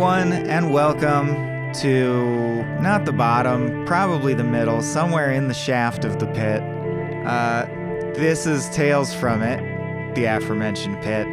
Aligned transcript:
Everyone, 0.00 0.32
and 0.48 0.72
welcome 0.72 1.72
to 1.74 2.64
not 2.80 3.04
the 3.04 3.12
bottom, 3.12 3.84
probably 3.84 4.32
the 4.32 4.42
middle, 4.42 4.80
somewhere 4.80 5.30
in 5.30 5.48
the 5.48 5.52
shaft 5.52 6.06
of 6.06 6.18
the 6.18 6.26
pit. 6.28 6.62
Uh, 7.26 7.66
this 8.14 8.46
is 8.46 8.70
Tales 8.70 9.12
from 9.12 9.42
It, 9.42 10.14
the 10.14 10.24
aforementioned 10.24 11.02
pit. 11.02 11.26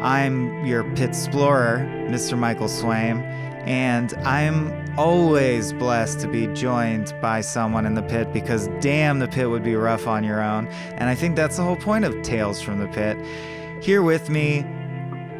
I'm 0.00 0.64
your 0.64 0.84
pit 0.94 1.10
explorer, 1.10 1.80
Mr. 2.08 2.38
Michael 2.38 2.68
Swaim, 2.68 3.22
and 3.66 4.14
I'm 4.24 4.72
always 4.96 5.74
blessed 5.74 6.20
to 6.20 6.26
be 6.26 6.46
joined 6.54 7.12
by 7.20 7.42
someone 7.42 7.84
in 7.84 7.92
the 7.92 8.02
pit 8.02 8.32
because 8.32 8.68
damn, 8.80 9.18
the 9.18 9.28
pit 9.28 9.50
would 9.50 9.62
be 9.64 9.76
rough 9.76 10.06
on 10.06 10.24
your 10.24 10.42
own. 10.42 10.68
And 10.94 11.10
I 11.10 11.14
think 11.14 11.36
that's 11.36 11.58
the 11.58 11.62
whole 11.62 11.76
point 11.76 12.06
of 12.06 12.22
Tales 12.22 12.62
from 12.62 12.78
the 12.78 12.88
Pit. 12.88 13.18
Here 13.82 14.00
with 14.00 14.30
me 14.30 14.64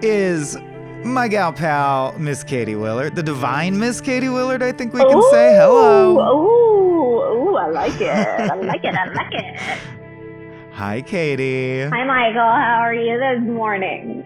is 0.03 0.59
my 1.05 1.29
gal 1.29 1.53
pal, 1.53 2.19
Miss 2.19 2.43
Katie 2.43 2.75
Willard, 2.75 3.15
the 3.15 3.23
divine 3.23 3.79
Miss 3.79 4.01
Katie 4.01 4.29
Willard, 4.29 4.63
I 4.63 4.73
think 4.73 4.95
we 4.95 5.01
can 5.01 5.23
say. 5.31 5.55
Hello. 5.55 6.17
Ooh, 6.19 7.51
ooh, 7.51 7.57
I 7.57 7.69
like 7.69 8.01
it. 8.01 8.09
I 8.09 8.55
like 8.55 8.85
it. 8.85 8.95
I 8.95 9.05
like 9.13 9.33
it. 9.33 9.79
Hi, 10.73 11.03
Katie. 11.03 11.83
Hi, 11.83 12.05
Michael. 12.05 12.41
How 12.41 12.81
are 12.81 12.95
you 12.95 13.19
this 13.19 13.49
morning? 13.49 14.25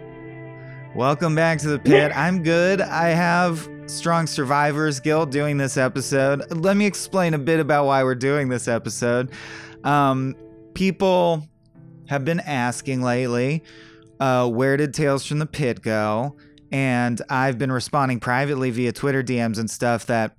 Welcome 0.94 1.34
back 1.34 1.58
to 1.58 1.68
the 1.68 1.78
pit. 1.78 2.12
I'm 2.14 2.42
good. 2.42 2.80
I 2.80 3.08
have 3.08 3.68
strong 3.86 4.26
survivors 4.26 5.00
guilt 5.00 5.30
doing 5.30 5.56
this 5.58 5.76
episode. 5.76 6.50
Let 6.50 6.76
me 6.76 6.86
explain 6.86 7.34
a 7.34 7.38
bit 7.38 7.60
about 7.60 7.86
why 7.86 8.04
we're 8.04 8.14
doing 8.14 8.48
this 8.48 8.68
episode. 8.68 9.30
Um, 9.84 10.36
people 10.74 11.46
have 12.06 12.24
been 12.24 12.40
asking 12.40 13.02
lately, 13.02 13.62
uh, 14.20 14.48
where 14.48 14.76
did 14.76 14.94
Tales 14.94 15.26
from 15.26 15.38
the 15.38 15.46
Pit 15.46 15.82
go? 15.82 16.36
And 16.70 17.20
I've 17.28 17.58
been 17.58 17.72
responding 17.72 18.20
privately 18.20 18.70
via 18.70 18.92
Twitter 18.92 19.22
DMs 19.22 19.58
and 19.58 19.70
stuff 19.70 20.06
that 20.06 20.36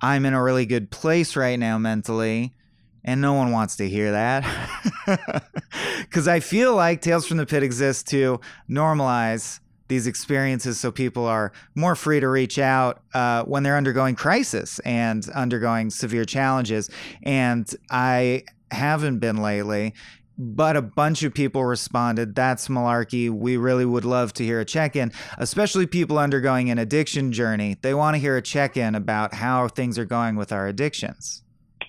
I'm 0.00 0.24
in 0.24 0.34
a 0.34 0.42
really 0.42 0.66
good 0.66 0.90
place 0.90 1.36
right 1.36 1.58
now 1.58 1.78
mentally. 1.78 2.54
And 3.04 3.20
no 3.20 3.32
one 3.32 3.50
wants 3.50 3.76
to 3.76 3.88
hear 3.88 4.12
that. 4.12 4.44
Because 6.00 6.26
I 6.26 6.40
feel 6.40 6.74
like 6.74 7.02
Tales 7.02 7.24
from 7.26 7.36
the 7.36 7.46
Pit 7.46 7.62
exists 7.62 8.02
to 8.10 8.40
normalize 8.68 9.60
these 9.86 10.06
experiences 10.06 10.80
so 10.80 10.90
people 10.90 11.24
are 11.26 11.52
more 11.74 11.94
free 11.94 12.20
to 12.20 12.28
reach 12.28 12.58
out 12.58 13.02
uh, 13.12 13.44
when 13.44 13.62
they're 13.62 13.76
undergoing 13.76 14.16
crisis 14.16 14.78
and 14.80 15.28
undergoing 15.30 15.90
severe 15.90 16.24
challenges. 16.24 16.90
And 17.22 17.68
I 17.90 18.44
haven't 18.70 19.18
been 19.18 19.36
lately. 19.36 19.94
But 20.42 20.74
a 20.74 20.80
bunch 20.80 21.22
of 21.22 21.34
people 21.34 21.66
responded, 21.66 22.34
that's 22.34 22.68
malarkey. 22.68 23.28
We 23.28 23.58
really 23.58 23.84
would 23.84 24.06
love 24.06 24.32
to 24.34 24.44
hear 24.44 24.58
a 24.58 24.64
check 24.64 24.96
in, 24.96 25.12
especially 25.36 25.86
people 25.86 26.18
undergoing 26.18 26.70
an 26.70 26.78
addiction 26.78 27.30
journey. 27.30 27.76
They 27.82 27.92
want 27.92 28.14
to 28.14 28.18
hear 28.18 28.38
a 28.38 28.42
check 28.42 28.74
in 28.78 28.94
about 28.94 29.34
how 29.34 29.68
things 29.68 29.98
are 29.98 30.06
going 30.06 30.36
with 30.36 30.50
our 30.50 30.66
addictions. 30.66 31.42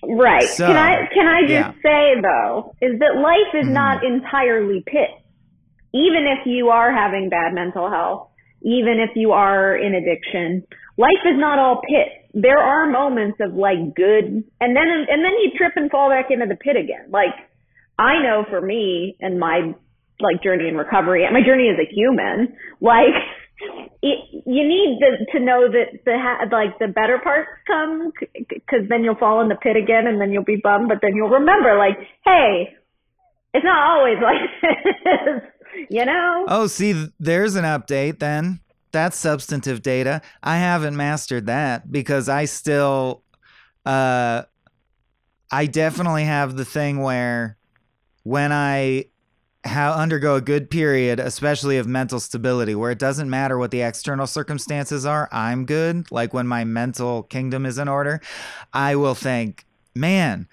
Right. 0.06 0.42
So, 0.42 0.66
can 0.66 0.76
I 0.76 1.06
can 1.14 1.26
I 1.26 1.40
just 1.42 1.50
yeah. 1.50 1.72
say 1.82 2.20
though, 2.20 2.74
is 2.82 2.98
that 2.98 3.16
life 3.22 3.54
is 3.54 3.68
Mhm. 3.68 3.72
not 3.72 4.04
entirely 4.04 4.82
pit. 4.86 5.08
Even 5.94 6.26
if 6.26 6.44
you 6.46 6.68
are 6.68 6.92
having 6.92 7.30
bad 7.30 7.54
mental 7.54 7.88
health, 7.88 8.28
even 8.62 8.98
if 9.00 9.16
you 9.16 9.32
are 9.32 9.74
in 9.76 9.94
addiction, 9.94 10.62
life 10.98 11.24
is 11.24 11.38
not 11.38 11.58
all 11.58 11.80
pit. 11.88 12.08
There 12.34 12.58
are 12.58 12.86
moments 12.90 13.38
of 13.40 13.54
like 13.54 13.94
good, 13.94 14.24
and 14.60 14.76
then 14.76 15.06
and 15.08 15.24
then 15.24 15.32
you 15.42 15.52
trip 15.56 15.72
and 15.76 15.90
fall 15.90 16.10
back 16.10 16.30
into 16.30 16.44
the 16.46 16.56
pit 16.56 16.76
again. 16.76 17.06
Like 17.08 17.32
I 18.02 18.20
know 18.20 18.44
for 18.50 18.60
me 18.60 19.16
and 19.20 19.38
my 19.38 19.74
like 20.20 20.42
journey 20.42 20.68
in 20.68 20.76
recovery, 20.76 21.24
and 21.24 21.32
my 21.32 21.46
journey 21.46 21.68
as 21.70 21.78
a 21.78 21.88
human, 21.94 22.54
like 22.80 23.14
it, 24.02 24.18
you 24.44 24.66
need 24.66 24.98
the, 25.00 25.26
to 25.32 25.40
know 25.40 25.70
that 25.70 26.02
the 26.04 26.16
like 26.50 26.78
the 26.80 26.88
better 26.88 27.18
parts 27.22 27.48
come 27.66 28.12
because 28.34 28.88
then 28.88 29.04
you'll 29.04 29.16
fall 29.16 29.40
in 29.40 29.48
the 29.48 29.54
pit 29.54 29.76
again, 29.76 30.06
and 30.06 30.20
then 30.20 30.32
you'll 30.32 30.44
be 30.44 30.60
bummed, 30.62 30.88
but 30.88 30.98
then 31.00 31.14
you'll 31.14 31.28
remember 31.28 31.78
like, 31.78 31.96
hey, 32.24 32.74
it's 33.54 33.64
not 33.64 33.78
always 33.90 34.18
like 34.22 34.50
this, 35.04 35.86
you 35.90 36.04
know? 36.04 36.46
Oh, 36.48 36.66
see, 36.66 37.08
there's 37.18 37.54
an 37.54 37.64
update 37.64 38.18
then. 38.18 38.60
That's 38.92 39.16
substantive 39.16 39.82
data. 39.82 40.20
I 40.42 40.58
haven't 40.58 40.96
mastered 40.96 41.46
that 41.46 41.90
because 41.90 42.28
I 42.28 42.44
still, 42.44 43.22
uh, 43.86 44.42
I 45.50 45.66
definitely 45.66 46.24
have 46.24 46.56
the 46.56 46.64
thing 46.66 47.00
where 47.00 47.56
when 48.22 48.52
I 48.52 49.06
how 49.64 49.92
undergo 49.92 50.34
a 50.34 50.40
good 50.40 50.70
period, 50.70 51.20
especially 51.20 51.78
of 51.78 51.86
mental 51.86 52.18
stability, 52.18 52.74
where 52.74 52.90
it 52.90 52.98
doesn't 52.98 53.30
matter 53.30 53.56
what 53.56 53.70
the 53.70 53.82
external 53.82 54.26
circumstances 54.26 55.06
are, 55.06 55.28
I'm 55.30 55.66
good. 55.66 56.10
Like 56.10 56.34
when 56.34 56.48
my 56.48 56.64
mental 56.64 57.22
kingdom 57.22 57.64
is 57.64 57.78
in 57.78 57.86
order, 57.88 58.20
I 58.72 58.96
will 58.96 59.14
think, 59.14 59.64
man, 59.94 60.48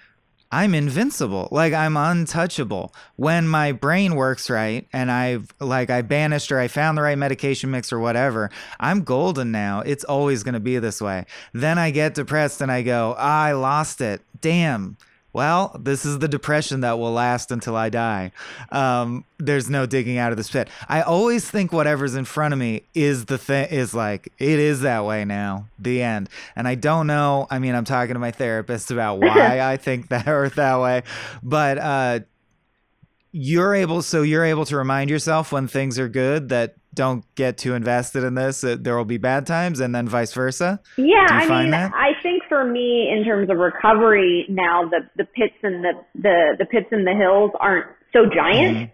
I'm 0.52 0.74
invincible. 0.74 1.48
Like 1.52 1.74
I'm 1.74 1.96
untouchable. 1.96 2.94
When 3.16 3.48
my 3.48 3.72
brain 3.72 4.16
works 4.16 4.50
right 4.50 4.88
and 4.92 5.12
I've 5.12 5.54
like 5.60 5.90
I 5.90 6.02
banished 6.02 6.52
or 6.52 6.60
I 6.60 6.68
found 6.68 6.98
the 6.98 7.04
right 7.04 7.18
medication 7.18 7.70
mix 7.70 7.94
or 7.94 8.00
whatever, 8.00 8.50
I'm 8.80 9.04
golden 9.04 9.52
now. 9.52 9.82
It's 9.82 10.04
always 10.04 10.42
going 10.42 10.56
to 10.56 10.60
be 10.60 10.80
this 10.80 11.02
way. 11.02 11.26
Then 11.54 11.78
I 11.78 11.92
get 11.92 12.16
depressed 12.16 12.62
and 12.62 12.72
I 12.72 12.82
go, 12.82 13.16
ah, 13.18 13.44
I 13.44 13.52
lost 13.52 14.02
it. 14.02 14.22
Damn. 14.42 14.98
Well, 15.40 15.74
this 15.80 16.04
is 16.04 16.20
the 16.20 16.28
depression 16.28 16.82
that 16.82 17.00
will 17.00 17.14
last 17.14 17.50
until 17.50 17.74
I 17.74 17.88
die. 17.88 18.34
Um, 18.74 19.24
there's 19.38 19.70
no 19.70 19.86
digging 19.86 20.18
out 20.18 20.32
of 20.34 20.38
this 20.38 20.52
pit. 20.52 20.68
I 20.90 21.02
always 21.02 21.50
think 21.50 21.72
whatever's 21.72 22.14
in 22.14 22.26
front 22.26 22.54
of 22.54 22.60
me 22.60 22.84
is 22.94 23.24
the 23.24 23.38
thing. 23.38 23.70
Is 23.70 23.94
like 23.94 24.34
it 24.38 24.60
is 24.60 24.82
that 24.82 25.06
way 25.06 25.24
now. 25.24 25.68
The 25.80 26.02
end. 26.02 26.28
And 26.58 26.68
I 26.68 26.76
don't 26.76 27.08
know. 27.08 27.48
I 27.50 27.60
mean, 27.60 27.74
I'm 27.74 27.86
talking 27.86 28.16
to 28.16 28.20
my 28.20 28.32
therapist 28.32 28.92
about 28.92 29.20
why 29.22 29.62
I 29.62 29.78
think 29.78 30.10
that 30.10 30.28
or 30.28 30.50
that 30.50 30.82
way, 30.82 31.04
but 31.42 31.78
uh, 31.78 32.20
you're 33.32 33.74
able. 33.76 34.02
So 34.02 34.24
you're 34.24 34.44
able 34.44 34.66
to 34.66 34.76
remind 34.76 35.10
yourself 35.10 35.54
when 35.54 35.70
things 35.70 35.98
are 36.00 36.10
good 36.10 36.50
that 36.50 36.76
don't 36.94 37.24
get 37.36 37.58
too 37.58 37.74
invested 37.76 38.24
in 38.24 38.34
this. 38.36 38.62
There 38.62 38.98
will 38.98 39.06
be 39.06 39.18
bad 39.18 39.46
times, 39.46 39.80
and 39.80 39.94
then 39.94 40.08
vice 40.08 40.34
versa. 40.34 40.80
Yeah, 40.98 41.26
I 41.30 41.62
mean, 41.62 41.72
that? 41.72 41.92
I 41.94 42.12
think 42.24 42.44
for 42.50 42.66
me, 42.66 43.10
in 43.16 43.24
terms 43.24 43.50
of 43.50 43.58
recovery, 43.58 44.46
now 44.50 44.84
the 44.90 45.02
the 45.16 45.26
pits 45.26 45.54
and 45.64 45.84
the 45.84 45.94
the 46.16 46.56
the 46.60 46.66
pits 46.66 46.88
and 46.92 47.06
the 47.06 47.14
hills 47.14 47.52
aren't 47.60 47.86
so 48.14 48.26
giant. 48.34 48.78
Mhm. 48.78 48.92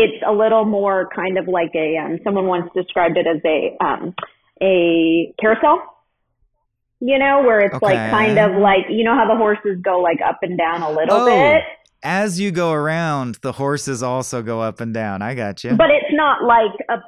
It's 0.00 0.22
a 0.26 0.32
little 0.32 0.64
more 0.64 1.08
kind 1.14 1.38
of 1.38 1.48
like 1.48 1.70
a. 1.74 1.96
Um, 1.96 2.18
someone 2.24 2.46
once 2.46 2.70
described 2.74 3.16
it 3.16 3.26
as 3.26 3.40
a 3.44 3.76
um, 3.84 4.14
a 4.60 5.32
carousel. 5.40 5.82
You 7.00 7.16
know, 7.18 7.42
where 7.42 7.60
it's 7.60 7.80
like 7.80 7.94
kind 8.10 8.38
of 8.38 8.60
like 8.60 8.86
you 8.90 9.04
know 9.04 9.14
how 9.14 9.28
the 9.28 9.36
horses 9.36 9.78
go 9.82 10.00
like 10.00 10.18
up 10.26 10.38
and 10.42 10.58
down 10.58 10.82
a 10.82 10.90
little 10.90 11.16
Oh, 11.20 11.26
bit, 11.26 11.62
As 12.02 12.40
you 12.40 12.50
go 12.50 12.72
around, 12.72 13.36
the 13.42 13.52
horses 13.52 14.02
also 14.02 14.42
go 14.42 14.60
up 14.60 14.80
and 14.80 14.92
down. 14.92 15.22
I 15.22 15.34
got 15.36 15.62
you. 15.62 15.74
but 15.76 15.90
it's 15.90 16.12
not 16.12 16.42
like 16.42 16.72
a 16.88 16.98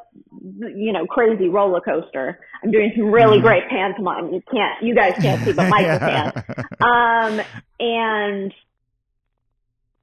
you 0.75 0.93
know 0.93 1.07
crazy 1.07 1.49
roller 1.49 1.81
coaster. 1.81 2.39
I'm 2.63 2.71
doing 2.71 2.93
some 2.97 3.11
really 3.11 3.39
Mhm. 3.39 3.43
great 3.43 3.69
pantomime. 3.69 4.33
You 4.33 4.43
can't, 4.51 4.83
you 4.83 4.95
guys 4.95 5.15
can't 5.21 5.45
see, 5.45 5.53
but 5.53 5.69
Michael 5.71 5.99
can. 5.99 6.33
um, 6.81 7.41
and 7.79 8.53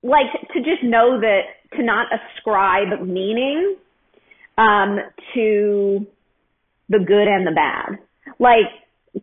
like 0.04 0.32
to 0.54 0.60
just 0.62 0.84
know 0.84 1.20
that 1.20 1.42
to 1.76 1.84
not 1.84 2.08
ascribe 2.12 3.02
meaning 3.06 3.76
um, 4.58 5.00
to 5.34 6.08
the 6.90 7.00
good 7.00 7.28
and 7.28 7.46
the 7.46 7.52
bad, 7.52 8.00
like 8.40 8.66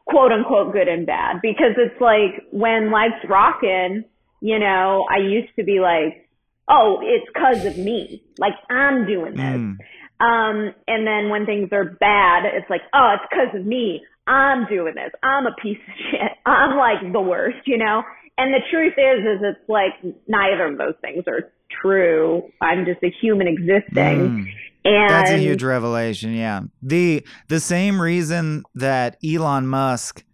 quote 0.07 0.33
unquote 0.33 0.73
good 0.73 0.89
and 0.89 1.07
bad, 1.07 1.41
because 1.43 1.73
it's 1.77 2.01
like 2.01 2.45
when 2.51 2.91
life's 2.91 3.25
rocking, 3.29 4.05
you 4.41 4.59
know, 4.59 5.07
I 5.11 5.19
used 5.19 5.55
to 5.57 5.65
be 5.65 5.81
like, 5.81 6.29
oh, 6.69 7.01
it's 7.03 7.27
cause 7.37 7.65
of 7.65 7.79
me, 7.79 8.23
like 8.39 8.55
I'm 8.71 9.07
doing 9.07 9.33
this. 9.33 9.41
Mm. 9.43 9.77
Um, 10.25 10.75
and 10.89 11.07
then 11.07 11.29
when 11.29 11.45
things 11.45 11.69
are 11.73 11.85
bad, 11.85 12.45
it's 12.47 12.69
like, 12.71 12.81
oh, 12.95 13.17
it's 13.17 13.25
because 13.31 13.61
of 13.61 13.67
me. 13.67 14.01
I'm 14.27 14.67
doing 14.67 14.95
this. 14.95 15.11
I'm 15.23 15.47
a 15.47 15.55
piece 15.63 15.77
of 15.77 15.95
shit. 16.11 16.33
I'm 16.47 16.77
like 16.77 17.13
the 17.13 17.21
worst, 17.21 17.67
you 17.67 17.77
know? 17.77 18.03
And 18.39 18.53
the 18.53 18.61
truth 18.71 18.95
is, 18.97 19.21
is 19.21 19.41
it's 19.43 19.69
like 19.69 19.93
neither 20.27 20.67
of 20.67 20.79
those 20.79 20.95
things 21.01 21.25
are 21.29 21.53
true. 21.83 22.43
I'm 22.61 22.85
just 22.85 23.03
a 23.03 23.13
human 23.21 23.47
existing. 23.47 23.93
Mm. 23.95 24.45
And 24.87 25.11
That's 25.11 25.31
a 25.31 25.39
huge 25.39 25.63
revelation, 25.63 26.35
yeah. 26.35 26.63
The 26.83 27.25
the 27.49 27.61
same 27.61 28.01
reason 28.01 28.65
that 28.75 29.17
Elon 29.25 29.67
Musk 29.67 30.25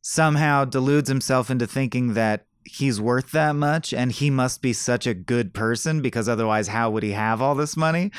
somehow 0.00 0.64
deludes 0.64 1.08
himself 1.08 1.50
into 1.50 1.66
thinking 1.66 2.14
that 2.14 2.46
he's 2.64 3.00
worth 3.00 3.30
that 3.32 3.54
much 3.54 3.92
and 3.92 4.10
he 4.10 4.30
must 4.30 4.62
be 4.62 4.72
such 4.72 5.06
a 5.06 5.14
good 5.14 5.52
person 5.52 6.00
because 6.00 6.28
otherwise 6.28 6.68
how 6.68 6.90
would 6.90 7.02
he 7.02 7.12
have 7.12 7.40
all 7.42 7.54
this 7.54 7.76
money? 7.76 8.10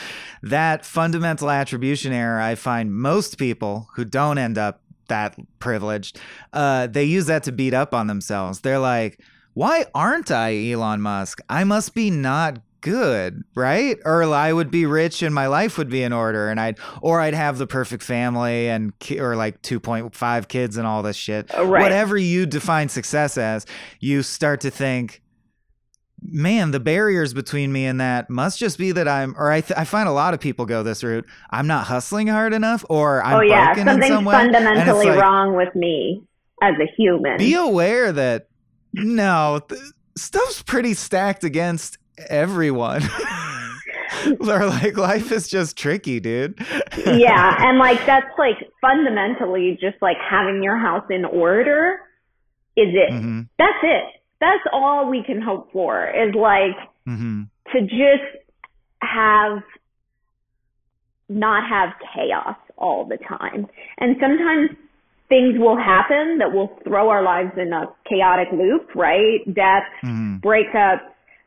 That 0.44 0.86
fundamental 0.86 1.50
attribution 1.50 2.14
error 2.14 2.40
I 2.40 2.56
find 2.56 2.94
most 2.94 3.38
people 3.38 3.90
who 3.96 4.06
don't 4.06 4.38
end 4.38 4.58
up 4.58 4.82
that 5.08 5.36
privileged, 5.60 6.20
uh, 6.54 6.88
they 6.88 7.04
use 7.04 7.28
that 7.28 7.44
to 7.44 7.52
beat 7.52 7.74
up 7.74 7.94
on 7.94 8.08
themselves. 8.08 8.62
They're 8.62 8.80
like, 8.80 9.20
why 9.54 9.86
aren't 9.96 10.32
I 10.32 10.72
Elon 10.72 11.02
Musk? 11.02 11.40
I 11.50 11.64
must 11.64 11.94
be 11.94 12.10
not 12.10 12.60
good, 12.86 13.44
right? 13.56 13.98
Or 14.06 14.24
I 14.24 14.54
would 14.54 14.70
be 14.70 14.86
rich 14.86 15.24
and 15.24 15.34
my 15.34 15.48
life 15.48 15.80
would 15.80 15.90
be 15.90 16.04
in 16.04 16.14
order 16.14 16.50
and 16.50 16.60
I'd 16.60 16.78
or 17.02 17.20
I'd 17.20 17.34
have 17.34 17.58
the 17.58 17.66
perfect 17.66 18.04
family 18.04 18.70
and 18.70 18.98
ki- 19.00 19.20
or 19.20 19.36
like 19.36 19.64
2.5 19.64 20.48
kids 20.48 20.78
and 20.78 20.86
all 20.86 21.02
this 21.02 21.16
shit. 21.18 21.54
Uh, 21.58 21.66
right. 21.66 21.82
Whatever 21.82 22.16
you 22.16 22.46
define 22.46 22.88
success 22.88 23.40
as, 23.40 23.66
you 24.00 24.22
start 24.22 24.62
to 24.62 24.70
think 24.70 25.24
man, 26.22 26.72
the 26.72 26.80
barriers 26.80 27.34
between 27.34 27.72
me 27.72 27.86
and 27.86 28.00
that 28.00 28.30
must 28.30 28.60
just 28.60 28.78
be 28.78 28.92
that 28.92 29.08
I'm, 29.08 29.36
or 29.38 29.52
I, 29.52 29.62
th- 29.62 29.78
I 29.78 29.84
find 29.84 30.08
a 30.08 30.12
lot 30.12 30.34
of 30.34 30.40
people 30.40 30.66
go 30.66 30.82
this 30.82 31.04
route. 31.04 31.26
I'm 31.52 31.68
not 31.68 31.86
hustling 31.86 32.28
hard 32.28 32.54
enough, 32.54 32.84
or 32.90 33.24
I'm 33.24 33.36
oh 33.36 33.42
yeah, 33.42 33.74
broken 33.74 34.02
in 34.02 34.08
some 34.08 34.26
way. 34.26 34.34
Fundamentally 34.34 35.08
like, 35.08 35.22
wrong 35.22 35.56
with 35.56 35.76
me 35.76 36.24
as 36.64 36.74
a 36.82 36.88
human. 36.98 37.38
Be 37.38 37.54
aware 37.54 38.12
that 38.12 38.48
no, 38.94 39.62
th- 39.68 39.82
stuff's 40.18 40.64
pretty 40.64 40.96
stacked 40.96 41.44
against 41.44 42.00
everyone. 42.18 43.04
or 44.40 44.66
like 44.66 44.98
life 44.98 45.32
is 45.32 45.48
just 45.48 45.78
tricky, 45.78 46.20
dude. 46.20 46.58
yeah, 47.06 47.56
and 47.60 47.78
like 47.78 48.00
that's 48.06 48.32
like 48.38 48.58
fundamentally 48.82 49.78
just 49.80 50.02
like 50.02 50.18
having 50.30 50.64
your 50.64 50.78
house 50.78 51.06
in 51.10 51.26
order 51.26 52.00
is 52.78 52.88
it. 52.94 53.12
hmm 53.12 53.42
That's 53.58 53.84
it. 53.84 54.04
That's 54.40 54.64
all 54.74 55.10
we 55.10 55.24
can 55.24 55.42
hope 55.42 55.72
for 55.72 56.08
is 56.08 56.34
like 56.36 56.78
hmm 57.06 57.44
to 57.74 57.82
just 57.82 58.46
have 59.02 59.64
not 61.28 61.68
have 61.68 61.90
chaos 62.14 62.58
all 62.78 63.06
the 63.06 63.18
time. 63.18 63.68
And 63.98 64.16
sometimes 64.22 64.70
things 65.30 65.58
will 65.58 65.78
happen 65.78 66.38
that 66.38 66.54
will 66.54 66.78
throw 66.84 67.10
our 67.10 67.24
lives 67.24 67.52
in 67.58 67.74
a 67.74 67.86
chaotic 68.08 68.50
loop, 68.54 68.90
right? 68.96 69.40
Death, 69.46 69.84
hmm 70.02 70.38
breakups, 70.38 71.02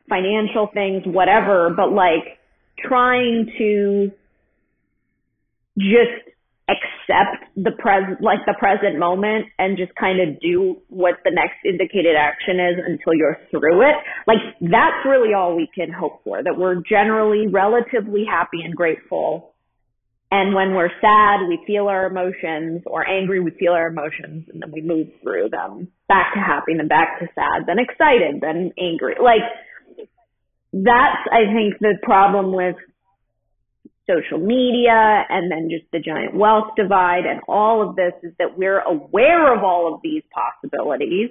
financial 0.09 0.69
things, 0.73 1.03
whatever, 1.05 1.69
but 1.75 1.91
like 1.91 2.39
trying 2.77 3.51
to 3.57 4.11
just 5.77 6.29
accept 6.69 7.49
the 7.55 7.71
present, 7.79 8.21
like 8.21 8.39
the 8.45 8.53
present 8.59 8.99
moment 8.99 9.45
and 9.57 9.77
just 9.77 9.93
kind 9.95 10.21
of 10.21 10.39
do 10.39 10.77
what 10.89 11.15
the 11.23 11.31
next 11.33 11.57
indicated 11.65 12.15
action 12.15 12.59
is 12.59 12.77
until 12.77 13.13
you're 13.15 13.37
through 13.49 13.81
it. 13.81 13.95
Like 14.27 14.37
that's 14.61 15.01
really 15.05 15.33
all 15.33 15.55
we 15.55 15.67
can 15.73 15.91
hope 15.91 16.21
for, 16.23 16.43
that 16.43 16.57
we're 16.57 16.81
generally 16.87 17.47
relatively 17.47 18.23
happy 18.29 18.61
and 18.63 18.75
grateful. 18.75 19.55
And 20.31 20.53
when 20.53 20.75
we're 20.75 20.93
sad, 21.01 21.47
we 21.49 21.57
feel 21.65 21.87
our 21.87 22.05
emotions 22.05 22.83
or 22.85 23.07
angry, 23.07 23.39
we 23.39 23.49
feel 23.57 23.73
our 23.73 23.87
emotions 23.87 24.45
and 24.53 24.61
then 24.61 24.71
we 24.71 24.81
move 24.81 25.07
through 25.23 25.49
them 25.49 25.87
back 26.07 26.35
to 26.35 26.39
happy, 26.39 26.77
then 26.77 26.87
back 26.87 27.17
to 27.19 27.25
sad, 27.33 27.65
then 27.65 27.79
excited, 27.79 28.41
then 28.41 28.71
angry. 28.77 29.15
Like 29.19 29.41
that's, 30.73 31.27
I 31.31 31.51
think, 31.53 31.79
the 31.79 31.97
problem 32.03 32.53
with 32.53 32.75
social 34.09 34.39
media 34.39 35.23
and 35.29 35.51
then 35.51 35.69
just 35.69 35.89
the 35.91 35.99
giant 35.99 36.33
wealth 36.33 36.71
divide 36.75 37.25
and 37.25 37.41
all 37.47 37.87
of 37.87 37.95
this 37.95 38.13
is 38.23 38.33
that 38.39 38.57
we're 38.57 38.79
aware 38.79 39.55
of 39.55 39.63
all 39.63 39.93
of 39.93 40.01
these 40.01 40.23
possibilities, 40.33 41.29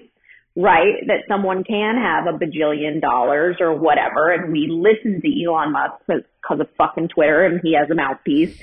right? 0.55 0.95
That 1.07 1.25
someone 1.27 1.65
can 1.65 1.97
have 1.97 2.33
a 2.33 2.39
bajillion 2.39 3.01
dollars 3.01 3.57
or 3.61 3.75
whatever 3.75 4.31
and 4.33 4.53
we 4.53 4.69
listen 4.69 5.21
to 5.21 5.45
Elon 5.45 5.73
Musk 5.73 5.95
because 6.07 6.61
of 6.61 6.69
fucking 6.77 7.09
Twitter 7.09 7.45
and 7.45 7.61
he 7.63 7.75
has 7.75 7.91
a 7.91 7.95
mouthpiece 7.95 8.57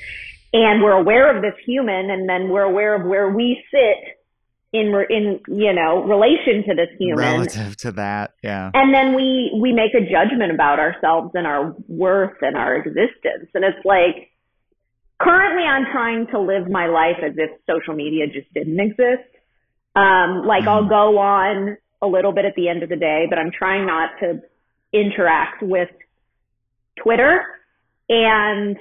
and 0.54 0.81
we're 0.81 0.94
aware 0.94 1.36
of 1.36 1.42
this 1.42 1.56
human 1.66 2.10
and 2.10 2.30
then 2.30 2.48
we're 2.48 2.63
aware 2.63 2.95
of 2.95 3.06
where 3.06 3.30
we 3.30 3.62
sit 3.69 4.14
in, 4.80 4.94
in, 5.10 5.39
you 5.48 5.74
know, 5.74 6.04
relation 6.04 6.63
to 6.68 6.75
this 6.75 6.89
human. 7.00 7.18
Relative 7.18 7.75
to 7.77 7.92
that, 7.94 8.33
yeah. 8.44 8.72
and 8.74 8.94
then 8.94 9.16
we 9.16 9.57
we 9.62 9.72
make 9.74 9.94
a 9.94 10.01
judgment 10.01 10.51
about 10.51 10.80
ourselves 10.80 11.31
and 11.33 11.48
our 11.48 11.75
worth 11.88 12.38
and 12.42 12.56
our 12.57 12.75
existence. 12.75 13.50
And 13.54 13.63
it's 13.63 13.83
like 13.86 14.31
currently 15.18 15.63
i'm 15.63 15.86
trying 15.94 16.27
to 16.27 16.38
live 16.38 16.69
my 16.69 16.88
life 16.88 17.16
as 17.24 17.31
if 17.38 17.50
social 17.66 17.95
media 17.95 18.25
just 18.27 18.54
didn't 18.54 18.80
exist. 18.81 19.30
Um 19.95 20.45
like 20.45 20.68
i'll 20.68 20.89
go 20.89 21.18
on 21.18 21.77
a 22.01 22.07
little 22.07 22.33
bit 22.33 22.44
at 22.44 22.54
the 22.56 22.68
end 22.68 22.83
of 22.83 22.89
the 22.89 22.98
day 22.98 23.25
but 23.30 23.39
i'm 23.39 23.50
trying 23.57 23.86
not 23.88 24.10
to 24.19 24.42
interact 24.92 25.63
with 25.63 25.88
twitter 27.01 27.44
and 28.10 28.77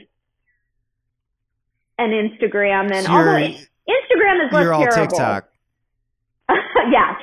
and 1.99 2.13
instagram 2.13 2.93
and 2.93 3.07
So 3.07 3.13
although 3.13 3.37
you're- 3.37 3.67
instagram 3.89 4.47
is 4.47 4.53
less 4.53 4.63
You're 4.65 4.75
all 4.75 4.83
terrible 4.83 5.17
TikTok, 5.17 5.49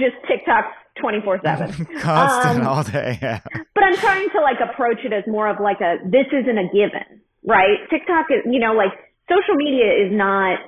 just 0.02 0.16
tiktok 0.28 0.66
24 1.00 1.40
7 1.44 1.86
constant 2.02 2.62
Um, 2.62 2.68
all 2.68 2.84
day. 2.84 3.18
Yeah. 3.22 3.40
but 3.74 3.84
I'm 3.84 3.96
trying 3.96 4.30
to 4.32 4.42
like 4.42 4.58
approach 4.60 5.00
it 5.06 5.14
as 5.14 5.24
more 5.28 5.48
of 5.48 5.60
like 5.62 5.80
a 5.82 5.98
this 6.06 6.28
isn't 6.34 6.58
a 6.58 6.68
given, 6.74 7.22
right? 7.46 7.78
TikTok 7.90 8.26
is, 8.30 8.42
you 8.52 8.60
know, 8.60 8.74
like 8.74 8.92
social 9.30 9.56
media 9.56 9.88
is 10.06 10.12
not 10.12 10.60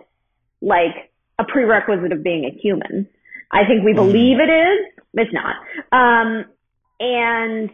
like 0.61 1.11
a 1.39 1.43
prerequisite 1.43 2.11
of 2.13 2.23
being 2.23 2.45
a 2.45 2.51
human. 2.61 3.09
I 3.51 3.65
think 3.67 3.83
we 3.83 3.93
believe 3.93 4.37
it 4.39 4.49
is. 4.49 5.03
It's 5.15 5.33
not. 5.33 5.55
Um, 5.91 6.45
and 7.01 7.69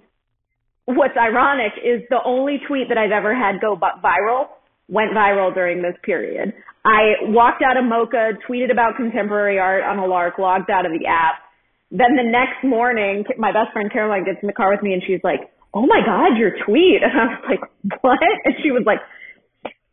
what's 0.86 1.16
ironic 1.16 1.74
is 1.84 2.02
the 2.10 2.20
only 2.26 2.60
tweet 2.68 2.90
that 2.90 2.98
I've 2.98 3.12
ever 3.12 3.36
had 3.36 3.62
go 3.62 3.78
viral 3.78 4.48
went 4.88 5.12
viral 5.12 5.54
during 5.54 5.82
this 5.84 5.96
period. 6.04 6.52
I 6.84 7.14
walked 7.22 7.62
out 7.62 7.78
of 7.78 7.84
MOCA, 7.86 8.40
tweeted 8.50 8.72
about 8.72 8.96
contemporary 8.98 9.60
art 9.60 9.84
on 9.84 10.00
a 10.00 10.06
lark, 10.08 10.40
logged 10.40 10.70
out 10.72 10.86
of 10.86 10.92
the 10.92 11.06
app. 11.06 11.36
Then 11.92 12.16
the 12.16 12.24
next 12.24 12.64
morning, 12.64 13.26
my 13.38 13.52
best 13.52 13.74
friend 13.74 13.92
Caroline 13.92 14.24
gets 14.26 14.38
in 14.42 14.48
the 14.48 14.54
car 14.54 14.70
with 14.72 14.84
me 14.84 14.94
and 14.94 15.02
she's 15.06 15.22
like, 15.24 15.42
"Oh 15.74 15.86
my 15.86 16.02
God, 16.06 16.38
your 16.38 16.52
tweet!" 16.66 17.02
And 17.04 17.12
I 17.12 17.26
was 17.26 17.44
like, 17.50 18.02
"What?" 18.02 18.20
And 18.46 18.56
she 18.62 18.72
was 18.72 18.84
like, 18.86 19.00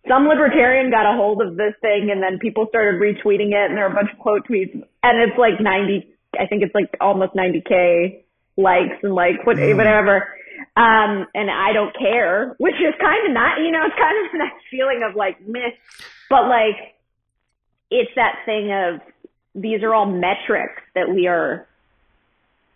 "Some 0.08 0.28
libertarian 0.28 0.90
got 0.90 1.08
a 1.08 1.16
hold 1.16 1.40
of 1.40 1.56
this 1.56 1.72
thing, 1.80 2.10
and 2.12 2.22
then 2.22 2.38
people 2.38 2.66
started 2.68 3.00
retweeting 3.00 3.52
it, 3.56 3.70
and 3.70 3.76
there 3.76 3.86
are 3.86 3.92
a 3.92 3.94
bunch 3.94 4.12
of 4.12 4.18
quote 4.18 4.46
tweets, 4.46 4.74
and 5.02 5.14
it's 5.24 5.38
like 5.38 5.60
90. 5.60 6.12
I 6.38 6.46
think 6.46 6.62
it's 6.62 6.74
like 6.74 6.92
almost 7.00 7.32
90k 7.34 8.24
likes 8.58 9.00
and 9.02 9.14
like 9.14 9.46
what, 9.46 9.56
Mm. 9.56 9.76
whatever." 9.76 10.28
Um, 10.76 11.26
and 11.34 11.50
I 11.50 11.72
don't 11.72 11.96
care, 11.96 12.54
which 12.58 12.74
is 12.76 12.94
kind 13.00 13.26
of 13.26 13.32
not, 13.32 13.58
you 13.60 13.70
know, 13.70 13.84
it's 13.86 13.96
kind 13.96 14.16
of 14.24 14.32
that 14.40 14.52
feeling 14.70 15.02
of 15.08 15.16
like 15.16 15.40
meh, 15.46 15.70
but 16.28 16.48
like 16.48 16.76
it's 17.90 18.10
that 18.16 18.36
thing 18.44 18.72
of 18.72 19.00
these 19.54 19.82
are 19.82 19.94
all 19.94 20.06
metrics 20.06 20.82
that 20.94 21.08
we 21.08 21.26
are 21.26 21.66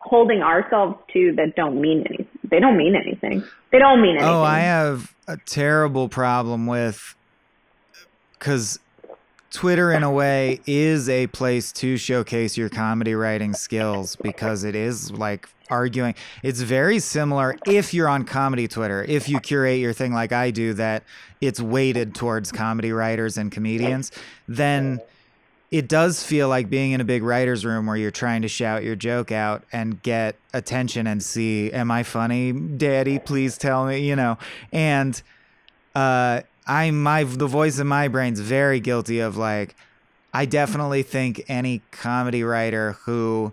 holding 0.01 0.43
ourselves 0.43 0.99
to 1.13 1.33
that 1.37 1.55
don't 1.55 1.81
mean 1.81 2.05
anything. 2.07 2.27
They 2.51 2.59
don't 2.59 2.77
mean 2.77 2.97
anything. 2.97 3.45
They 3.71 3.79
don't 3.79 4.03
mean 4.03 4.17
anything. 4.17 4.29
Oh, 4.29 4.43
I 4.43 4.61
have 4.61 5.15
a 5.29 5.37
terrible 5.37 6.09
problem 6.09 6.67
with 6.67 7.15
because 8.39 8.81
Twitter, 9.51 9.93
in 9.93 10.03
a 10.03 10.11
way, 10.11 10.61
is 10.67 11.09
a 11.09 11.27
place 11.29 11.73
to 11.73 11.97
showcase 11.97 12.57
your 12.57 12.69
comedy 12.69 13.15
writing 13.15 13.53
skills 13.53 14.17
because 14.17 14.65
it 14.65 14.75
is 14.75 15.11
like 15.13 15.49
arguing. 15.69 16.15
It's 16.43 16.61
very 16.61 16.99
similar 16.99 17.57
if 17.67 17.93
you're 17.93 18.09
on 18.09 18.25
comedy 18.25 18.69
Twitter, 18.69 19.05
if 19.05 19.29
you 19.29 19.41
curate 19.41 19.81
your 19.81 19.93
thing 19.93 20.13
like 20.13 20.33
I 20.33 20.51
do, 20.51 20.73
that 20.75 21.05
it's 21.41 21.61
weighted 21.61 22.15
towards 22.15 22.51
comedy 22.51 22.93
writers 22.93 23.37
and 23.37 23.53
comedians, 23.53 24.11
then 24.49 25.01
it 25.71 25.89
does 25.89 26.23
feel 26.23 26.49
like 26.49 26.69
being 26.69 26.93
in 26.93 27.01
a 27.01 27.05
big 27.05 27.23
writer's 27.23 27.65
room 27.65 27.87
where 27.87 27.97
you're 27.97 28.11
trying 28.11 28.43
to 28.43 28.49
shout 28.49 28.83
your 28.83 28.97
joke 28.97 29.31
out 29.31 29.63
and 29.73 30.03
get 30.03 30.35
attention 30.53 31.07
and 31.07 31.23
see, 31.23 31.71
am 31.73 31.91
I 31.91 32.03
funny? 32.03 32.53
Daddy, 32.53 33.19
please 33.21 33.57
tell 33.57 33.87
me, 33.87 34.01
you 34.01 34.17
know. 34.17 34.37
And 34.73 35.21
uh 35.95 36.43
I 36.67 36.91
my 36.91 37.25
the 37.25 37.47
voice 37.47 37.79
in 37.79 37.87
my 37.87 38.09
brain's 38.09 38.41
very 38.41 38.81
guilty 38.81 39.21
of 39.21 39.37
like 39.37 39.75
I 40.33 40.45
definitely 40.45 41.03
think 41.03 41.45
any 41.49 41.83
comedy 41.91 42.45
writer 42.45 42.93
who 43.05 43.53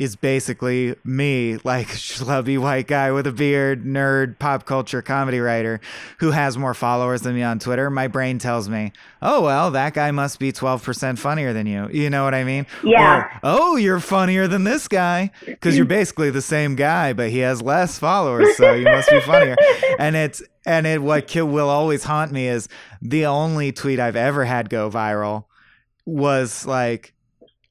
is 0.00 0.16
basically 0.16 0.96
me, 1.04 1.58
like 1.62 1.86
schlubby 1.88 2.58
white 2.58 2.86
guy 2.86 3.12
with 3.12 3.26
a 3.26 3.32
beard, 3.32 3.84
nerd, 3.84 4.38
pop 4.38 4.64
culture 4.64 5.02
comedy 5.02 5.38
writer 5.38 5.78
who 6.20 6.30
has 6.30 6.56
more 6.56 6.72
followers 6.72 7.20
than 7.20 7.34
me 7.34 7.42
on 7.42 7.58
Twitter. 7.58 7.90
My 7.90 8.08
brain 8.08 8.38
tells 8.38 8.66
me, 8.66 8.92
oh, 9.20 9.42
well, 9.42 9.70
that 9.72 9.92
guy 9.92 10.10
must 10.10 10.38
be 10.38 10.52
12% 10.52 11.18
funnier 11.18 11.52
than 11.52 11.66
you. 11.66 11.90
You 11.92 12.08
know 12.08 12.24
what 12.24 12.32
I 12.32 12.44
mean? 12.44 12.66
Yeah. 12.82 13.24
Or, 13.24 13.40
oh, 13.42 13.76
you're 13.76 14.00
funnier 14.00 14.48
than 14.48 14.64
this 14.64 14.88
guy 14.88 15.32
because 15.44 15.76
you're 15.76 15.84
basically 15.84 16.30
the 16.30 16.40
same 16.40 16.76
guy, 16.76 17.12
but 17.12 17.28
he 17.28 17.40
has 17.40 17.60
less 17.60 17.98
followers, 17.98 18.56
so 18.56 18.72
you 18.72 18.84
must 18.86 19.10
be 19.10 19.20
funnier. 19.20 19.56
And 19.98 20.16
it's, 20.16 20.42
and 20.64 20.86
it, 20.86 21.02
what 21.02 21.26
ki- 21.26 21.42
will 21.42 21.68
always 21.68 22.04
haunt 22.04 22.32
me 22.32 22.48
is 22.48 22.68
the 23.02 23.26
only 23.26 23.70
tweet 23.70 24.00
I've 24.00 24.16
ever 24.16 24.46
had 24.46 24.70
go 24.70 24.88
viral 24.88 25.44
was 26.06 26.64
like, 26.64 27.12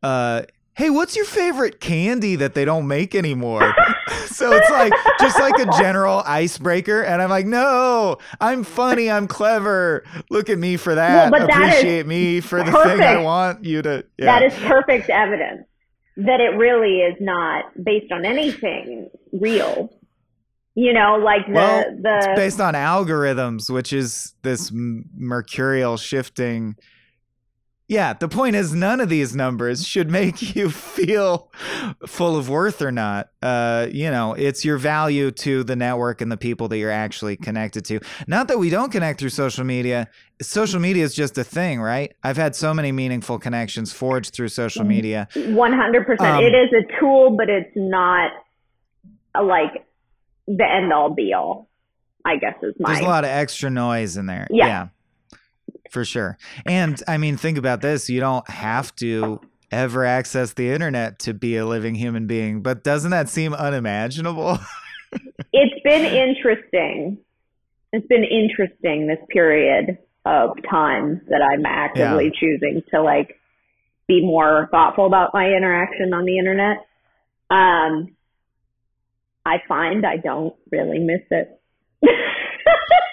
uh, 0.04 0.44
hey, 0.80 0.90
what's 0.90 1.14
your 1.14 1.26
favorite 1.26 1.82
candy 1.82 2.38
that 2.38 2.54
they 2.54 2.64
don't 2.64 2.88
make 2.88 3.14
anymore? 3.14 3.76
so 4.28 4.54
it's 4.54 4.70
like 4.70 4.94
just 5.20 5.38
like 5.38 5.60
a 5.60 5.66
general 5.78 6.24
icebreaker. 6.26 7.02
And 7.02 7.22
I'm 7.22 7.30
like, 7.30 7.46
no, 7.46 8.18
I'm 8.40 8.64
funny, 8.64 9.12
I'm 9.12 9.28
clever. 9.28 10.06
Look 10.30 10.50
at 10.50 10.58
me 10.58 10.78
for 10.78 10.96
that. 10.96 11.34
Well, 11.34 11.42
but 11.42 11.48
that 11.50 11.68
Appreciate 11.80 12.08
me 12.08 12.40
for 12.40 12.64
the 12.64 12.72
thing 12.72 13.02
I 13.02 13.18
want 13.18 13.66
you 13.66 13.82
to. 13.82 14.06
Yeah. 14.18 14.40
That 14.40 14.44
is 14.44 14.54
perfect 14.60 15.10
evidence 15.10 15.68
that 16.16 16.40
it 16.40 16.56
really 16.56 17.00
is 17.00 17.18
not 17.20 17.66
based 17.84 18.14
on 18.14 18.24
anything 18.24 19.10
real. 19.34 19.94
You 20.76 20.94
know, 20.94 21.18
like 21.18 21.46
the 21.46 21.52
well, 21.52 21.84
the 22.02 22.18
it's 22.20 22.40
based 22.40 22.62
on 22.62 22.74
algorithms, 22.74 23.70
which 23.70 23.92
is 23.92 24.34
this 24.44 24.72
mercurial 24.74 25.98
shifting. 25.98 26.78
Yeah, 27.90 28.14
the 28.14 28.28
point 28.28 28.56
is, 28.56 28.72
none 28.72 29.02
of 29.02 29.10
these 29.10 29.36
numbers 29.36 29.84
should 29.86 30.12
make 30.12 30.56
you 30.56 30.70
feel 30.70 31.52
full 32.06 32.38
of 32.38 32.48
worth 32.48 32.84
or 32.84 32.92
not. 32.92 33.32
Uh, 33.42 33.88
you 33.92 34.12
know, 34.12 34.34
it's 34.36 34.64
your 34.64 34.78
value 34.78 35.32
to 35.32 35.64
the 35.64 35.76
network 35.76 36.22
and 36.22 36.32
the 36.32 36.38
people 36.38 36.68
that 36.68 36.78
you're 36.78 36.92
actually 36.92 37.36
connected 37.36 37.84
to. 37.86 38.00
Not 38.28 38.48
that 38.50 38.60
we 38.60 38.70
don't 38.70 38.92
connect 38.92 39.20
through 39.20 39.32
social 39.32 39.64
media. 39.64 40.08
Social 40.40 40.80
media 40.80 41.04
is 41.04 41.16
just 41.16 41.36
a 41.40 41.44
thing, 41.44 41.82
right? 41.82 42.14
I've 42.24 42.38
had 42.38 42.56
so 42.56 42.76
many 42.76 42.92
meaningful 42.92 43.40
connections 43.40 43.92
forged 43.92 44.36
through 44.36 44.50
social 44.50 44.86
media. 44.86 45.28
one 45.36 45.74
hundred 45.74 46.06
percent. 46.06 46.30
Um, 46.30 46.44
It 46.44 46.54
is 46.54 46.70
a 46.72 47.00
tool, 47.00 47.36
but 47.36 47.50
it's 47.50 47.72
not 47.76 48.32
uh, 49.34 49.44
like 49.44 49.84
the 50.48 50.64
end 50.64 50.94
all 50.94 51.10
be 51.10 51.34
all. 51.34 51.68
I 52.24 52.36
guess 52.36 52.54
is 52.62 52.76
my 52.78 52.94
There's 52.94 53.04
a 53.04 53.10
lot 53.10 53.24
of 53.24 53.32
extra 53.32 53.72
noise 53.72 54.16
in 54.16 54.28
there. 54.28 54.46
Yeah. 54.52 54.68
Yeah. 54.68 54.88
For 55.90 56.06
sure. 56.06 56.38
And 56.66 57.02
I 57.08 57.18
mean, 57.18 57.38
think 57.38 57.58
about 57.58 57.82
this. 57.82 58.10
You 58.10 58.20
don't 58.20 58.48
have 58.50 58.96
to 58.98 59.42
ever 59.72 60.06
access 60.06 60.54
the 60.54 60.72
internet 60.72 61.20
to 61.20 61.34
be 61.34 61.58
a 61.58 61.66
living 61.66 61.96
human 61.96 62.28
being, 62.28 62.62
but 62.62 62.84
doesn't 62.84 63.12
that 63.12 63.30
seem 63.30 63.54
unimaginable? 63.54 64.60
it's 65.54 65.84
been 65.84 66.06
interesting. 66.06 67.18
It's 67.92 68.08
been 68.08 68.24
interesting 68.24 69.08
this 69.08 69.20
period 69.30 69.98
of 70.26 70.58
time 70.70 71.22
that 71.30 71.42
I'm 71.42 71.66
actively 71.66 72.32
choosing 72.40 72.84
to 72.92 73.02
like 73.02 73.40
be 74.08 74.22
more 74.22 74.68
thoughtful 74.72 75.06
about 75.06 75.34
my 75.34 75.48
interaction 75.48 76.14
on 76.14 76.26
the 76.26 76.38
internet. 76.38 76.86
Um, 77.50 78.16
I 79.46 79.62
find 79.68 80.06
I 80.06 80.18
don't 80.18 80.56
really 80.72 81.00
miss 81.00 81.22
it. 81.32 81.60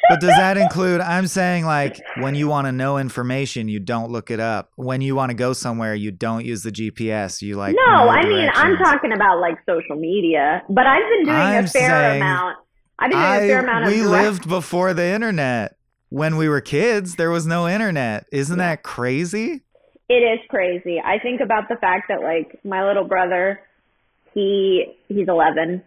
but 0.08 0.20
does 0.20 0.30
that 0.30 0.56
include 0.56 1.00
I'm 1.00 1.26
saying 1.26 1.64
like 1.64 2.00
when 2.18 2.34
you 2.34 2.48
want 2.48 2.66
to 2.66 2.72
know 2.72 2.98
information, 2.98 3.68
you 3.68 3.80
don't 3.80 4.10
look 4.10 4.30
it 4.30 4.40
up. 4.40 4.70
When 4.76 5.00
you 5.00 5.14
want 5.14 5.30
to 5.30 5.34
go 5.34 5.52
somewhere, 5.52 5.94
you 5.94 6.10
don't 6.10 6.44
use 6.44 6.62
the 6.62 6.72
GPS. 6.72 7.42
You 7.42 7.56
like 7.56 7.76
no, 7.76 8.08
I 8.08 8.24
mean 8.24 8.48
I'm 8.54 8.76
talking 8.76 9.12
about 9.12 9.40
like 9.40 9.56
social 9.66 9.96
media, 9.96 10.62
but 10.68 10.86
I've 10.86 11.08
been 11.10 11.24
doing 11.24 11.36
I'm 11.36 11.64
a 11.64 11.68
fair 11.68 11.90
saying 11.90 12.22
amount. 12.22 12.58
I've 12.98 13.10
been 13.10 13.20
doing 13.20 13.32
a 13.34 13.38
fair 13.38 13.58
amount 13.60 13.84
of 13.84 13.90
we 13.90 13.98
direct- 13.98 14.10
lived 14.10 14.48
before 14.48 14.94
the 14.94 15.04
internet. 15.06 15.76
When 16.08 16.36
we 16.36 16.48
were 16.48 16.60
kids, 16.60 17.16
there 17.16 17.30
was 17.30 17.46
no 17.46 17.66
internet. 17.68 18.26
Isn't 18.30 18.58
that 18.58 18.84
crazy? 18.84 19.62
It 20.08 20.14
is 20.14 20.38
crazy. 20.48 21.02
I 21.04 21.18
think 21.18 21.40
about 21.40 21.68
the 21.68 21.74
fact 21.76 22.04
that 22.08 22.22
like 22.22 22.60
my 22.64 22.86
little 22.86 23.04
brother, 23.04 23.60
he 24.32 24.94
he's 25.08 25.26
11, 25.28 25.82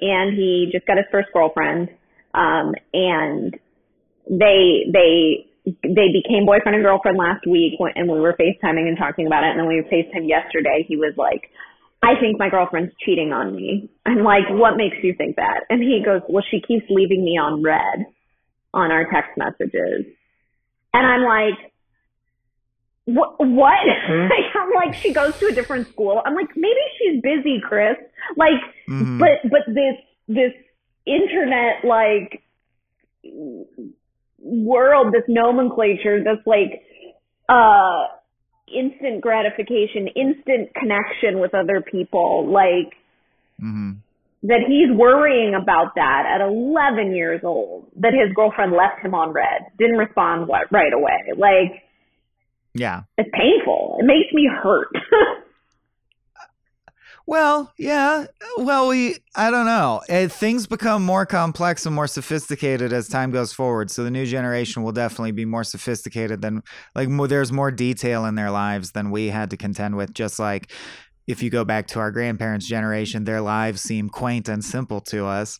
and 0.00 0.36
he 0.36 0.68
just 0.70 0.86
got 0.86 0.98
his 0.98 1.06
first 1.10 1.28
girlfriend, 1.32 1.88
um, 2.34 2.74
and 2.92 3.54
they 4.28 4.84
they 4.92 5.46
they 5.82 6.08
became 6.12 6.44
boyfriend 6.44 6.74
and 6.76 6.84
girlfriend 6.84 7.16
last 7.16 7.46
week, 7.46 7.74
when, 7.78 7.92
and 7.96 8.10
we 8.10 8.20
were 8.20 8.34
FaceTiming 8.34 8.86
and 8.88 8.98
talking 8.98 9.26
about 9.26 9.44
it. 9.44 9.50
And 9.50 9.60
then 9.60 9.66
we 9.66 9.80
FaceTimed 9.90 10.28
yesterday. 10.28 10.84
He 10.86 10.96
was 10.96 11.14
like, 11.16 11.50
"I 12.02 12.20
think 12.20 12.38
my 12.38 12.50
girlfriend's 12.50 12.92
cheating 13.04 13.32
on 13.32 13.54
me." 13.54 13.88
I'm 14.04 14.22
like, 14.22 14.44
"What 14.50 14.76
makes 14.76 14.96
you 15.02 15.14
think 15.14 15.36
that?" 15.36 15.64
And 15.70 15.82
he 15.82 16.02
goes, 16.04 16.20
"Well, 16.28 16.44
she 16.50 16.60
keeps 16.60 16.84
leaving 16.90 17.24
me 17.24 17.38
on 17.38 17.62
read 17.62 18.06
on 18.74 18.90
our 18.90 19.06
text 19.10 19.36
messages," 19.36 20.06
and 20.92 21.06
I'm 21.06 21.22
like. 21.24 21.70
What? 23.06 23.34
What? 23.38 23.78
I'm 24.08 24.72
like, 24.74 24.94
she 24.94 25.12
goes 25.12 25.38
to 25.38 25.48
a 25.48 25.52
different 25.52 25.88
school. 25.88 26.22
I'm 26.24 26.34
like, 26.34 26.48
maybe 26.56 26.80
she's 26.98 27.20
busy, 27.20 27.60
Chris. 27.62 27.96
Like, 28.34 28.58
Mhm. 28.88 29.18
but 29.18 29.50
but 29.50 29.60
this 29.66 29.96
this 30.26 30.52
internet 31.06 31.84
like 31.84 32.42
world, 34.38 35.12
this 35.12 35.24
nomenclature, 35.28 36.22
this 36.22 36.38
like 36.46 36.82
uh 37.48 38.06
instant 38.66 39.20
gratification, 39.20 40.08
instant 40.08 40.74
connection 40.74 41.38
with 41.40 41.54
other 41.54 41.80
people, 41.82 42.46
like 42.50 42.94
Mhm. 43.62 43.96
that 44.42 44.60
he's 44.66 44.90
worrying 44.90 45.54
about 45.54 45.94
that 45.94 46.26
at 46.26 46.40
11 46.40 47.14
years 47.14 47.42
old. 47.44 47.86
That 47.96 48.12
his 48.12 48.32
girlfriend 48.34 48.72
left 48.72 49.00
him 49.00 49.14
on 49.14 49.32
read, 49.32 49.66
didn't 49.78 49.98
respond 49.98 50.48
what 50.48 50.70
right 50.72 50.92
away. 50.92 51.32
Like 51.36 51.82
Yeah. 52.74 53.02
it's 53.16 53.30
painful. 53.32 53.98
It 54.00 54.06
makes 54.06 54.32
me 54.32 54.46
hurt. 54.46 54.88
Well, 57.26 57.72
yeah. 57.78 58.26
Well, 58.58 58.88
we, 58.88 59.16
I 59.34 59.50
don't 59.50 59.64
know. 59.64 60.02
Eh, 60.08 60.28
things 60.28 60.66
become 60.66 61.02
more 61.02 61.24
complex 61.24 61.86
and 61.86 61.94
more 61.94 62.06
sophisticated 62.06 62.92
as 62.92 63.08
time 63.08 63.30
goes 63.30 63.52
forward. 63.52 63.90
So 63.90 64.04
the 64.04 64.10
new 64.10 64.26
generation 64.26 64.82
will 64.82 64.92
definitely 64.92 65.32
be 65.32 65.46
more 65.46 65.64
sophisticated 65.64 66.42
than, 66.42 66.62
like, 66.94 67.08
more, 67.08 67.26
there's 67.26 67.50
more 67.50 67.70
detail 67.70 68.26
in 68.26 68.34
their 68.34 68.50
lives 68.50 68.92
than 68.92 69.10
we 69.10 69.28
had 69.28 69.50
to 69.50 69.56
contend 69.56 69.96
with. 69.96 70.12
Just 70.12 70.38
like 70.38 70.70
if 71.26 71.42
you 71.42 71.48
go 71.48 71.64
back 71.64 71.86
to 71.88 71.98
our 71.98 72.10
grandparents' 72.10 72.68
generation, 72.68 73.24
their 73.24 73.40
lives 73.40 73.80
seem 73.80 74.10
quaint 74.10 74.48
and 74.48 74.62
simple 74.62 75.00
to 75.00 75.24
us. 75.24 75.58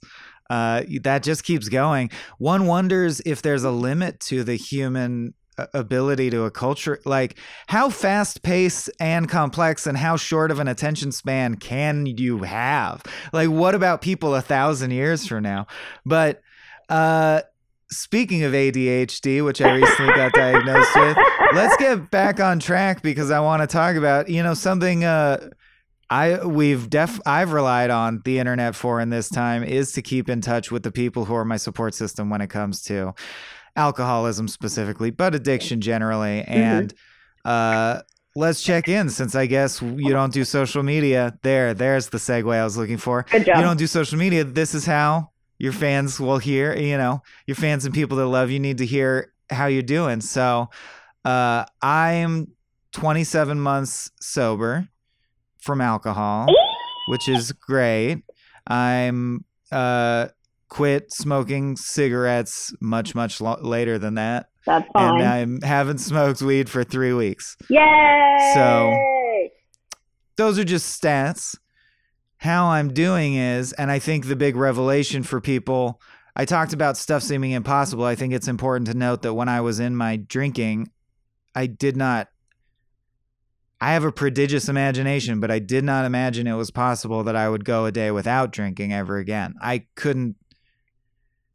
Uh, 0.51 0.83
that 1.03 1.23
just 1.23 1.45
keeps 1.45 1.71
going. 1.71 2.11
One 2.37 2.67
wonders 2.67 3.23
if 3.25 3.41
there's 3.41 3.65
a 3.65 3.71
limit 3.71 4.21
to 4.21 4.45
the 4.45 4.57
human 4.57 5.33
ability 5.73 6.31
to 6.31 6.45
a 6.45 6.51
culture 6.51 7.01
like 7.05 7.37
how 7.69 7.89
fast 7.89 8.43
paced 8.43 8.91
and 8.99 9.29
complex 9.29 9.87
and 9.87 9.97
how 9.97 10.17
short 10.17 10.51
of 10.51 10.59
an 10.59 10.69
attention 10.69 11.13
span 11.13 11.57
can 11.57 12.07
you 12.07 12.39
have? 12.39 13.03
Like 13.33 13.51
what 13.51 13.75
about 13.75 14.03
people 14.03 14.35
a 14.35 14.41
thousand 14.41 14.91
years 14.91 15.27
from 15.27 15.43
now? 15.43 15.67
But 16.05 16.43
uh 16.89 17.43
speaking 17.91 18.43
of 18.43 18.53
adhd 18.53 19.45
which 19.45 19.61
i 19.61 19.73
recently 19.73 20.13
got 20.15 20.33
diagnosed 20.35 20.91
with 20.97 21.17
let's 21.55 21.77
get 21.77 22.11
back 22.11 22.41
on 22.41 22.59
track 22.59 23.03
because 23.03 23.31
i 23.31 23.39
want 23.39 23.63
to 23.63 23.67
talk 23.67 23.95
about 23.95 24.29
you 24.29 24.43
know 24.43 24.55
something 24.55 25.05
uh 25.05 25.49
I 26.11 26.45
we've 26.45 26.91
def 26.91 27.19
I've 27.27 27.53
relied 27.53 27.91
on 27.91 28.21
the 28.25 28.39
internet 28.39 28.75
for 28.75 29.01
in 29.01 29.11
this 29.11 29.29
time 29.29 29.65
is 29.65 29.93
to 29.93 30.03
keep 30.03 30.29
in 30.29 30.41
touch 30.41 30.71
with 30.71 30.83
the 30.83 30.93
people 30.93 31.25
who 31.25 31.35
are 31.35 31.45
my 31.45 31.57
support 31.57 31.95
system 31.95 32.31
when 32.31 32.41
it 32.41 32.49
comes 32.49 32.83
to 32.83 33.15
alcoholism 33.77 34.49
specifically, 34.49 35.11
but 35.11 35.35
addiction 35.35 35.81
generally. 35.81 36.45
Mm-hmm. 36.47 36.53
And 36.53 36.95
uh, 37.45 38.03
let's 38.37 38.63
check 38.63 38.89
in 38.89 39.11
since 39.11 39.35
I 39.35 39.47
guess 39.47 39.83
you 39.83 40.11
don't 40.11 40.33
do 40.33 40.45
social 40.45 40.83
media. 40.83 41.39
There, 41.43 41.75
there's 41.75 42.09
the 42.09 42.19
segue 42.19 42.55
I 42.55 42.65
was 42.65 42.77
looking 42.77 42.99
for. 42.99 43.25
Good 43.31 43.47
job. 43.47 43.57
You 43.57 43.63
don't 43.63 43.79
do 43.79 43.87
social 43.87 44.19
media. 44.19 44.45
This 44.45 44.75
is 44.75 44.87
how 44.87 45.31
your 45.59 45.73
fans 45.73 46.19
will 46.19 46.39
hear. 46.39 46.75
You 46.75 46.97
know, 46.97 47.23
your 47.47 47.57
fans 47.57 47.85
and 47.85 47.95
people 47.95 48.17
that 48.19 48.27
love 48.27 48.51
you 48.51 48.61
need 48.61 48.79
to 48.79 48.87
hear 48.87 49.33
how 49.51 49.67
you're 49.67 49.83
doing. 49.83 50.21
So, 50.21 50.71
uh, 51.25 51.65
I'm 51.83 52.49
27 52.93 53.59
months 53.61 54.11
sober 54.21 54.89
from 55.59 55.81
alcohol, 55.81 56.47
which 57.09 57.29
is 57.29 57.53
great. 57.53 58.23
I'm 58.67 59.45
uh 59.73 60.29
quit 60.69 61.13
smoking 61.13 61.77
cigarettes 61.77 62.73
much 62.81 63.15
much 63.15 63.41
lo- 63.41 63.59
later 63.61 63.99
than 63.99 64.15
that 64.15 64.47
That's 64.67 64.89
fine. 64.93 65.21
and 65.21 65.63
I 65.63 65.67
haven't 65.67 65.99
smoked 65.99 66.43
weed 66.43 66.69
for 66.71 66.83
3 66.85 67.13
weeks. 67.13 67.57
Yay! 67.69 68.51
So- 68.55 69.51
Those 70.37 70.59
are 70.59 70.65
just 70.65 71.01
stats. 71.01 71.57
How 72.39 72.67
I'm 72.67 72.93
doing 72.93 73.35
is 73.37 73.73
and 73.75 73.91
I 73.91 73.99
think 73.99 74.27
the 74.27 74.37
big 74.37 74.57
revelation 74.57 75.23
for 75.23 75.41
people 75.41 76.01
I 76.37 76.45
talked 76.45 76.73
about 76.73 76.97
stuff 76.97 77.23
seeming 77.23 77.53
impossible. 77.53 78.05
I 78.05 78.17
think 78.17 78.33
it's 78.35 78.49
important 78.49 78.89
to 78.89 78.95
note 78.97 79.23
that 79.23 79.35
when 79.35 79.49
I 79.49 79.61
was 79.61 79.79
in 79.79 79.95
my 79.95 80.17
drinking, 80.17 80.89
I 81.55 81.67
did 81.67 81.97
not 81.97 82.29
I 83.81 83.93
have 83.93 84.05
a 84.05 84.13
prodigious 84.13 84.69
imagination, 84.69 85.41
but 85.41 85.51
I 85.51 85.59
did 85.59 85.85
not 85.85 86.07
imagine 86.07 86.47
it 86.47 86.55
was 86.55 86.71
possible 86.71 87.23
that 87.25 87.37
I 87.37 87.49
would 87.49 87.65
go 87.65 87.85
a 87.85 87.93
day 87.93 88.11
without 88.11 88.51
drinking 88.51 88.93
ever 88.95 89.19
again. 89.19 89.55
I 89.61 89.85
couldn't 89.95 90.37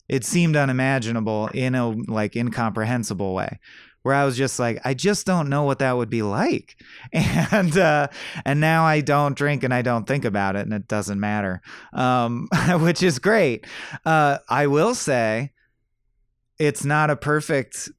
it 0.10 0.26
seemed 0.26 0.56
unimaginable 0.56 1.48
in 1.54 1.76
a 1.76 1.90
like 1.90 2.36
incomprehensible 2.36 3.34
way 3.34 3.60
where 4.02 4.16
I 4.16 4.26
was 4.26 4.38
just 4.38 4.60
like, 4.60 4.80
I 4.86 4.94
just 4.94 5.26
don't 5.26 5.50
know 5.50 5.64
what 5.64 5.80
that 5.80 5.98
would 5.98 6.10
be 6.10 6.22
like. 6.22 6.78
And 7.52 7.78
uh 7.78 8.08
and 8.46 8.60
now 8.60 8.86
I 8.86 9.02
don't 9.02 9.36
drink 9.36 9.64
and 9.64 9.74
I 9.74 9.82
don't 9.82 10.08
think 10.08 10.26
about 10.26 10.56
it 10.56 10.66
and 10.66 10.74
it 10.74 10.88
doesn't 10.88 11.20
matter. 11.20 11.62
Um 11.94 12.48
which 12.80 13.04
is 13.04 13.20
great. 13.20 13.66
Uh 14.06 14.38
I 14.50 14.68
will 14.68 14.96
say 14.96 15.52
it's 16.58 16.86
not 16.86 17.10
a 17.10 17.16
perfect 17.16 17.90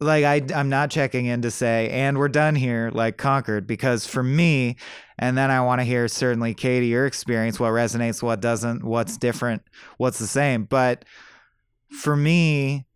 like 0.00 0.24
I 0.24 0.42
I'm 0.54 0.68
not 0.68 0.90
checking 0.90 1.26
in 1.26 1.42
to 1.42 1.50
say 1.50 1.88
and 1.90 2.18
we're 2.18 2.28
done 2.28 2.54
here 2.54 2.90
like 2.92 3.16
conquered 3.16 3.66
because 3.66 4.06
for 4.06 4.22
me 4.22 4.76
and 5.18 5.38
then 5.38 5.50
I 5.50 5.60
want 5.60 5.80
to 5.80 5.84
hear 5.84 6.08
certainly 6.08 6.54
Katie 6.54 6.88
your 6.88 7.06
experience 7.06 7.60
what 7.60 7.70
resonates 7.70 8.22
what 8.22 8.40
doesn't 8.40 8.82
what's 8.82 9.16
different 9.16 9.62
what's 9.98 10.18
the 10.18 10.26
same 10.26 10.64
but 10.64 11.04
for 12.00 12.16
me 12.16 12.86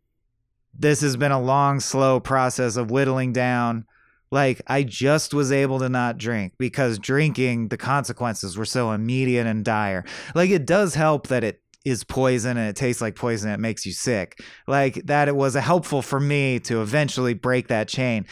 this 0.79 1.01
has 1.01 1.17
been 1.17 1.33
a 1.33 1.41
long 1.41 1.81
slow 1.81 2.21
process 2.21 2.77
of 2.77 2.91
whittling 2.91 3.33
down 3.33 3.85
like 4.31 4.61
I 4.67 4.83
just 4.83 5.33
was 5.33 5.51
able 5.51 5.79
to 5.79 5.89
not 5.89 6.19
drink 6.19 6.53
because 6.59 6.99
drinking 6.99 7.69
the 7.69 7.79
consequences 7.79 8.57
were 8.57 8.67
so 8.67 8.93
immediate 8.93 9.47
and 9.47 9.65
dire 9.65 10.05
like 10.35 10.51
it 10.51 10.67
does 10.67 10.95
help 10.95 11.29
that 11.29 11.45
it 11.45 11.63
is 11.89 12.05
poison 12.05 12.57
and 12.57 12.69
it 12.69 12.77
tastes 12.77 13.03
like 13.03 13.17
poison 13.17 13.51
and 13.51 13.59
it 13.59 13.63
makes 13.63 13.87
you 13.87 13.93
sick. 13.93 14.43
Like 14.67 15.07
that 15.07 15.29
it 15.29 15.37
was 15.37 15.55
helpful 15.55 16.03
for 16.03 16.21
me 16.21 16.61
to 16.61 16.83
eventually 16.83 17.35
break 17.35 17.69
that 17.69 17.89
chain. 17.89 18.27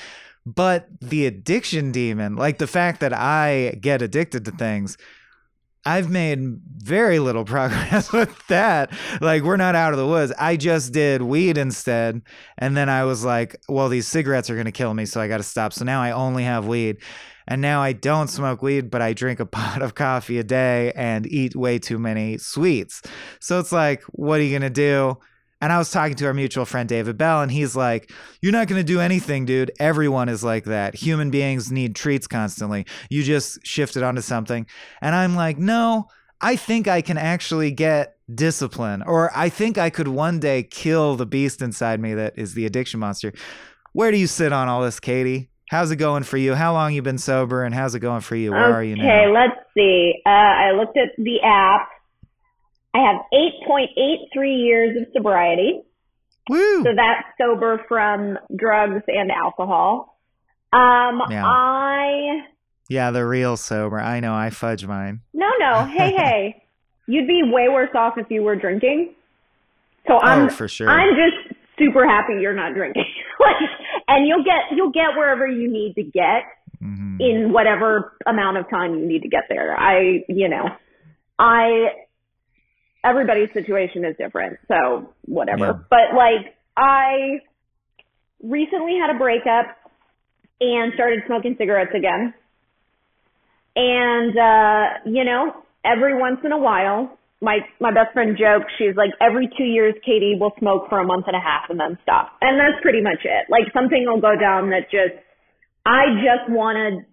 But 0.44 0.88
the 1.00 1.26
addiction 1.26 1.90
demon, 1.90 2.36
like 2.36 2.58
the 2.58 2.68
fact 2.68 3.00
that 3.00 3.12
I 3.12 3.78
get 3.80 4.02
addicted 4.02 4.44
to 4.44 4.52
things, 4.52 4.96
I've 5.86 6.10
made 6.10 6.60
very 6.78 7.20
little 7.20 7.44
progress 7.44 8.12
with 8.12 8.46
that. 8.48 8.92
Like, 9.20 9.44
we're 9.44 9.56
not 9.56 9.76
out 9.76 9.92
of 9.92 9.98
the 9.98 10.06
woods. 10.06 10.32
I 10.38 10.56
just 10.56 10.92
did 10.92 11.22
weed 11.22 11.56
instead. 11.56 12.22
And 12.58 12.76
then 12.76 12.88
I 12.88 13.04
was 13.04 13.24
like, 13.24 13.56
well, 13.68 13.88
these 13.88 14.08
cigarettes 14.08 14.50
are 14.50 14.54
going 14.54 14.66
to 14.66 14.72
kill 14.72 14.92
me. 14.92 15.06
So 15.06 15.20
I 15.20 15.28
got 15.28 15.38
to 15.38 15.44
stop. 15.44 15.72
So 15.72 15.84
now 15.84 16.02
I 16.02 16.10
only 16.10 16.42
have 16.42 16.66
weed. 16.66 16.98
And 17.48 17.62
now 17.62 17.80
I 17.80 17.92
don't 17.92 18.26
smoke 18.28 18.62
weed, 18.62 18.90
but 18.90 19.00
I 19.00 19.12
drink 19.12 19.38
a 19.38 19.46
pot 19.46 19.80
of 19.80 19.94
coffee 19.94 20.38
a 20.38 20.44
day 20.44 20.92
and 20.96 21.24
eat 21.26 21.54
way 21.54 21.78
too 21.78 21.98
many 21.98 22.36
sweets. 22.38 23.02
So 23.40 23.60
it's 23.60 23.72
like, 23.72 24.02
what 24.10 24.40
are 24.40 24.42
you 24.42 24.50
going 24.50 24.62
to 24.62 24.70
do? 24.70 25.18
And 25.60 25.72
I 25.72 25.78
was 25.78 25.90
talking 25.90 26.16
to 26.16 26.26
our 26.26 26.34
mutual 26.34 26.66
friend 26.66 26.88
David 26.88 27.16
Bell, 27.16 27.40
and 27.42 27.50
he's 27.50 27.74
like, 27.74 28.10
You're 28.42 28.52
not 28.52 28.68
going 28.68 28.80
to 28.80 28.86
do 28.86 29.00
anything, 29.00 29.46
dude. 29.46 29.72
Everyone 29.80 30.28
is 30.28 30.44
like 30.44 30.64
that. 30.64 30.94
Human 30.94 31.30
beings 31.30 31.72
need 31.72 31.96
treats 31.96 32.26
constantly. 32.26 32.86
You 33.08 33.22
just 33.22 33.64
shift 33.66 33.96
it 33.96 34.02
onto 34.02 34.20
something. 34.20 34.66
And 35.00 35.14
I'm 35.14 35.34
like, 35.34 35.58
No, 35.58 36.08
I 36.40 36.56
think 36.56 36.88
I 36.88 37.00
can 37.00 37.16
actually 37.16 37.70
get 37.70 38.16
discipline, 38.34 39.02
or 39.02 39.30
I 39.34 39.48
think 39.48 39.78
I 39.78 39.88
could 39.88 40.08
one 40.08 40.40
day 40.40 40.62
kill 40.62 41.16
the 41.16 41.26
beast 41.26 41.62
inside 41.62 42.00
me 42.00 42.14
that 42.14 42.34
is 42.36 42.54
the 42.54 42.66
addiction 42.66 43.00
monster. 43.00 43.32
Where 43.92 44.10
do 44.10 44.18
you 44.18 44.26
sit 44.26 44.52
on 44.52 44.68
all 44.68 44.82
this, 44.82 45.00
Katie? 45.00 45.48
How's 45.70 45.90
it 45.90 45.96
going 45.96 46.22
for 46.22 46.36
you? 46.36 46.54
How 46.54 46.74
long 46.74 46.92
you 46.92 47.02
been 47.02 47.18
sober, 47.18 47.64
and 47.64 47.74
how's 47.74 47.94
it 47.94 48.00
going 48.00 48.20
for 48.20 48.36
you? 48.36 48.52
Where 48.52 48.66
okay, 48.66 48.72
are 48.72 48.84
you 48.84 48.96
now? 48.96 49.02
Okay, 49.02 49.26
let's 49.32 49.56
see. 49.74 50.14
Uh, 50.26 50.28
I 50.28 50.72
looked 50.72 50.96
at 50.96 51.10
the 51.16 51.40
app 51.42 51.88
I 52.96 53.12
have 53.12 53.20
8.83 53.32 54.64
years 54.64 54.96
of 54.96 55.08
sobriety. 55.12 55.82
Woo! 56.48 56.82
So 56.82 56.90
that's 56.94 57.26
sober 57.38 57.84
from 57.88 58.38
drugs 58.56 59.02
and 59.08 59.30
alcohol. 59.30 60.18
Um, 60.72 61.20
yeah. 61.30 61.44
I. 61.44 62.40
Yeah, 62.88 63.10
the 63.10 63.26
real 63.26 63.56
sober. 63.56 63.98
I 63.98 64.20
know. 64.20 64.34
I 64.34 64.50
fudge 64.50 64.86
mine. 64.86 65.20
No, 65.34 65.50
no. 65.58 65.84
Hey, 65.84 66.12
hey. 66.16 66.62
You'd 67.06 67.26
be 67.26 67.42
way 67.44 67.68
worse 67.68 67.90
off 67.94 68.14
if 68.16 68.26
you 68.30 68.42
were 68.42 68.56
drinking. 68.56 69.14
So 70.06 70.18
I'm. 70.18 70.46
Oh, 70.46 70.48
for 70.48 70.68
sure. 70.68 70.88
I'm 70.88 71.14
just 71.14 71.58
super 71.78 72.08
happy 72.08 72.40
you're 72.40 72.54
not 72.54 72.74
drinking. 72.74 73.04
like, 73.40 73.56
and 74.08 74.26
you'll 74.26 74.44
get 74.44 74.74
you'll 74.74 74.92
get 74.92 75.16
wherever 75.16 75.46
you 75.46 75.70
need 75.70 75.94
to 75.96 76.02
get 76.02 76.44
mm-hmm. 76.82 77.20
in 77.20 77.52
whatever 77.52 78.16
amount 78.26 78.56
of 78.56 78.70
time 78.70 78.98
you 78.98 79.06
need 79.06 79.22
to 79.22 79.28
get 79.28 79.44
there. 79.50 79.78
I, 79.78 80.24
you 80.28 80.48
know, 80.48 80.68
I 81.38 81.88
everybody's 83.06 83.52
situation 83.54 84.04
is 84.04 84.16
different, 84.18 84.58
so 84.68 85.12
whatever. 85.24 85.66
Yeah. 85.66 85.72
But 85.88 86.16
like 86.16 86.56
I 86.76 87.40
recently 88.42 88.98
had 89.00 89.14
a 89.14 89.18
breakup 89.18 89.76
and 90.60 90.92
started 90.94 91.20
smoking 91.26 91.54
cigarettes 91.58 91.92
again. 91.94 92.34
And 93.76 94.32
uh, 94.36 94.84
you 95.06 95.24
know, 95.24 95.62
every 95.84 96.18
once 96.18 96.40
in 96.44 96.52
a 96.52 96.58
while, 96.58 97.18
my 97.40 97.58
my 97.80 97.92
best 97.92 98.12
friend 98.12 98.36
jokes, 98.36 98.72
she's 98.78 98.96
like, 98.96 99.10
every 99.20 99.48
two 99.56 99.64
years 99.64 99.94
Katie 100.04 100.36
will 100.40 100.52
smoke 100.58 100.88
for 100.88 100.98
a 100.98 101.04
month 101.04 101.26
and 101.26 101.36
a 101.36 101.40
half 101.40 101.68
and 101.68 101.78
then 101.78 101.98
stop. 102.02 102.32
And 102.40 102.58
that's 102.58 102.80
pretty 102.82 103.02
much 103.02 103.24
it. 103.24 103.46
Like 103.50 103.72
something 103.72 104.04
will 104.06 104.20
go 104.20 104.34
down 104.38 104.70
that 104.70 104.90
just 104.90 105.20
I 105.84 106.16
just 106.24 106.50
wanna 106.50 107.04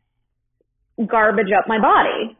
garbage 1.06 1.51
up 1.58 1.67
my 1.67 1.79
body. 1.79 2.38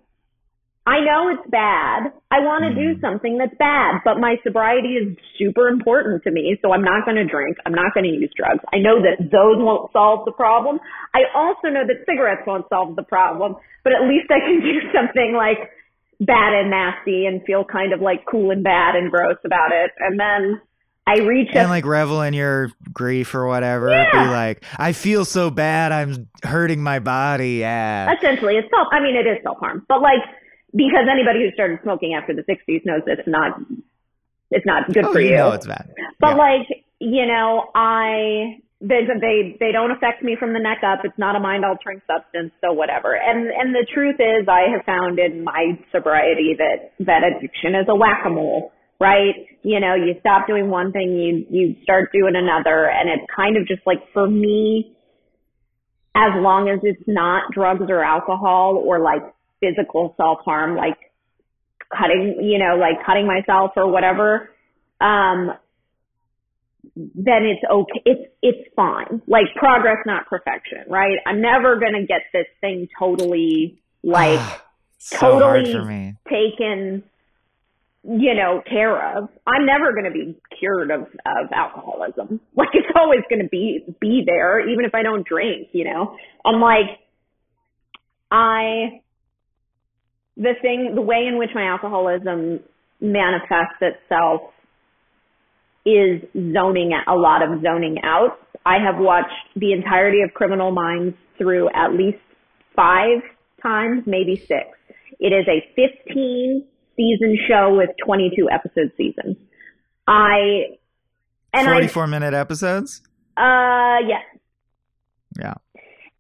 I 0.86 1.00
know 1.00 1.32
it's 1.32 1.50
bad. 1.50 2.12
I 2.30 2.44
want 2.44 2.68
to 2.68 2.76
do 2.76 3.00
mm. 3.00 3.02
something 3.02 3.38
that's 3.38 3.56
bad, 3.58 4.04
but 4.04 4.20
my 4.20 4.36
sobriety 4.44 5.00
is 5.00 5.16
super 5.40 5.70
important 5.70 6.24
to 6.24 6.32
me. 6.32 6.58
So 6.62 6.74
I'm 6.74 6.84
not 6.84 7.06
going 7.06 7.16
to 7.16 7.24
drink. 7.24 7.56
I'm 7.66 7.74
not 7.74 7.94
going 7.94 8.04
to 8.04 8.12
use 8.12 8.32
drugs. 8.36 8.60
I 8.74 8.84
know 8.84 9.00
that 9.00 9.32
those 9.32 9.64
won't 9.64 9.94
solve 9.94 10.26
the 10.26 10.34
problem. 10.34 10.80
I 11.16 11.24
also 11.34 11.72
know 11.72 11.88
that 11.88 12.04
cigarettes 12.04 12.44
won't 12.46 12.68
solve 12.68 12.98
the 12.98 13.04
problem, 13.04 13.56
but 13.84 13.94
at 13.94 14.04
least 14.10 14.28
I 14.28 14.44
can 14.44 14.60
do 14.68 14.76
something 14.92 15.32
like 15.32 15.72
bad 16.20 16.52
and 16.52 16.70
nasty 16.70 17.26
and 17.28 17.44
feel 17.48 17.64
kind 17.64 17.94
of 17.94 18.02
like 18.02 18.28
cool 18.30 18.52
and 18.52 18.64
bad 18.64 18.96
and 18.96 19.10
gross 19.10 19.40
about 19.46 19.72
it. 19.72 19.92
And 20.00 20.20
then 20.20 20.60
I 21.08 21.20
reach 21.20 21.50
and 21.54 21.70
like 21.70 21.86
revel 21.86 22.22
in 22.22 22.34
your 22.34 22.72
grief 22.92 23.36
or 23.36 23.48
whatever. 23.48 23.90
Yeah. 23.90 24.12
Be 24.12 24.32
like, 24.32 24.66
I 24.78 24.92
feel 24.92 25.24
so 25.24 25.50
bad. 25.50 25.94
I'm 25.94 26.28
hurting 26.44 26.84
my 26.84 27.00
body. 27.00 27.56
Yeah. 27.64 28.14
Essentially, 28.18 28.56
it's 28.56 28.70
self. 28.70 28.88
I 28.92 29.00
mean, 29.00 29.16
it 29.16 29.28
is 29.28 29.40
self 29.44 29.60
harm, 29.60 29.86
but 29.88 30.02
like 30.02 30.20
because 30.74 31.06
anybody 31.10 31.46
who 31.46 31.52
started 31.54 31.80
smoking 31.84 32.18
after 32.20 32.34
the 32.34 32.42
60s 32.44 32.82
knows 32.86 33.02
it's 33.06 33.28
not 33.28 33.62
it's 34.54 34.66
not 34.66 34.92
good 34.94 35.06
oh, 35.06 35.14
for 35.14 35.22
you. 35.22 35.32
You 35.32 35.38
know 35.38 35.52
it's 35.52 35.66
bad. 35.66 35.90
But 36.20 36.38
yeah. 36.38 36.46
like, 36.46 36.68
you 37.00 37.26
know, 37.26 37.70
I 37.74 38.62
they 38.82 39.02
they 39.08 39.58
they 39.60 39.72
don't 39.72 39.92
affect 39.92 40.22
me 40.22 40.36
from 40.38 40.54
the 40.54 40.60
neck 40.60 40.80
up. 40.86 41.00
It's 41.04 41.18
not 41.18 41.36
a 41.36 41.40
mind 41.40 41.66
altering 41.66 42.02
substance, 42.06 42.52
so 42.62 42.74
whatever. 42.74 43.16
And 43.16 43.50
and 43.50 43.74
the 43.74 43.86
truth 43.94 44.20
is, 44.20 44.48
I 44.48 44.70
have 44.76 44.86
found 44.86 45.20
in 45.20 45.44
my 45.44 45.80
sobriety 45.92 46.56
that 46.58 46.94
that 47.06 47.24
addiction 47.24 47.76
is 47.76 47.88
a 47.90 47.96
whack 47.96 48.24
a 48.26 48.30
mole. 48.30 48.72
Right? 49.00 49.48
You 49.64 49.80
know, 49.80 49.96
you 49.96 50.16
stop 50.20 50.48
doing 50.48 50.70
one 50.70 50.92
thing, 50.92 51.18
you 51.18 51.46
you 51.50 51.76
start 51.84 52.12
doing 52.14 52.36
another, 52.36 52.88
and 52.88 53.10
it's 53.10 53.26
kind 53.36 53.58
of 53.58 53.68
just 53.68 53.82
like 53.86 54.00
for 54.14 54.30
me, 54.30 54.96
as 56.16 56.32
long 56.36 56.70
as 56.70 56.80
it's 56.84 57.04
not 57.08 57.52
drugs 57.52 57.86
or 57.90 58.04
alcohol 58.04 58.82
or 58.86 59.00
like 59.00 59.24
physical 59.64 60.14
self 60.18 60.40
harm, 60.44 60.76
like 60.76 60.98
cutting, 61.96 62.38
you 62.42 62.60
know, 62.60 62.76
like 62.76 63.06
cutting 63.06 63.28
myself 63.28 63.72
or 63.76 63.88
whatever, 63.90 64.50
um, 65.00 65.52
then 66.96 67.44
it's 67.44 67.64
okay. 67.70 68.02
It's, 68.06 68.32
it's 68.42 68.70
fine. 68.76 69.22
Like 69.28 69.46
progress, 69.56 69.98
not 70.06 70.28
perfection, 70.28 70.84
right? 70.88 71.18
I'm 71.26 71.42
never 71.42 71.80
going 71.80 71.94
to 71.94 72.06
get 72.06 72.22
this 72.34 72.46
thing 72.62 72.88
totally 72.98 73.82
like 74.04 74.62
so 74.98 75.40
totally 75.40 76.16
taken, 76.30 77.04
you 78.04 78.36
know, 78.36 78.62
care 78.70 79.18
of. 79.18 79.30
I'm 79.48 79.66
never 79.66 79.94
going 79.94 80.06
to 80.06 80.12
be 80.12 80.36
cured 80.60 80.92
of, 80.92 81.02
of 81.26 81.52
alcoholism. 81.54 82.40
Like 82.56 82.70
it's 82.74 82.88
always 82.96 83.22
going 83.30 83.42
to 83.42 83.50
be, 83.50 83.84
be 84.00 84.24
there, 84.26 84.60
even 84.70 84.86
if 84.86 84.94
I 84.94 85.02
don't 85.02 85.26
drink, 85.26 85.70
you 85.72 85.86
know, 85.86 86.16
I'm 86.46 86.62
like, 86.62 87.00
I, 88.32 89.02
the 90.38 90.54
thing, 90.62 90.94
the 90.96 91.02
way 91.02 91.26
in 91.28 91.38
which 91.38 91.52
my 91.54 91.68
alcoholism 91.68 92.60
manifests 93.00 93.82
itself 93.82 94.42
is 95.86 96.22
zoning, 96.54 96.92
a 97.08 97.14
lot 97.14 97.42
of 97.44 97.62
zoning 97.62 97.98
out. 98.04 98.40
I 98.66 98.78
have 98.84 98.96
watched 98.98 99.32
the 99.56 99.74
entirety 99.74 100.22
of 100.22 100.34
Criminal 100.34 100.72
Minds 100.72 101.16
through 101.38 101.70
at 101.70 101.94
least 101.94 102.20
five 102.76 103.20
times, 103.62 104.04
maybe 104.06 104.36
six. 104.38 104.68
It 105.20 105.34
is 105.34 105.46
a 105.48 105.64
15 105.76 106.66
season 106.96 107.38
show 107.48 107.76
with 107.76 107.90
22 108.06 108.50
episode 108.50 108.92
seasons. 108.98 109.38
I, 110.08 110.78
and 111.54 111.68
44 111.68 112.04
I, 112.04 112.06
minute 112.08 112.34
episodes? 112.34 113.02
Uh, 113.36 113.98
yes. 114.08 114.24
Yeah. 115.40 115.54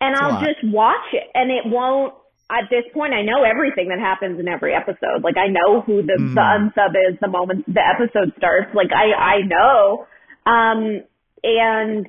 And 0.01 0.15
I'll 0.15 0.41
just 0.41 0.59
watch 0.63 1.13
it 1.13 1.23
and 1.33 1.49
it 1.49 1.63
won't, 1.65 2.13
at 2.49 2.69
this 2.69 2.83
point, 2.93 3.13
I 3.13 3.23
know 3.23 3.43
everything 3.43 3.89
that 3.89 3.99
happens 3.99 4.39
in 4.39 4.47
every 4.47 4.73
episode. 4.73 5.23
Like 5.23 5.37
I 5.37 5.47
know 5.47 5.81
who 5.81 6.01
the, 6.01 6.17
mm. 6.19 6.35
the 6.35 6.41
unsub 6.41 6.91
is 6.91 7.17
the 7.21 7.27
moment 7.27 7.65
the 7.67 7.81
episode 7.81 8.33
starts. 8.37 8.73
Like 8.75 8.91
I, 8.91 9.13
I 9.13 9.37
know. 9.41 10.07
Um, 10.45 11.03
and 11.43 12.07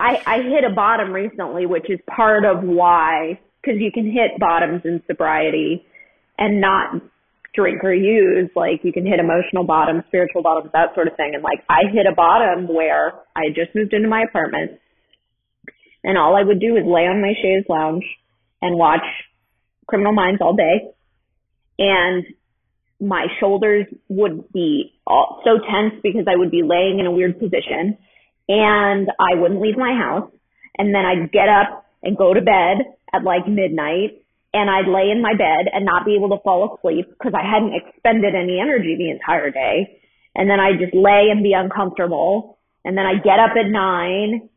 I, 0.00 0.22
I 0.26 0.42
hit 0.42 0.64
a 0.64 0.74
bottom 0.74 1.12
recently, 1.12 1.66
which 1.66 1.88
is 1.88 2.00
part 2.08 2.44
of 2.44 2.62
why, 2.62 3.40
cause 3.64 3.74
you 3.78 3.92
can 3.92 4.06
hit 4.06 4.38
bottoms 4.38 4.82
in 4.84 5.02
sobriety 5.06 5.84
and 6.38 6.60
not 6.60 7.00
drink 7.54 7.84
or 7.84 7.92
use. 7.94 8.50
Like 8.56 8.80
you 8.84 8.92
can 8.92 9.06
hit 9.06 9.20
emotional 9.20 9.64
bottoms, 9.64 10.04
spiritual 10.08 10.42
bottoms, 10.42 10.70
that 10.72 10.94
sort 10.94 11.08
of 11.08 11.16
thing. 11.16 11.32
And 11.34 11.42
like 11.42 11.64
I 11.68 11.92
hit 11.92 12.06
a 12.10 12.14
bottom 12.14 12.68
where 12.68 13.12
I 13.34 13.48
just 13.48 13.74
moved 13.74 13.92
into 13.92 14.08
my 14.08 14.22
apartment 14.22 14.80
and 16.04 16.16
all 16.16 16.36
I 16.36 16.42
would 16.42 16.60
do 16.60 16.76
is 16.76 16.84
lay 16.86 17.06
on 17.06 17.20
my 17.20 17.34
chaise 17.42 17.64
lounge 17.68 18.04
and 18.66 18.76
watch 18.76 19.04
Criminal 19.86 20.12
Minds 20.12 20.40
all 20.40 20.54
day. 20.54 20.90
And 21.78 22.24
my 23.00 23.26
shoulders 23.40 23.86
would 24.08 24.50
be 24.52 24.94
all, 25.06 25.42
so 25.44 25.58
tense 25.58 26.00
because 26.02 26.26
I 26.28 26.36
would 26.36 26.50
be 26.50 26.62
laying 26.62 26.98
in 26.98 27.06
a 27.06 27.10
weird 27.10 27.38
position 27.38 27.98
and 28.48 29.08
I 29.20 29.34
wouldn't 29.34 29.60
leave 29.60 29.76
my 29.76 29.92
house. 29.92 30.30
And 30.78 30.94
then 30.94 31.04
I'd 31.04 31.32
get 31.32 31.48
up 31.48 31.86
and 32.02 32.16
go 32.16 32.34
to 32.34 32.40
bed 32.40 32.86
at 33.12 33.22
like 33.22 33.46
midnight 33.48 34.22
and 34.52 34.70
I'd 34.70 34.88
lay 34.88 35.10
in 35.10 35.20
my 35.20 35.34
bed 35.34 35.68
and 35.72 35.84
not 35.84 36.06
be 36.06 36.16
able 36.16 36.30
to 36.30 36.42
fall 36.42 36.76
asleep 36.76 37.06
because 37.10 37.34
I 37.34 37.44
hadn't 37.44 37.74
expended 37.74 38.34
any 38.34 38.58
energy 38.60 38.96
the 38.96 39.10
entire 39.10 39.50
day. 39.50 40.00
And 40.34 40.48
then 40.48 40.60
I'd 40.60 40.78
just 40.78 40.94
lay 40.94 41.28
and 41.30 41.42
be 41.42 41.52
uncomfortable. 41.52 42.58
And 42.84 42.96
then 42.96 43.04
I'd 43.04 43.22
get 43.22 43.38
up 43.38 43.52
at 43.56 43.68
nine 43.68 44.48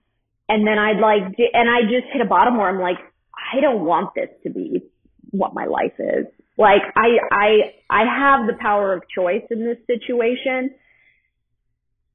and 0.47 0.65
then 0.65 0.79
I'd 0.79 0.99
like, 0.99 1.37
and 1.53 1.69
I 1.69 1.83
just 1.83 2.11
hit 2.11 2.21
a 2.21 2.25
bottom 2.25 2.57
where 2.57 2.69
I'm 2.69 2.79
like, 2.79 2.97
I 3.51 3.61
don't 3.61 3.85
want 3.85 4.13
this 4.15 4.29
to 4.43 4.49
be 4.49 4.83
what 5.31 5.53
my 5.53 5.65
life 5.65 5.93
is. 5.99 6.25
Like 6.57 6.81
I 6.95 7.17
I 7.31 7.49
I 7.89 8.03
have 8.03 8.47
the 8.47 8.53
power 8.59 8.93
of 8.93 9.03
choice 9.15 9.43
in 9.49 9.65
this 9.65 9.77
situation. 9.87 10.71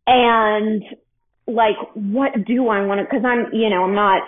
And 0.06 0.82
like 1.46 1.76
what 1.94 2.32
do 2.46 2.68
I 2.68 2.84
want 2.84 3.00
to 3.00 3.06
cuz 3.06 3.24
I'm, 3.24 3.52
you 3.52 3.70
know, 3.70 3.84
I'm 3.84 3.94
not 3.94 4.22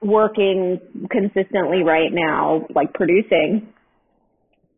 working 0.00 0.80
consistently 1.10 1.82
right 1.82 2.10
now 2.10 2.66
like 2.74 2.94
producing. 2.94 3.68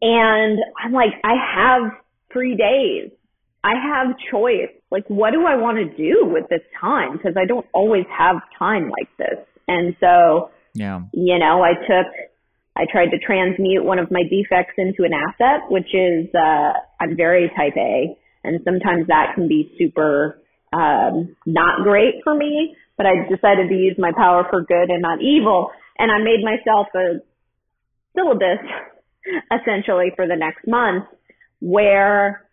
And 0.03 0.59
I'm 0.83 0.93
like 0.93 1.12
I 1.23 1.35
have 1.35 1.93
3 2.33 2.57
days. 2.57 3.11
I 3.62 3.75
have 3.75 4.16
choice. 4.31 4.73
Like 4.90 5.05
what 5.09 5.33
do 5.33 5.47
I 5.47 5.57
want 5.57 5.77
to 5.79 5.85
do 5.97 6.25
with 6.25 6.49
this 6.49 6.62
time 6.81 7.12
because 7.12 7.37
I 7.37 7.45
don't 7.45 7.66
always 7.73 8.07
have 8.11 8.37
time 8.59 8.90
like 8.90 9.16
this. 9.19 9.38
And 9.69 9.95
so 10.01 10.51
yeah. 10.75 11.03
You 11.13 11.39
know, 11.39 11.63
I 11.63 11.75
took 11.75 12.13
I 12.77 12.87
tried 12.91 13.11
to 13.11 13.19
transmute 13.19 13.85
one 13.85 13.99
of 13.99 14.11
my 14.11 14.23
defects 14.23 14.75
into 14.79 15.05
an 15.05 15.13
asset, 15.13 15.71
which 15.71 15.93
is 15.93 16.29
uh, 16.35 16.73
I'm 17.01 17.17
very 17.17 17.51
type 17.57 17.75
A, 17.77 18.17
and 18.45 18.61
sometimes 18.65 19.09
that 19.09 19.35
can 19.35 19.49
be 19.49 19.75
super 19.79 20.41
um, 20.73 21.37
not 21.47 21.83
great 21.83 22.23
for 22.25 22.35
me. 22.35 22.77
But 22.97 23.07
I 23.07 23.29
decided 23.29 23.71
to 23.71 23.75
use 23.75 23.97
my 23.99 24.13
power 24.17 24.47
for 24.51 24.63
good 24.63 24.91
and 24.91 25.03
not 25.03 25.23
evil, 25.23 25.71
and 25.99 26.11
I 26.13 26.19
made 26.19 26.45
myself 26.45 26.87
a 26.95 27.21
syllabus 28.15 28.61
essentially 29.53 30.13
for 30.17 30.27
the 30.27 30.37
next 30.37 30.67
month 30.67 31.05
where 31.61 32.47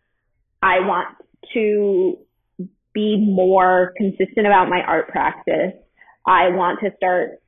I 0.62 0.80
want 0.80 1.16
to 1.54 2.18
be 2.94 3.18
more 3.18 3.94
consistent 3.96 4.48
about 4.48 4.70
my 4.70 4.82
art 4.82 5.10
practice. 5.10 5.74
I 6.26 6.50
want 6.50 6.80
to 6.82 6.90
start 6.98 7.40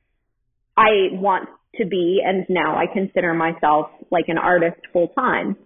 I 0.80 1.12
want 1.12 1.48
to 1.76 1.86
be, 1.86 2.20
and 2.24 2.46
now 2.48 2.76
I 2.76 2.86
consider 2.92 3.34
myself 3.34 3.90
like 4.10 4.24
an 4.28 4.38
artist 4.38 4.80
full 4.92 5.08
time. 5.08 5.56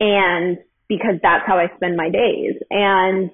And 0.00 0.58
because 0.88 1.20
that's 1.22 1.44
how 1.46 1.56
I 1.56 1.66
spend 1.76 1.96
my 1.96 2.10
days. 2.10 2.54
And, 2.68 3.30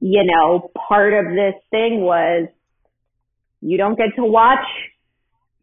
you 0.00 0.22
know, 0.24 0.70
part 0.88 1.12
of 1.14 1.32
this 1.32 1.54
thing 1.70 2.00
was 2.00 2.48
you 3.60 3.76
don't 3.76 3.96
get 3.96 4.14
to 4.16 4.24
watch 4.24 4.64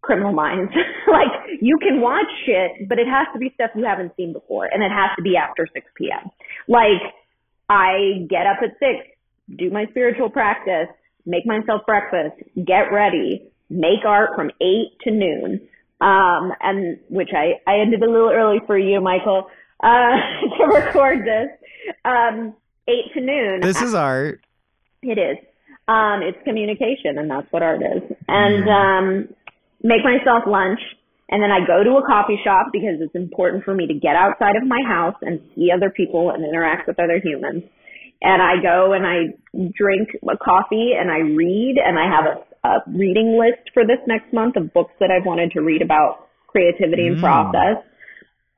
criminal 0.02 0.34
minds. 0.34 0.72
like 1.08 1.62
you 1.62 1.78
can 1.82 2.02
watch 2.02 2.28
shit, 2.46 2.90
but 2.90 3.00
it 3.00 3.08
has 3.08 3.28
to 3.34 3.40
be 3.40 3.52
stuff 3.56 3.72
you 3.76 3.86
haven't 3.86 4.12
seen 4.18 4.34
before 4.34 4.66
and 4.66 4.84
it 4.84 4.92
has 4.92 5.16
to 5.16 5.24
be 5.24 5.38
after 5.38 5.66
6 5.74 5.86
p.m. 5.96 6.30
Like 6.68 7.02
I 7.70 8.28
get 8.30 8.46
up 8.46 8.58
at 8.62 8.78
6, 8.80 9.58
do 9.58 9.72
my 9.72 9.86
spiritual 9.92 10.30
practice, 10.30 10.90
make 11.26 11.46
myself 11.46 11.84
breakfast, 11.88 12.36
get 12.56 12.92
ready, 12.92 13.53
make 13.74 14.06
art 14.06 14.32
from 14.36 14.52
eight 14.62 14.98
to 15.04 15.12
noon. 15.12 15.68
Um, 16.02 16.52
and 16.60 17.00
which 17.10 17.30
I, 17.34 17.62
I 17.70 17.80
ended 17.80 18.04
a 18.04 18.12
little 18.12 18.30
early 18.30 18.60
for 18.68 18.78
you, 18.78 19.00
Michael, 19.00 19.48
uh, 19.82 19.88
to 20.58 20.64
record 20.66 21.20
this. 21.20 21.50
Um, 22.04 22.56
eight 22.88 23.14
to 23.14 23.22
noon. 23.22 23.62
This 23.62 23.82
is 23.82 23.94
art. 23.94 24.42
It 25.02 25.18
is. 25.18 25.38
Um, 25.88 26.22
it's 26.24 26.38
communication 26.44 27.18
and 27.18 27.30
that's 27.30 27.48
what 27.52 27.62
art 27.62 27.82
is. 27.82 28.04
And, 28.28 28.70
um, 28.70 29.36
make 29.82 30.04
myself 30.04 30.44
lunch 30.48 30.80
and 31.34 31.42
then 31.42 31.50
I 31.50 31.66
go 31.66 31.84
to 31.84 31.98
a 31.98 32.06
coffee 32.06 32.38
shop 32.44 32.68
because 32.72 33.02
it's 33.02 33.16
important 33.16 33.64
for 33.64 33.74
me 33.74 33.88
to 33.88 33.94
get 33.94 34.16
outside 34.16 34.56
of 34.56 34.68
my 34.68 34.82
house 34.86 35.16
and 35.22 35.42
see 35.56 35.72
other 35.72 35.90
people 35.90 36.30
and 36.30 36.46
interact 36.46 36.88
with 36.88 37.00
other 37.00 37.20
humans. 37.24 37.64
And 38.22 38.42
I 38.42 38.62
go 38.62 38.94
and 38.94 39.06
I 39.06 39.34
drink 39.76 40.10
a 40.22 40.38
coffee 40.38 40.92
and 40.94 41.10
I 41.10 41.20
read 41.20 41.78
and 41.84 41.98
I 41.98 42.06
have 42.06 42.26
a 42.26 42.53
a 42.64 42.78
reading 42.88 43.38
list 43.38 43.70
for 43.74 43.84
this 43.84 44.00
next 44.08 44.34
month 44.34 44.56
of 44.56 44.74
books 44.74 44.94
that 45.00 45.12
I've 45.12 45.26
wanted 45.26 45.52
to 45.52 45.62
read 45.62 45.82
about 45.82 46.30
creativity 46.48 47.08
and 47.08 47.18
mm. 47.18 47.22
process. 47.22 47.84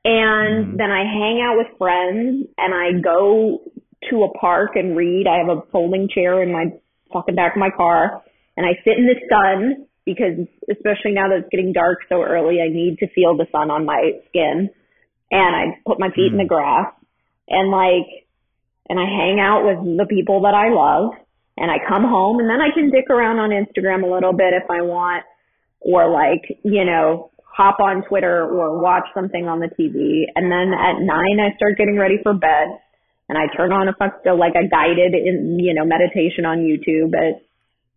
And 0.04 0.74
mm. 0.74 0.78
then 0.78 0.90
I 0.90 1.02
hang 1.02 1.42
out 1.42 1.56
with 1.56 1.78
friends 1.78 2.46
and 2.56 2.74
I 2.74 3.00
go 3.02 3.62
to 4.10 4.22
a 4.22 4.38
park 4.38 4.72
and 4.76 4.96
read. 4.96 5.26
I 5.26 5.38
have 5.38 5.48
a 5.48 5.62
folding 5.72 6.08
chair 6.08 6.42
in 6.42 6.52
my 6.52 6.66
fucking 7.12 7.34
back 7.34 7.56
of 7.56 7.60
my 7.60 7.70
car 7.70 8.22
and 8.56 8.64
I 8.64 8.78
sit 8.84 8.96
in 8.96 9.06
the 9.06 9.18
sun 9.28 9.86
because 10.04 10.46
especially 10.70 11.12
now 11.12 11.28
that 11.28 11.38
it's 11.38 11.48
getting 11.50 11.72
dark 11.72 11.98
so 12.08 12.22
early, 12.22 12.60
I 12.62 12.68
need 12.68 12.98
to 13.00 13.08
feel 13.08 13.36
the 13.36 13.46
sun 13.50 13.70
on 13.70 13.84
my 13.84 14.12
skin. 14.28 14.70
And 15.32 15.56
I 15.56 15.80
put 15.84 15.98
my 15.98 16.10
feet 16.10 16.30
mm. 16.30 16.32
in 16.32 16.38
the 16.38 16.44
mm. 16.44 16.48
grass 16.48 16.92
and 17.48 17.70
like, 17.70 18.26
and 18.88 19.00
I 19.00 19.04
hang 19.04 19.40
out 19.40 19.66
with 19.66 19.98
the 19.98 20.06
people 20.06 20.42
that 20.42 20.54
I 20.54 20.70
love 20.70 21.14
and 21.56 21.70
I 21.70 21.76
come 21.88 22.04
home 22.04 22.38
and 22.38 22.48
then 22.48 22.60
I 22.60 22.72
can 22.74 22.90
dick 22.90 23.08
around 23.08 23.38
on 23.38 23.50
Instagram 23.50 24.04
a 24.04 24.12
little 24.12 24.32
bit 24.32 24.52
if 24.52 24.68
I 24.70 24.82
want 24.82 25.24
or 25.80 26.10
like, 26.10 26.44
you 26.64 26.84
know, 26.84 27.30
hop 27.44 27.80
on 27.80 28.04
Twitter 28.08 28.44
or 28.44 28.78
watch 28.78 29.08
something 29.14 29.48
on 29.48 29.60
the 29.60 29.72
TV. 29.72 30.28
And 30.34 30.52
then 30.52 30.76
at 30.76 31.00
nine, 31.00 31.40
I 31.40 31.56
start 31.56 31.78
getting 31.78 31.96
ready 31.96 32.18
for 32.22 32.34
bed 32.34 32.76
and 33.28 33.38
I 33.38 33.48
turn 33.56 33.72
on 33.72 33.88
a 33.88 33.94
still 34.20 34.38
like 34.38 34.52
a 34.52 34.68
guided 34.68 35.14
in, 35.14 35.58
you 35.58 35.72
know, 35.72 35.84
meditation 35.84 36.44
on 36.44 36.58
YouTube 36.58 37.16
at 37.16 37.40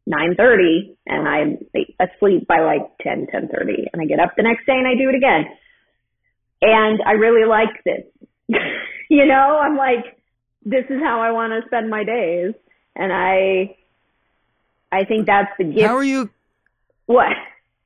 9.30 0.08 0.96
and 1.06 1.28
I'm 1.28 1.58
asleep 2.00 2.48
by 2.48 2.62
like 2.62 2.88
10, 3.04 3.28
10.30 3.28 3.92
and 3.92 4.02
I 4.02 4.06
get 4.06 4.20
up 4.20 4.34
the 4.38 4.44
next 4.44 4.66
day 4.66 4.80
and 4.80 4.88
I 4.88 4.96
do 4.96 5.10
it 5.10 5.16
again. 5.16 5.46
And 6.62 7.02
I 7.06 7.12
really 7.12 7.48
like 7.48 7.84
this. 7.84 8.08
you 9.10 9.26
know, 9.26 9.60
I'm 9.60 9.76
like, 9.76 10.18
this 10.64 10.86
is 10.90 11.02
how 11.04 11.22
I 11.22 11.32
want 11.32 11.52
to 11.52 11.68
spend 11.68 11.90
my 11.90 12.04
days 12.04 12.54
and 13.00 13.14
I 13.14 13.76
I 14.92 15.06
think 15.06 15.26
that's 15.26 15.52
the 15.58 15.64
gift. 15.64 15.88
How 15.88 15.96
are 15.96 16.04
you? 16.04 16.30
What? 17.08 17.36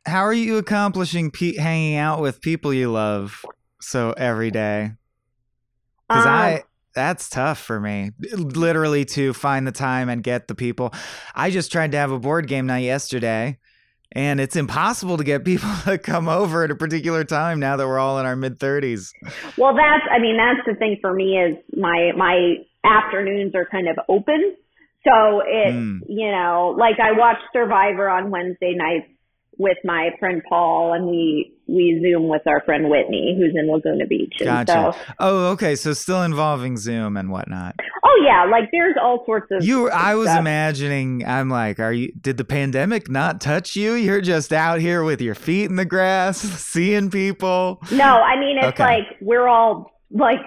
How 0.06 0.22
are 0.22 0.34
you 0.34 0.58
accomplishing 0.58 1.32
pe- 1.32 1.56
hanging 1.56 1.96
out 1.96 2.20
with 2.20 2.42
people 2.42 2.74
you 2.74 2.92
love 2.92 3.46
so 3.80 4.12
every 4.18 4.52
day? 4.52 4.92
Because 6.10 6.26
um, 6.26 6.32
I 6.32 6.64
that's 6.94 7.30
tough 7.30 7.60
for 7.60 7.80
me, 7.80 8.12
literally 8.34 9.06
to 9.06 9.34
find 9.34 9.66
the 9.66 9.72
time 9.72 10.10
and 10.10 10.24
get 10.24 10.48
the 10.48 10.56
people. 10.56 10.94
I 11.34 11.52
just 11.52 11.72
tried 11.72 11.92
to 11.94 11.98
have 11.98 12.12
a 12.12 12.20
board 12.20 12.48
game 12.48 12.66
night 12.66 12.84
yesterday, 12.84 13.60
and 14.12 14.42
it's 14.42 14.56
impossible 14.56 15.18
to 15.18 15.24
get 15.24 15.46
people 15.46 15.70
to 15.86 15.98
come 15.98 16.28
over 16.28 16.64
at 16.64 16.72
a 16.72 16.76
particular 16.76 17.24
time 17.24 17.60
now 17.60 17.78
that 17.78 17.88
we're 17.88 18.00
all 18.00 18.20
in 18.20 18.26
our 18.26 18.36
mid 18.36 18.60
thirties. 18.60 19.14
Well, 19.58 19.76
that's 19.76 20.06
I 20.12 20.20
mean 20.20 20.38
that's 20.38 20.66
the 20.66 20.76
thing 20.76 20.98
for 21.02 21.14
me 21.14 21.38
is 21.38 21.58
my 21.78 22.12
my 22.18 22.56
afternoons 22.84 23.56
are 23.56 23.66
kind 23.66 23.88
of 23.88 23.98
open 24.10 24.58
so 25.06 25.42
it, 25.46 25.74
mm. 25.74 26.00
you 26.08 26.32
know, 26.32 26.76
like 26.78 27.00
I 27.00 27.12
watched 27.12 27.44
Survivor 27.52 28.10
on 28.10 28.32
Wednesday 28.32 28.74
nights 28.76 29.08
with 29.58 29.78
my 29.84 30.10
friend 30.20 30.42
Paul 30.48 30.94
and 30.94 31.06
we, 31.08 31.54
we 31.68 32.00
Zoom 32.02 32.28
with 32.28 32.42
our 32.48 32.62
friend 32.62 32.90
Whitney 32.90 33.38
who's 33.38 33.54
in 33.56 33.70
Laguna 33.70 34.08
Beach. 34.08 34.34
And 34.40 34.48
gotcha. 34.48 34.98
So, 34.98 35.14
oh, 35.20 35.52
okay. 35.52 35.76
So 35.76 35.94
still 35.94 36.24
involving 36.24 36.78
Zoom 36.78 37.18
and 37.18 37.30
whatnot. 37.30 37.76
Oh 38.04 38.24
yeah. 38.26 38.46
Like 38.46 38.70
there's 38.72 38.96
all 39.02 39.24
sorts 39.26 39.52
of. 39.52 39.64
You, 39.64 39.90
I 39.90 40.16
was 40.16 40.28
stuff. 40.28 40.40
imagining, 40.40 41.26
I'm 41.26 41.50
like, 41.50 41.80
are 41.80 41.94
you, 41.94 42.12
did 42.20 42.38
the 42.38 42.46
pandemic 42.46 43.10
not 43.10 43.42
touch 43.42 43.76
you? 43.76 43.94
You're 43.94 44.22
just 44.22 44.52
out 44.54 44.80
here 44.80 45.04
with 45.04 45.22
your 45.22 45.36
feet 45.36 45.66
in 45.66 45.76
the 45.76 45.86
grass, 45.86 46.38
seeing 46.42 47.10
people. 47.10 47.80
No, 47.92 48.06
I 48.06 48.40
mean, 48.40 48.58
it's 48.58 48.68
okay. 48.68 48.84
like, 48.84 49.18
we're 49.22 49.48
all 49.48 49.92
like, 50.12 50.40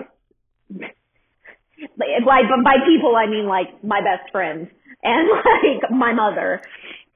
by 1.98 2.42
by 2.64 2.76
people 2.86 3.16
I 3.16 3.26
mean 3.26 3.46
like 3.46 3.82
my 3.84 4.00
best 4.00 4.30
friend 4.30 4.68
and 5.02 5.28
like 5.82 5.90
my 5.90 6.12
mother, 6.12 6.60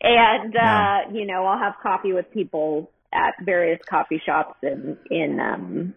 and 0.01 0.57
uh, 0.57 0.99
you 1.13 1.27
know 1.27 1.45
I'll 1.45 1.59
have 1.59 1.75
coffee 1.83 2.13
with 2.13 2.31
people 2.33 2.91
at 3.13 3.35
various 3.45 3.81
coffee 3.89 4.23
shops 4.25 4.57
in 4.63 4.97
in 5.11 5.41
um 5.41 5.95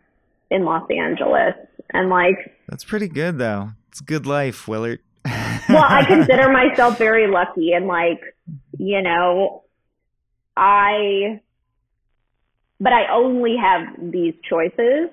in 0.49 0.65
Los 0.65 0.89
Angeles, 0.89 1.55
and 1.91 2.09
like 2.09 2.55
that's 2.67 2.83
pretty 2.83 3.07
good 3.07 3.37
though. 3.37 3.71
It's 3.89 4.01
a 4.01 4.05
good 4.05 4.25
life, 4.25 4.67
Willard. 4.67 4.99
well, 5.69 5.85
I 5.87 6.03
consider 6.05 6.49
myself 6.51 6.97
very 6.97 7.27
lucky, 7.27 7.71
and 7.73 7.87
like 7.87 8.21
you 8.77 9.01
know, 9.01 9.63
I 10.57 11.41
but 12.79 12.91
I 12.91 13.13
only 13.13 13.55
have 13.55 14.11
these 14.11 14.33
choices 14.49 15.09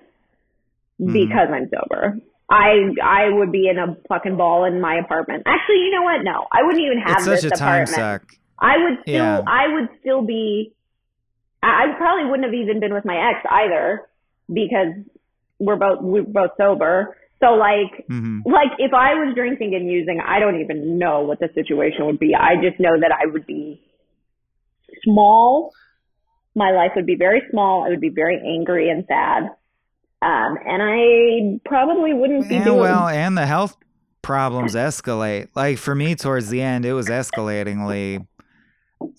mm-hmm. 1.00 1.12
because 1.12 1.48
mm. 1.48 1.54
I'm 1.54 1.70
sober. 1.70 2.18
I 2.50 2.90
I 3.02 3.28
would 3.30 3.52
be 3.52 3.68
in 3.68 3.78
a 3.78 3.96
fucking 4.08 4.36
ball 4.36 4.64
in 4.64 4.80
my 4.80 4.96
apartment. 4.96 5.44
Actually, 5.46 5.84
you 5.84 5.92
know 5.92 6.02
what? 6.02 6.24
No, 6.24 6.46
I 6.50 6.62
wouldn't 6.64 6.84
even 6.84 6.98
have 6.98 7.18
it's 7.18 7.26
this 7.26 7.42
such 7.42 7.52
a 7.52 7.54
apartment. 7.54 7.96
Time 7.96 8.20
suck. 8.20 8.36
I 8.58 8.76
would 8.76 8.98
still 9.02 9.14
yeah. 9.14 9.40
I 9.46 9.72
would 9.72 9.88
still 10.00 10.22
be 10.22 10.74
I 11.62 11.94
probably 11.96 12.28
wouldn't 12.28 12.44
have 12.44 12.54
even 12.54 12.80
been 12.80 12.92
with 12.92 13.04
my 13.04 13.30
ex 13.30 13.46
either 13.48 14.08
because 14.52 14.94
we're 15.60 15.76
both 15.76 15.98
we're 16.00 16.24
both 16.24 16.50
sober. 16.58 17.16
So 17.38 17.52
like 17.52 18.06
mm-hmm. 18.10 18.40
like 18.44 18.72
if 18.78 18.92
I 18.92 19.14
was 19.14 19.34
drinking 19.36 19.74
and 19.74 19.88
using, 19.88 20.20
I 20.20 20.40
don't 20.40 20.60
even 20.60 20.98
know 20.98 21.22
what 21.22 21.38
the 21.38 21.48
situation 21.54 22.06
would 22.06 22.18
be. 22.18 22.34
I 22.34 22.56
just 22.60 22.80
know 22.80 22.98
that 23.00 23.12
I 23.12 23.30
would 23.30 23.46
be 23.46 23.80
small. 25.04 25.70
My 26.56 26.72
life 26.72 26.92
would 26.96 27.06
be 27.06 27.16
very 27.16 27.42
small. 27.50 27.84
I 27.84 27.90
would 27.90 28.00
be 28.00 28.10
very 28.10 28.36
angry 28.36 28.90
and 28.90 29.04
sad. 29.06 29.50
Um, 30.22 30.58
and 30.66 30.82
I 30.82 31.60
probably 31.68 32.12
wouldn't 32.12 32.48
be 32.48 32.56
and, 32.56 32.64
doing 32.64 32.78
well, 32.78 33.08
and 33.08 33.38
the 33.38 33.46
health 33.46 33.76
problems 34.22 34.74
escalate. 34.74 35.48
Like 35.54 35.78
for 35.78 35.94
me, 35.94 36.14
towards 36.14 36.50
the 36.50 36.60
end, 36.60 36.84
it 36.84 36.92
was 36.92 37.06
escalatingly. 37.06 38.26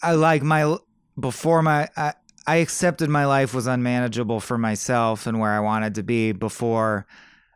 I 0.03 0.13
like 0.13 0.43
my 0.43 0.77
before 1.19 1.63
my 1.63 1.89
I, 1.97 2.13
I 2.45 2.57
accepted 2.57 3.09
my 3.09 3.25
life 3.25 3.53
was 3.53 3.67
unmanageable 3.67 4.39
for 4.39 4.57
myself 4.57 5.25
and 5.25 5.39
where 5.39 5.51
I 5.51 5.59
wanted 5.59 5.95
to 5.95 6.03
be 6.03 6.31
before 6.33 7.07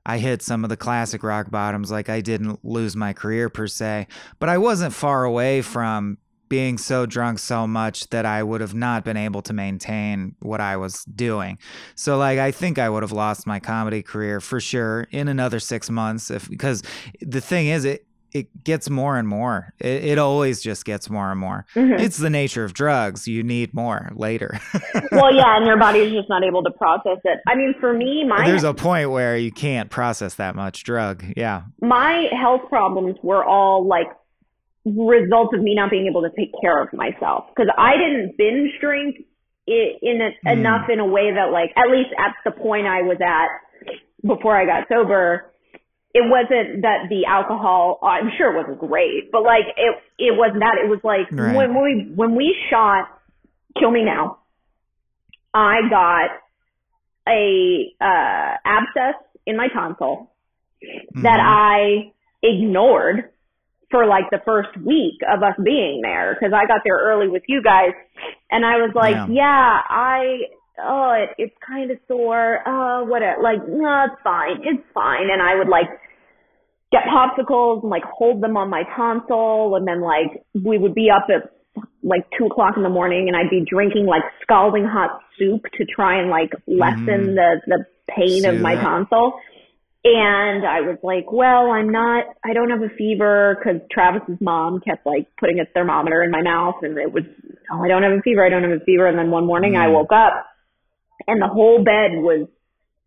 I 0.05 0.17
hit 0.17 0.41
some 0.41 0.63
of 0.63 0.69
the 0.69 0.77
classic 0.77 1.23
rock 1.23 1.49
bottoms. 1.49 1.91
Like 1.91 2.09
I 2.09 2.21
didn't 2.21 2.63
lose 2.63 2.95
my 2.95 3.13
career 3.13 3.49
per 3.49 3.67
se, 3.67 4.07
but 4.39 4.49
I 4.49 4.57
wasn't 4.57 4.93
far 4.93 5.23
away 5.23 5.61
from 5.61 6.17
being 6.55 6.77
so 6.77 7.05
drunk 7.05 7.37
so 7.37 7.67
much 7.67 8.07
that 8.11 8.25
I 8.25 8.41
would 8.41 8.61
have 8.61 8.73
not 8.73 9.03
been 9.03 9.17
able 9.17 9.41
to 9.41 9.51
maintain 9.51 10.35
what 10.39 10.61
I 10.61 10.77
was 10.77 11.03
doing. 11.03 11.57
So 11.95 12.17
like 12.17 12.39
I 12.39 12.51
think 12.51 12.79
I 12.79 12.87
would 12.89 13.03
have 13.03 13.11
lost 13.11 13.45
my 13.45 13.59
comedy 13.59 14.01
career 14.01 14.39
for 14.39 14.61
sure 14.61 15.05
in 15.11 15.27
another 15.27 15.59
6 15.59 15.89
months 15.89 16.31
if 16.31 16.49
because 16.49 16.81
the 17.19 17.41
thing 17.41 17.67
is 17.67 17.83
it 17.83 18.05
it 18.31 18.47
gets 18.65 18.89
more 18.89 19.17
and 19.17 19.27
more. 19.27 19.73
It, 19.79 20.03
it 20.11 20.17
always 20.17 20.61
just 20.61 20.83
gets 20.85 21.09
more 21.09 21.31
and 21.31 21.39
more. 21.39 21.65
Mhm. 21.73 21.99
It's 21.99 22.17
the 22.17 22.29
nature 22.29 22.63
of 22.65 22.73
drugs. 22.73 23.27
You 23.29 23.43
need 23.43 23.73
more 23.73 24.11
later. 24.13 24.59
well, 25.11 25.33
yeah, 25.33 25.55
and 25.57 25.65
your 25.65 25.77
body's 25.77 26.11
just 26.11 26.27
not 26.29 26.43
able 26.43 26.61
to 26.63 26.71
process 26.71 27.19
it. 27.23 27.39
I 27.47 27.55
mean, 27.55 27.73
for 27.79 27.93
me, 27.93 28.25
my 28.25 28.45
There's 28.45 28.65
a 28.65 28.73
point 28.73 29.09
where 29.11 29.37
you 29.37 29.51
can't 29.53 29.89
process 29.89 30.35
that 30.35 30.53
much 30.55 30.83
drug. 30.83 31.23
Yeah. 31.37 31.63
my 31.81 32.27
health 32.31 32.67
problems 32.69 33.15
were 33.23 33.43
all 33.43 33.85
like 33.87 34.07
results 34.85 35.53
of 35.55 35.61
me 35.61 35.73
not 35.75 35.89
being 35.89 36.07
able 36.07 36.21
to 36.21 36.29
take 36.37 36.51
care 36.61 36.81
of 36.81 36.93
myself 36.93 37.45
because 37.49 37.69
I 37.77 37.93
didn't 37.97 38.37
binge 38.37 38.71
drink 38.79 39.25
i 39.67 39.97
in 40.01 40.21
a, 40.21 40.29
Hmm. 40.43 40.59
enough 40.59 40.89
in 40.89 40.99
a 40.99 41.05
way 41.05 41.33
that 41.33 41.51
like 41.51 41.71
at 41.75 41.89
least 41.89 42.09
at 42.19 42.35
the 42.45 42.51
point 42.51 42.85
I 42.85 43.01
was 43.01 43.17
at 43.19 43.49
before 44.21 44.55
I 44.55 44.65
got 44.65 44.87
sober 44.87 45.51
it 46.13 46.23
wasn't 46.29 46.83
that 46.83 47.09
the 47.09 47.25
alcohol 47.25 47.99
I'm 48.03 48.29
sure 48.37 48.53
it 48.53 48.57
wasn't 48.61 48.79
great 48.79 49.31
but 49.31 49.41
like 49.41 49.65
it 49.75 49.95
it 50.19 50.37
wasn't 50.37 50.59
that 50.59 50.77
it 50.83 50.87
was 50.87 50.99
like 51.03 51.31
Right. 51.31 51.55
when 51.55 51.73
we 51.81 52.11
when 52.13 52.35
we 52.35 52.55
shot 52.69 53.07
Kill 53.79 53.89
Me 53.89 54.03
Now 54.05 54.37
I 55.53 55.81
got 55.89 56.29
a 57.27 57.91
uh 57.99 58.57
abscess 58.63 59.15
in 59.47 59.57
my 59.57 59.67
tonsil 59.69 60.29
that 61.23 61.39
Mhm. 61.39 61.43
I 61.43 62.11
ignored 62.43 63.31
for 63.95 64.05
like 64.05 64.27
the 64.29 64.41
first 64.43 64.75
week 64.83 65.23
of 65.23 65.39
us 65.41 65.55
being 65.63 66.01
there 66.03 66.35
because 66.35 66.51
I 66.51 66.67
got 66.67 66.81
there 66.83 66.99
early 66.99 67.29
with 67.29 67.43
you 67.47 67.63
guys 67.63 67.95
and 68.51 68.65
I 68.65 68.75
was 68.83 68.91
like, 68.93 69.15
Yeah. 69.15 69.27
yeah, 69.31 69.79
I, 69.87 70.51
oh, 70.83 71.11
it, 71.15 71.29
it's 71.37 71.55
kind 71.65 71.91
of 71.91 71.97
sore. 72.09 72.59
Uh, 72.67 73.05
what, 73.05 73.21
it, 73.21 73.39
like, 73.41 73.63
no, 73.67 74.05
it's 74.11 74.19
fine. 74.21 74.57
It's 74.67 74.83
fine. 74.93 75.31
And 75.31 75.41
I 75.41 75.55
would 75.55 75.69
like 75.69 75.87
get 76.91 77.03
popsicles 77.07 77.81
and 77.83 77.89
like 77.89 78.03
hold 78.03 78.43
them 78.43 78.57
on 78.57 78.69
my 78.69 78.83
tonsil 78.97 79.75
and 79.77 79.87
then 79.87 80.01
like 80.01 80.43
we 80.53 80.77
would 80.77 80.93
be 80.93 81.07
up 81.09 81.27
at 81.29 81.51
like 82.03 82.23
two 82.37 82.45
o'clock 82.47 82.73
in 82.77 82.83
the 82.83 82.89
morning 82.89 83.27
and 83.27 83.35
I'd 83.37 83.49
be 83.49 83.63
drinking 83.67 84.05
like 84.05 84.23
scalding 84.43 84.85
hot 84.85 85.19
soup 85.39 85.63
to 85.77 85.85
try 85.85 86.19
and 86.19 86.29
like 86.29 86.51
lessen 86.67 87.31
Mhm. 87.31 87.35
the, 87.35 87.61
the 87.67 87.85
pain 88.07 88.43
of 88.45 88.59
my 88.61 88.73
it. 88.73 88.81
tonsil. 88.81 89.39
And 90.05 90.63
I 90.67 90.81
was 90.81 90.99
like, 91.01 91.31
well, 91.33 91.71
I'm 91.71 91.89
not, 91.89 92.25
I 92.45 92.53
don't 92.53 92.69
have 92.69 92.83
a 92.83 92.93
fever 92.95 93.57
because 93.57 93.81
Travis's 93.91 94.37
mom 94.39 94.79
kept 94.79 95.03
like 95.03 95.25
putting 95.39 95.59
a 95.59 95.65
thermometer 95.73 96.21
in 96.21 96.29
my 96.29 96.43
mouth 96.43 96.75
and 96.83 96.95
it 96.99 97.11
was, 97.11 97.23
oh, 97.71 97.83
I 97.83 97.87
don't 97.87 98.03
have 98.03 98.11
a 98.11 98.21
fever. 98.21 98.45
I 98.45 98.49
don't 98.49 98.61
have 98.61 98.79
a 98.81 98.85
fever. 98.85 99.07
And 99.07 99.17
then 99.17 99.31
one 99.31 99.47
morning 99.47 99.75
I 99.75 99.87
Mm. 99.87 99.93
woke 99.93 100.11
up 100.13 100.45
and 101.25 101.41
the 101.41 101.47
whole 101.47 101.83
bed 101.83 102.21
was 102.21 102.47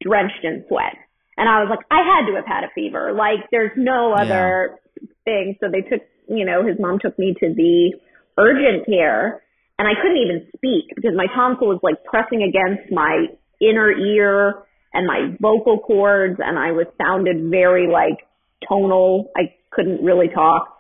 drenched 0.02 0.42
in 0.42 0.64
sweat. 0.66 0.96
And 1.37 1.48
I 1.48 1.62
was 1.62 1.70
like, 1.70 1.87
I 1.88 2.02
had 2.02 2.26
to 2.26 2.34
have 2.34 2.46
had 2.46 2.64
a 2.64 2.70
fever. 2.74 3.12
Like 3.12 3.48
there's 3.52 3.76
no 3.76 4.12
Yeah. 4.12 4.22
other 4.22 4.80
thing. 5.24 5.56
So 5.61 5.68
they 5.70 5.82
took, 5.82 6.02
you 6.28 6.44
know, 6.44 6.66
his 6.66 6.80
mom 6.80 6.98
took 6.98 7.16
me 7.16 7.32
to 7.38 7.54
the 7.54 7.92
urgent 8.38 8.87
care 8.87 9.44
and 9.78 9.87
I 9.87 9.94
couldn't 10.02 10.18
even 10.18 10.48
speak 10.56 10.90
because 10.96 11.14
my 11.14 11.26
tonsil 11.32 11.68
was 11.68 11.78
like 11.84 12.02
pressing 12.02 12.42
against 12.42 12.90
my 12.90 13.26
inner 13.61 13.92
ear 13.92 14.64
and 14.92 15.07
my 15.07 15.37
vocal 15.40 15.79
cords 15.79 16.38
and 16.38 16.59
I 16.59 16.72
was 16.72 16.87
sounded 16.96 17.51
very 17.51 17.87
like 17.87 18.27
tonal. 18.68 19.31
I 19.37 19.55
couldn't 19.70 20.05
really 20.05 20.29
talk. 20.29 20.74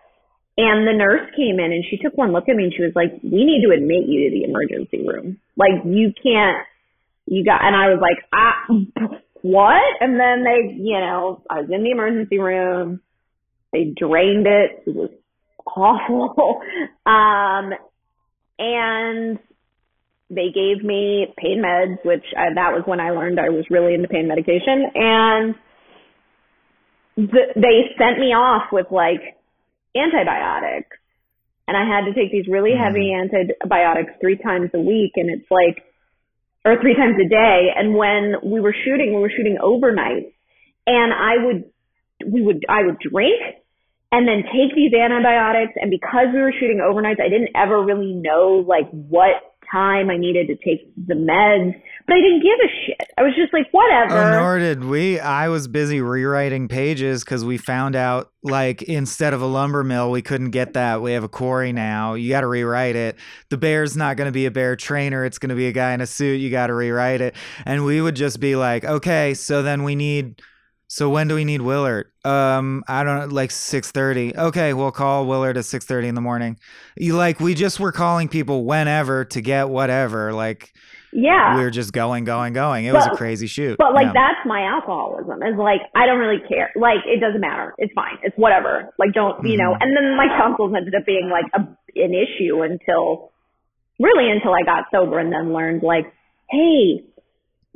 And 0.56 0.88
the 0.88 0.92
nurse 0.92 1.30
came 1.36 1.60
in 1.60 1.72
and 1.72 1.84
she 1.88 1.98
took 1.98 2.16
one 2.16 2.32
look 2.32 2.48
at 2.48 2.56
me 2.56 2.64
and 2.64 2.72
she 2.74 2.82
was 2.82 2.92
like, 2.96 3.12
we 3.22 3.44
need 3.44 3.62
to 3.64 3.72
admit 3.72 4.08
you 4.08 4.28
to 4.28 4.34
the 4.34 4.44
emergency 4.44 5.06
room. 5.06 5.38
Like 5.56 5.84
you 5.84 6.12
can't, 6.20 6.66
you 7.26 7.44
got, 7.44 7.62
and 7.62 7.76
I 7.76 7.88
was 7.90 8.00
like, 8.00 8.24
ah, 8.32 9.12
what? 9.42 9.82
And 10.00 10.18
then 10.18 10.44
they, 10.44 10.74
you 10.74 10.98
know, 10.98 11.42
I 11.48 11.60
was 11.60 11.70
in 11.70 11.84
the 11.84 11.90
emergency 11.90 12.38
room. 12.38 13.00
They 13.72 13.84
drained 13.96 14.46
it. 14.46 14.82
It 14.86 14.94
was 14.94 15.10
awful. 15.66 16.60
Um, 17.06 17.72
and 18.58 19.38
they 20.30 20.52
gave 20.52 20.84
me 20.84 21.32
pain 21.38 21.62
meds, 21.64 22.04
which 22.04 22.24
I, 22.36 22.52
that 22.54 22.72
was 22.72 22.82
when 22.84 23.00
I 23.00 23.10
learned 23.10 23.40
I 23.40 23.48
was 23.48 23.64
really 23.70 23.94
into 23.94 24.08
pain 24.08 24.28
medication. 24.28 24.90
And 24.94 25.54
th- 27.16 27.56
they 27.56 27.94
sent 27.96 28.18
me 28.18 28.36
off 28.36 28.70
with 28.70 28.86
like 28.90 29.20
antibiotics. 29.96 30.96
And 31.66 31.76
I 31.76 31.84
had 31.84 32.04
to 32.06 32.14
take 32.14 32.32
these 32.32 32.48
really 32.48 32.72
Mhm. 32.72 32.84
heavy 32.84 33.12
antibiotics 33.12 34.12
three 34.20 34.36
times 34.36 34.70
a 34.74 34.80
week. 34.80 35.12
And 35.16 35.30
it's 35.30 35.50
like, 35.50 35.84
or 36.64 36.80
three 36.80 36.94
times 36.94 37.16
a 37.24 37.28
day. 37.28 37.72
And 37.74 37.94
when 37.94 38.36
we 38.42 38.60
were 38.60 38.74
shooting, 38.84 39.14
we 39.14 39.20
were 39.20 39.32
shooting 39.34 39.58
overnight. 39.60 40.32
And 40.86 41.12
I 41.12 41.36
would, 41.38 41.64
we 42.26 42.42
would, 42.42 42.64
I 42.68 42.82
would 42.82 42.98
drink 42.98 43.40
and 44.12 44.26
then 44.26 44.44
take 44.44 44.74
these 44.74 44.92
antibiotics. 44.92 45.72
And 45.76 45.90
because 45.90 46.28
we 46.32 46.40
were 46.40 46.52
shooting 46.52 46.80
overnights, 46.84 47.20
I 47.20 47.28
didn't 47.28 47.50
ever 47.54 47.82
really 47.82 48.12
know 48.12 48.64
like 48.66 48.88
what 48.90 49.47
time 49.72 50.10
I 50.10 50.16
needed 50.16 50.46
to 50.48 50.56
take 50.56 50.94
the 50.96 51.14
meds, 51.14 51.74
but 52.06 52.16
I 52.16 52.20
didn't 52.20 52.42
give 52.42 52.58
a 52.64 52.68
shit. 52.86 53.10
I 53.18 53.22
was 53.22 53.34
just 53.36 53.52
like, 53.52 53.66
whatever. 53.72 54.16
Oh, 54.16 54.40
nor 54.40 54.58
did 54.58 54.84
we. 54.84 55.20
I 55.20 55.48
was 55.48 55.68
busy 55.68 56.00
rewriting 56.00 56.68
pages 56.68 57.24
because 57.24 57.44
we 57.44 57.58
found 57.58 57.96
out, 57.96 58.32
like, 58.42 58.82
instead 58.82 59.34
of 59.34 59.42
a 59.42 59.46
lumber 59.46 59.84
mill, 59.84 60.10
we 60.10 60.22
couldn't 60.22 60.50
get 60.50 60.72
that. 60.74 61.02
We 61.02 61.12
have 61.12 61.24
a 61.24 61.28
quarry 61.28 61.72
now. 61.72 62.14
You 62.14 62.30
got 62.30 62.40
to 62.42 62.46
rewrite 62.46 62.96
it. 62.96 63.16
The 63.50 63.58
bear's 63.58 63.96
not 63.96 64.16
going 64.16 64.26
to 64.28 64.32
be 64.32 64.46
a 64.46 64.50
bear 64.50 64.76
trainer. 64.76 65.24
It's 65.24 65.38
going 65.38 65.50
to 65.50 65.56
be 65.56 65.66
a 65.66 65.72
guy 65.72 65.92
in 65.92 66.00
a 66.00 66.06
suit. 66.06 66.40
You 66.40 66.50
got 66.50 66.68
to 66.68 66.74
rewrite 66.74 67.20
it. 67.20 67.34
And 67.66 67.84
we 67.84 68.00
would 68.00 68.16
just 68.16 68.40
be 68.40 68.56
like, 68.56 68.84
okay, 68.84 69.34
so 69.34 69.62
then 69.62 69.82
we 69.82 69.94
need. 69.94 70.40
So 70.90 71.10
when 71.10 71.28
do 71.28 71.34
we 71.34 71.44
need 71.44 71.60
Willard? 71.60 72.10
Um, 72.24 72.82
I 72.88 73.04
don't 73.04 73.28
know, 73.28 73.34
like 73.34 73.50
six 73.50 73.90
thirty. 73.90 74.34
Okay, 74.34 74.72
we'll 74.72 74.90
call 74.90 75.26
Willard 75.26 75.58
at 75.58 75.66
six 75.66 75.84
thirty 75.84 76.08
in 76.08 76.14
the 76.14 76.22
morning. 76.22 76.58
You 76.96 77.14
like 77.14 77.40
we 77.40 77.54
just 77.54 77.78
were 77.78 77.92
calling 77.92 78.26
people 78.28 78.64
whenever 78.64 79.26
to 79.26 79.40
get 79.42 79.68
whatever. 79.68 80.32
Like 80.32 80.72
yeah. 81.12 81.56
we 81.56 81.62
were 81.62 81.70
just 81.70 81.92
going, 81.92 82.24
going, 82.24 82.54
going. 82.54 82.86
It 82.86 82.94
was 82.94 83.06
a 83.06 83.16
crazy 83.16 83.46
shoot. 83.46 83.76
But 83.78 83.92
like 83.92 84.06
Yeah. 84.06 84.12
that's 84.14 84.46
my 84.46 84.62
alcoholism. 84.62 85.42
Is 85.42 85.58
like 85.58 85.82
I 85.94 86.06
don't 86.06 86.18
really 86.18 86.40
care. 86.48 86.70
Like 86.74 87.04
it 87.04 87.20
doesn't 87.20 87.40
matter. 87.40 87.74
It's 87.76 87.92
fine. 87.94 88.16
It's 88.22 88.36
whatever. 88.36 88.88
Like 88.98 89.12
don't 89.12 89.44
you 89.44 89.58
know? 89.58 89.72
Mhm. 89.72 89.82
And 89.82 89.94
then 89.94 90.16
my 90.16 90.26
tonsils 90.38 90.72
ended 90.74 90.94
up 90.94 91.04
being 91.04 91.28
like 91.28 91.52
a, 91.52 91.68
an 92.00 92.14
issue 92.14 92.62
until 92.62 93.32
really 94.00 94.30
until 94.30 94.54
I 94.54 94.64
got 94.64 94.84
sober 94.90 95.18
and 95.18 95.30
then 95.30 95.52
learned 95.52 95.82
like, 95.82 96.06
hey, 96.48 97.04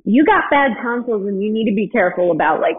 you 0.04 0.24
got 0.24 0.44
bad 0.50 0.72
tonsils 0.82 1.26
and 1.26 1.42
you 1.42 1.52
need 1.52 1.68
to 1.68 1.76
be 1.76 1.88
careful 1.88 2.30
about 2.30 2.60
like 2.60 2.76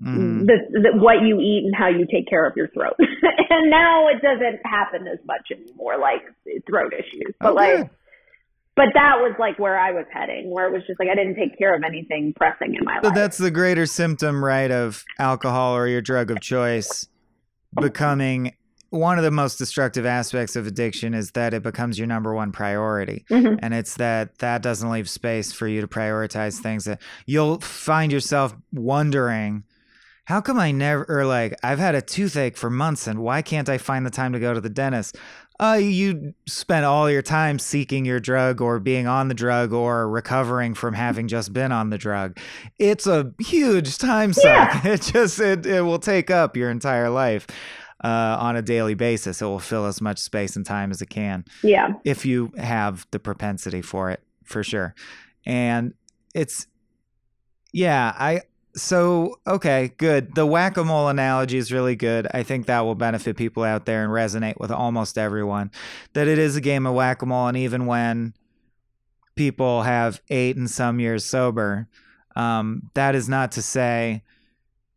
Mhm. 0.00 0.46
the, 0.46 0.56
the 0.70 0.98
what 1.02 1.22
you 1.26 1.40
eat 1.40 1.64
and 1.66 1.74
how 1.74 1.88
you 1.88 2.06
take 2.10 2.28
care 2.28 2.46
of 2.46 2.56
your 2.56 2.68
throat. 2.68 2.94
and 2.98 3.68
now 3.70 4.08
it 4.08 4.22
doesn't 4.22 4.60
happen 4.64 5.08
as 5.08 5.18
much 5.26 5.48
anymore, 5.50 5.98
like 5.98 6.22
throat 6.68 6.92
issues. 6.94 7.34
But 7.40 7.50
Oh, 7.50 7.54
like, 7.54 7.90
but 8.76 8.86
that 8.94 9.16
was 9.18 9.34
like 9.40 9.58
where 9.58 9.76
I 9.76 9.90
was 9.90 10.04
heading, 10.12 10.50
where 10.50 10.66
it 10.68 10.72
was 10.72 10.82
just 10.86 11.00
like 11.00 11.08
I 11.08 11.16
didn't 11.16 11.34
take 11.34 11.58
care 11.58 11.74
of 11.74 11.82
anything 11.82 12.32
pressing 12.36 12.76
in 12.76 12.84
my 12.84 12.98
But 13.02 13.08
life. 13.08 13.14
that's 13.16 13.38
the 13.38 13.50
greater 13.50 13.86
symptom, 13.86 14.44
right, 14.44 14.70
of 14.70 15.02
alcohol 15.18 15.74
or 15.76 15.88
your 15.88 16.00
drug 16.00 16.30
of 16.30 16.40
choice 16.40 17.08
becoming 17.80 18.54
one 18.90 19.18
of 19.18 19.24
the 19.24 19.30
most 19.30 19.56
destructive 19.58 20.06
aspects 20.06 20.56
of 20.56 20.66
addiction 20.66 21.12
is 21.12 21.32
that 21.32 21.52
it 21.52 21.62
becomes 21.62 21.98
your 21.98 22.06
number 22.06 22.32
one 22.34 22.50
priority. 22.52 23.22
Mhm. 23.30 23.58
And 23.60 23.74
it's 23.74 23.96
that 23.96 24.38
that 24.38 24.62
doesn't 24.62 24.88
leave 24.90 25.10
space 25.10 25.52
for 25.52 25.68
you 25.68 25.82
to 25.82 25.86
prioritize 25.88 26.58
things 26.60 26.86
that 26.86 27.02
you'll 27.26 27.58
find 27.60 28.10
yourself 28.10 28.56
wondering, 28.72 29.64
how 30.28 30.42
come 30.42 30.58
I 30.58 30.72
never, 30.72 31.06
or 31.08 31.24
like, 31.24 31.58
I've 31.62 31.78
had 31.78 31.94
a 31.94 32.02
toothache 32.02 32.58
for 32.58 32.68
months 32.68 33.06
and 33.06 33.20
why 33.20 33.40
can't 33.40 33.66
I 33.66 33.78
find 33.78 34.04
the 34.04 34.10
time 34.10 34.34
to 34.34 34.38
go 34.38 34.52
to 34.52 34.60
the 34.60 34.68
dentist? 34.68 35.16
Uh, 35.58 35.78
you 35.80 36.34
spent 36.46 36.84
all 36.84 37.10
your 37.10 37.22
time 37.22 37.58
seeking 37.58 38.04
your 38.04 38.20
drug 38.20 38.60
or 38.60 38.78
being 38.78 39.06
on 39.06 39.28
the 39.28 39.34
drug 39.34 39.72
or 39.72 40.06
recovering 40.06 40.74
from 40.74 40.92
having 40.92 41.28
just 41.28 41.54
been 41.54 41.72
on 41.72 41.88
the 41.88 41.96
drug. 41.96 42.38
It's 42.78 43.06
a 43.06 43.32
huge 43.40 43.96
time 43.96 44.34
suck. 44.34 44.44
Yeah. 44.44 44.80
It 44.92 45.00
just, 45.00 45.40
it, 45.40 45.64
it 45.64 45.80
will 45.80 45.98
take 45.98 46.30
up 46.30 46.58
your 46.58 46.70
entire 46.70 47.08
life. 47.08 47.46
Uh, 48.04 48.36
on 48.38 48.54
a 48.54 48.62
daily 48.62 48.94
basis, 48.94 49.40
it 49.40 49.46
will 49.46 49.58
fill 49.58 49.86
as 49.86 50.00
much 50.02 50.18
space 50.18 50.56
and 50.56 50.64
time 50.64 50.90
as 50.90 51.02
it 51.02 51.08
can 51.08 51.44
yeah, 51.64 51.94
if 52.04 52.24
you 52.24 52.52
have 52.56 53.06
the 53.10 53.18
propensity 53.18 53.82
for 53.82 54.08
it 54.10 54.22
for 54.44 54.62
sure 54.62 54.94
and 55.44 55.94
it's 56.32 56.68
yeah 57.72 58.14
i 58.16 58.40
so 58.80 59.38
okay 59.46 59.92
good 59.98 60.34
the 60.34 60.46
whack-a-mole 60.46 61.08
analogy 61.08 61.58
is 61.58 61.72
really 61.72 61.96
good 61.96 62.26
i 62.32 62.42
think 62.42 62.66
that 62.66 62.80
will 62.80 62.94
benefit 62.94 63.36
people 63.36 63.64
out 63.64 63.86
there 63.86 64.04
and 64.04 64.12
resonate 64.12 64.58
with 64.58 64.70
almost 64.70 65.18
everyone 65.18 65.70
that 66.12 66.28
it 66.28 66.38
is 66.38 66.56
a 66.56 66.60
game 66.60 66.86
of 66.86 66.94
whack-a-mole 66.94 67.48
and 67.48 67.56
even 67.56 67.86
when 67.86 68.32
people 69.38 69.84
have 69.84 70.20
eight 70.30 70.56
and 70.56 70.68
some 70.68 70.98
years 70.98 71.24
sober. 71.24 71.88
Um, 72.34 72.90
that 72.94 73.14
is 73.14 73.28
not 73.28 73.52
to 73.52 73.62
say, 73.62 74.24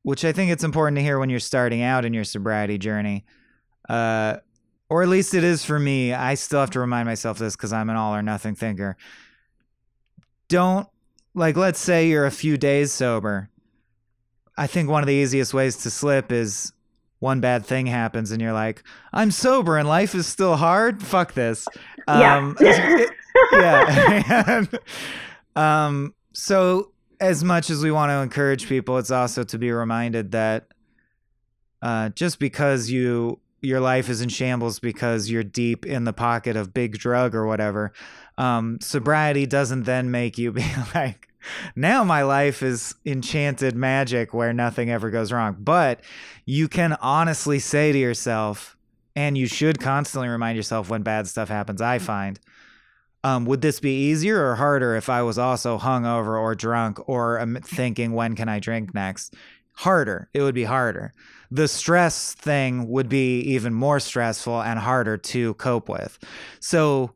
which 0.02 0.26
I 0.26 0.32
think 0.34 0.52
it's 0.52 0.64
important 0.64 0.98
to 0.98 1.04
hear 1.04 1.20
when 1.20 1.30
you're 1.30 1.40
starting 1.40 1.84
out 1.84 2.06
in 2.06 2.14
your 2.14 2.24
sobriety 2.24 2.80
journey. 2.80 3.24
Uh, 3.88 4.38
or 4.90 5.04
at 5.04 5.10
least 5.10 5.36
it 5.36 5.44
is 5.44 5.64
for 5.64 5.80
me. 5.80 6.12
I 6.12 6.34
still 6.34 6.60
have 6.60 6.72
to 6.72 6.80
remind 6.80 7.06
myself 7.06 7.38
this 7.38 7.56
because 7.56 7.72
I'm 7.72 7.90
an 7.90 7.96
all 7.96 8.16
or 8.16 8.24
nothing 8.24 8.56
thinker. 8.56 8.98
Don't, 10.50 10.88
like, 11.36 11.56
let's 11.56 11.80
say 11.80 12.10
you're 12.10 12.26
a 12.26 12.32
few 12.32 12.58
days 12.58 12.92
sober. 12.92 13.48
I 14.58 14.68
think 14.68 14.90
one 14.90 15.02
of 15.04 15.08
the 15.08 15.14
easiest 15.14 15.54
ways 15.54 15.78
to 15.78 15.90
slip 15.90 16.32
is 16.32 16.74
one 17.20 17.40
bad 17.40 17.66
thing 17.66 17.86
happens 17.86 18.32
and 18.32 18.42
you're 18.42 18.54
like, 18.54 18.84
I'm 19.14 19.32
sober 19.32 19.78
and 19.78 19.88
life 19.88 20.16
is 20.16 20.28
still 20.28 20.56
hard. 20.56 21.02
Fuck 21.04 21.34
this. 21.34 21.68
Yeah. 22.08 22.54
it- 22.60 23.10
yeah. 23.54 24.66
um, 25.56 26.14
so 26.34 26.92
as 27.20 27.44
much 27.44 27.70
as 27.70 27.84
we 27.84 27.92
want 27.92 28.10
to 28.10 28.16
encourage 28.16 28.68
people, 28.68 28.98
it's 28.98 29.12
also 29.12 29.44
to 29.44 29.58
be 29.58 29.72
reminded 29.72 30.32
that 30.32 30.68
uh, 31.82 32.10
just 32.10 32.40
because 32.40 32.90
you 32.90 33.40
your 33.64 33.80
life 33.80 34.10
is 34.10 34.22
in 34.22 34.30
shambles 34.30 34.80
because 34.80 35.30
you're 35.30 35.44
deep 35.44 35.86
in 35.86 36.04
the 36.04 36.14
pocket 36.14 36.56
of 36.56 36.74
big 36.74 36.98
drug 36.98 37.36
or 37.36 37.46
whatever, 37.46 37.94
um, 38.40 38.80
sobriety 38.82 39.46
doesn't 39.46 39.84
then 39.84 40.10
make 40.10 40.38
you 40.40 40.52
be 40.52 40.66
like, 40.96 41.28
now 41.76 42.04
my 42.04 42.24
life 42.24 42.64
is 42.64 42.96
enchanted 43.06 43.76
magic 43.76 44.34
where 44.34 44.54
nothing 44.54 44.90
ever 44.90 45.10
goes 45.10 45.32
wrong. 45.32 45.58
But 45.60 46.02
you 46.46 46.68
can 46.68 46.94
honestly 47.02 47.60
say 47.60 47.92
to 47.92 47.98
yourself, 47.98 48.78
and 49.16 49.38
you 49.38 49.48
should 49.48 49.80
constantly 49.80 50.30
remind 50.30 50.56
yourself 50.56 50.90
when 50.90 51.04
bad 51.04 51.28
stuff 51.28 51.50
happens, 51.50 51.82
I 51.82 52.00
find. 52.00 52.40
Um, 53.24 53.46
would 53.46 53.62
this 53.62 53.80
be 53.80 54.10
easier 54.10 54.50
or 54.50 54.56
harder 54.56 54.96
if 54.96 55.10
I 55.10 55.22
was 55.22 55.38
also 55.38 55.78
hungover 55.78 56.40
or 56.40 56.56
drunk 56.56 57.08
or 57.08 57.40
um, 57.40 57.58
thinking, 57.64 58.14
when 58.14 58.36
can 58.36 58.50
I 58.50 58.60
drink 58.60 58.94
next? 58.94 59.36
Harder. 59.74 60.30
It 60.34 60.42
would 60.42 60.56
be 60.56 60.64
harder. 60.64 61.14
The 61.52 61.68
stress 61.68 62.34
thing 62.34 62.88
would 62.88 63.10
be 63.10 63.42
even 63.42 63.74
more 63.74 64.00
stressful 64.00 64.62
and 64.62 64.80
harder 64.80 65.18
to 65.18 65.54
cope 65.56 65.90
with. 65.90 66.18
So, 66.60 67.14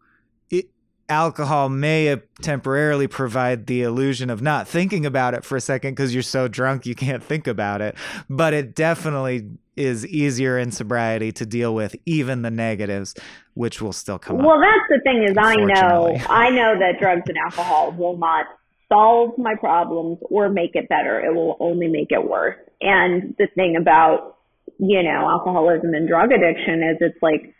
alcohol 1.09 1.69
may 1.69 2.19
temporarily 2.41 3.07
provide 3.07 3.67
the 3.67 3.83
illusion 3.83 4.29
of 4.29 4.41
not 4.41 4.67
thinking 4.67 5.05
about 5.05 5.33
it 5.33 5.43
for 5.43 5.55
a 5.55 5.61
second 5.61 5.91
because 5.91 6.13
you're 6.13 6.23
so 6.23 6.47
drunk 6.47 6.85
you 6.85 6.95
can't 6.95 7.23
think 7.23 7.47
about 7.47 7.81
it. 7.81 7.95
But 8.29 8.53
it 8.53 8.75
definitely 8.75 9.49
is 9.75 10.05
easier 10.07 10.57
in 10.57 10.71
sobriety 10.71 11.31
to 11.33 11.45
deal 11.45 11.75
with 11.75 11.95
even 12.05 12.41
the 12.41 12.51
negatives, 12.51 13.13
which 13.55 13.81
will 13.81 13.91
still 13.93 14.17
come 14.17 14.37
Well, 14.37 14.51
up. 14.57 14.61
that's 14.61 14.89
the 14.89 15.01
thing 15.03 15.23
is 15.23 15.37
I 15.37 15.55
know 15.55 16.15
I 16.29 16.49
know 16.49 16.79
that 16.79 16.99
drugs 16.99 17.23
and 17.27 17.37
alcohol 17.37 17.91
will 17.91 18.17
not 18.17 18.45
solve 18.87 19.37
my 19.37 19.55
problems 19.55 20.19
or 20.29 20.47
make 20.49 20.71
it 20.75 20.87
better. 20.87 21.19
It 21.19 21.33
will 21.35 21.57
only 21.59 21.87
make 21.87 22.11
it 22.11 22.23
worse. 22.23 22.55
And 22.81 23.35
the 23.37 23.47
thing 23.55 23.75
about, 23.75 24.37
you 24.79 25.03
know, 25.03 25.27
alcoholism 25.29 25.93
and 25.93 26.07
drug 26.07 26.31
addiction 26.31 26.83
is 26.83 26.97
it's 27.01 27.21
like 27.21 27.53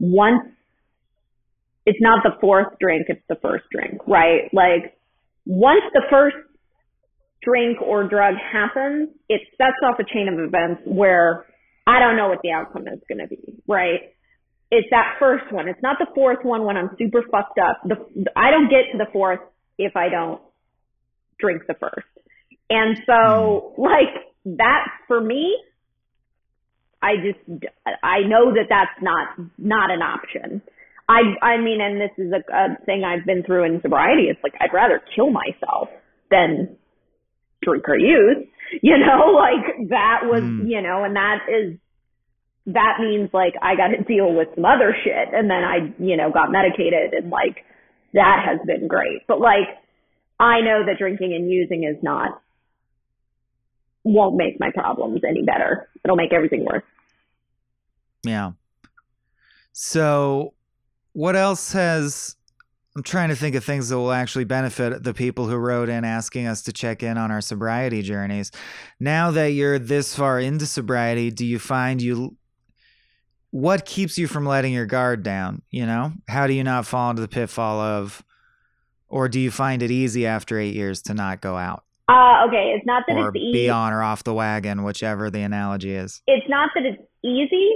once 0.00 0.42
it's 1.84 1.98
not 2.00 2.22
the 2.22 2.30
fourth 2.40 2.78
drink, 2.80 3.06
it's 3.08 3.22
the 3.28 3.36
first 3.36 3.64
drink, 3.70 4.00
right? 4.06 4.52
Like 4.52 4.96
once 5.46 5.82
the 5.92 6.02
first 6.10 6.36
drink 7.42 7.78
or 7.82 8.08
drug 8.08 8.34
happens, 8.36 9.10
it 9.28 9.40
sets 9.58 9.76
off 9.84 9.98
a 9.98 10.04
chain 10.04 10.28
of 10.28 10.38
events 10.38 10.82
where 10.84 11.46
I 11.86 11.98
don't 11.98 12.16
know 12.16 12.28
what 12.28 12.38
the 12.42 12.52
outcome 12.52 12.86
is 12.86 13.00
going 13.08 13.18
to 13.18 13.26
be, 13.26 13.60
right? 13.66 14.14
It's 14.70 14.86
that 14.90 15.16
first 15.18 15.52
one. 15.52 15.68
It's 15.68 15.82
not 15.82 15.98
the 15.98 16.06
fourth 16.14 16.44
one 16.44 16.64
when 16.64 16.76
I'm 16.76 16.90
super 16.98 17.22
fucked 17.30 17.58
up. 17.58 17.80
The, 17.84 18.26
I 18.36 18.50
don't 18.50 18.70
get 18.70 18.92
to 18.92 18.98
the 18.98 19.10
fourth 19.12 19.40
if 19.76 19.96
I 19.96 20.08
don't 20.08 20.40
drink 21.38 21.62
the 21.66 21.74
first. 21.74 22.06
And 22.70 22.96
so, 23.04 23.74
mm-hmm. 23.76 23.82
like, 23.82 24.56
that 24.56 24.86
for 25.08 25.20
me, 25.20 25.56
I 27.02 27.16
just, 27.16 27.38
I 28.02 28.20
know 28.20 28.54
that 28.54 28.66
that's 28.68 29.02
not, 29.02 29.28
not 29.58 29.90
an 29.90 30.02
option. 30.02 30.62
I, 31.12 31.20
I 31.44 31.56
mean, 31.58 31.80
and 31.80 32.00
this 32.00 32.14
is 32.16 32.32
a, 32.32 32.40
a 32.52 32.84
thing 32.86 33.04
I've 33.04 33.26
been 33.26 33.42
through 33.44 33.64
in 33.64 33.80
sobriety. 33.82 34.24
It's 34.30 34.40
like, 34.42 34.54
I'd 34.60 34.72
rather 34.72 35.00
kill 35.14 35.30
myself 35.30 35.88
than 36.30 36.76
drink 37.62 37.88
or 37.88 37.96
use, 37.98 38.46
you 38.82 38.96
know, 38.98 39.32
like 39.32 39.88
that 39.90 40.20
was, 40.24 40.42
Mm. 40.42 40.68
you 40.68 40.80
know, 40.82 41.04
and 41.04 41.14
that 41.16 41.38
is, 41.48 41.78
that 42.66 42.98
means 43.00 43.30
like 43.32 43.54
I 43.60 43.74
got 43.76 43.88
to 43.88 44.02
deal 44.04 44.32
with 44.32 44.48
some 44.54 44.64
other 44.64 44.94
shit 45.04 45.28
and 45.34 45.50
then 45.50 45.62
I, 45.64 45.76
you 45.98 46.16
know, 46.16 46.30
got 46.32 46.50
medicated 46.50 47.12
and 47.12 47.30
like 47.30 47.64
that 48.14 48.38
has 48.46 48.60
been 48.66 48.86
great. 48.88 49.26
But 49.26 49.40
like 49.40 49.68
I 50.38 50.60
know 50.60 50.82
that 50.86 50.98
drinking 50.98 51.34
and 51.34 51.50
using 51.50 51.84
is 51.84 52.02
not 52.02 52.40
won't 54.04 54.36
make 54.36 54.58
my 54.60 54.70
problems 54.72 55.22
any 55.28 55.42
better. 55.44 55.88
It'll 56.04 56.16
make 56.16 56.32
everything 56.32 56.64
worse. 56.64 56.84
Yeah. 58.24 58.52
So, 59.72 60.54
what 61.12 61.36
else 61.36 61.72
has? 61.72 62.36
I'm 62.94 63.02
trying 63.02 63.30
to 63.30 63.36
think 63.36 63.54
of 63.54 63.64
things 63.64 63.88
that 63.88 63.96
will 63.96 64.12
actually 64.12 64.44
benefit 64.44 65.02
the 65.02 65.14
people 65.14 65.46
who 65.48 65.56
wrote 65.56 65.88
in 65.88 66.04
asking 66.04 66.46
us 66.46 66.62
to 66.64 66.72
check 66.72 67.02
in 67.02 67.16
on 67.16 67.30
our 67.30 67.40
sobriety 67.40 68.02
journeys. 68.02 68.50
Now 69.00 69.30
that 69.30 69.52
you're 69.52 69.78
this 69.78 70.14
far 70.14 70.38
into 70.38 70.66
sobriety, 70.66 71.30
do 71.30 71.46
you 71.46 71.58
find 71.58 72.02
you 72.02 72.36
what 73.50 73.86
keeps 73.86 74.18
you 74.18 74.26
from 74.26 74.44
letting 74.46 74.72
your 74.74 74.86
guard 74.86 75.22
down, 75.22 75.62
you 75.70 75.86
know? 75.86 76.12
How 76.28 76.46
do 76.46 76.52
you 76.52 76.64
not 76.64 76.86
fall 76.86 77.10
into 77.10 77.22
the 77.22 77.28
pitfall 77.28 77.80
of 77.80 78.22
or 79.08 79.28
do 79.28 79.38
you 79.40 79.50
find 79.50 79.82
it 79.82 79.90
easy 79.90 80.26
after 80.26 80.58
8 80.58 80.74
years 80.74 81.02
to 81.02 81.14
not 81.14 81.40
go 81.42 81.56
out 81.56 81.84
Uh 82.08 82.46
okay, 82.48 82.74
it's 82.76 82.86
not 82.86 83.04
that 83.08 83.16
or 83.16 83.28
it's 83.28 83.36
easy. 83.36 83.52
be 83.52 83.70
on 83.70 83.92
or 83.92 84.02
off 84.02 84.24
the 84.24 84.34
wagon, 84.34 84.82
whichever 84.84 85.30
the 85.30 85.42
analogy 85.42 85.94
is? 85.94 86.22
it's 86.26 86.48
not 86.48 86.70
that 86.74 86.84
it's 86.84 87.02
easy, 87.24 87.72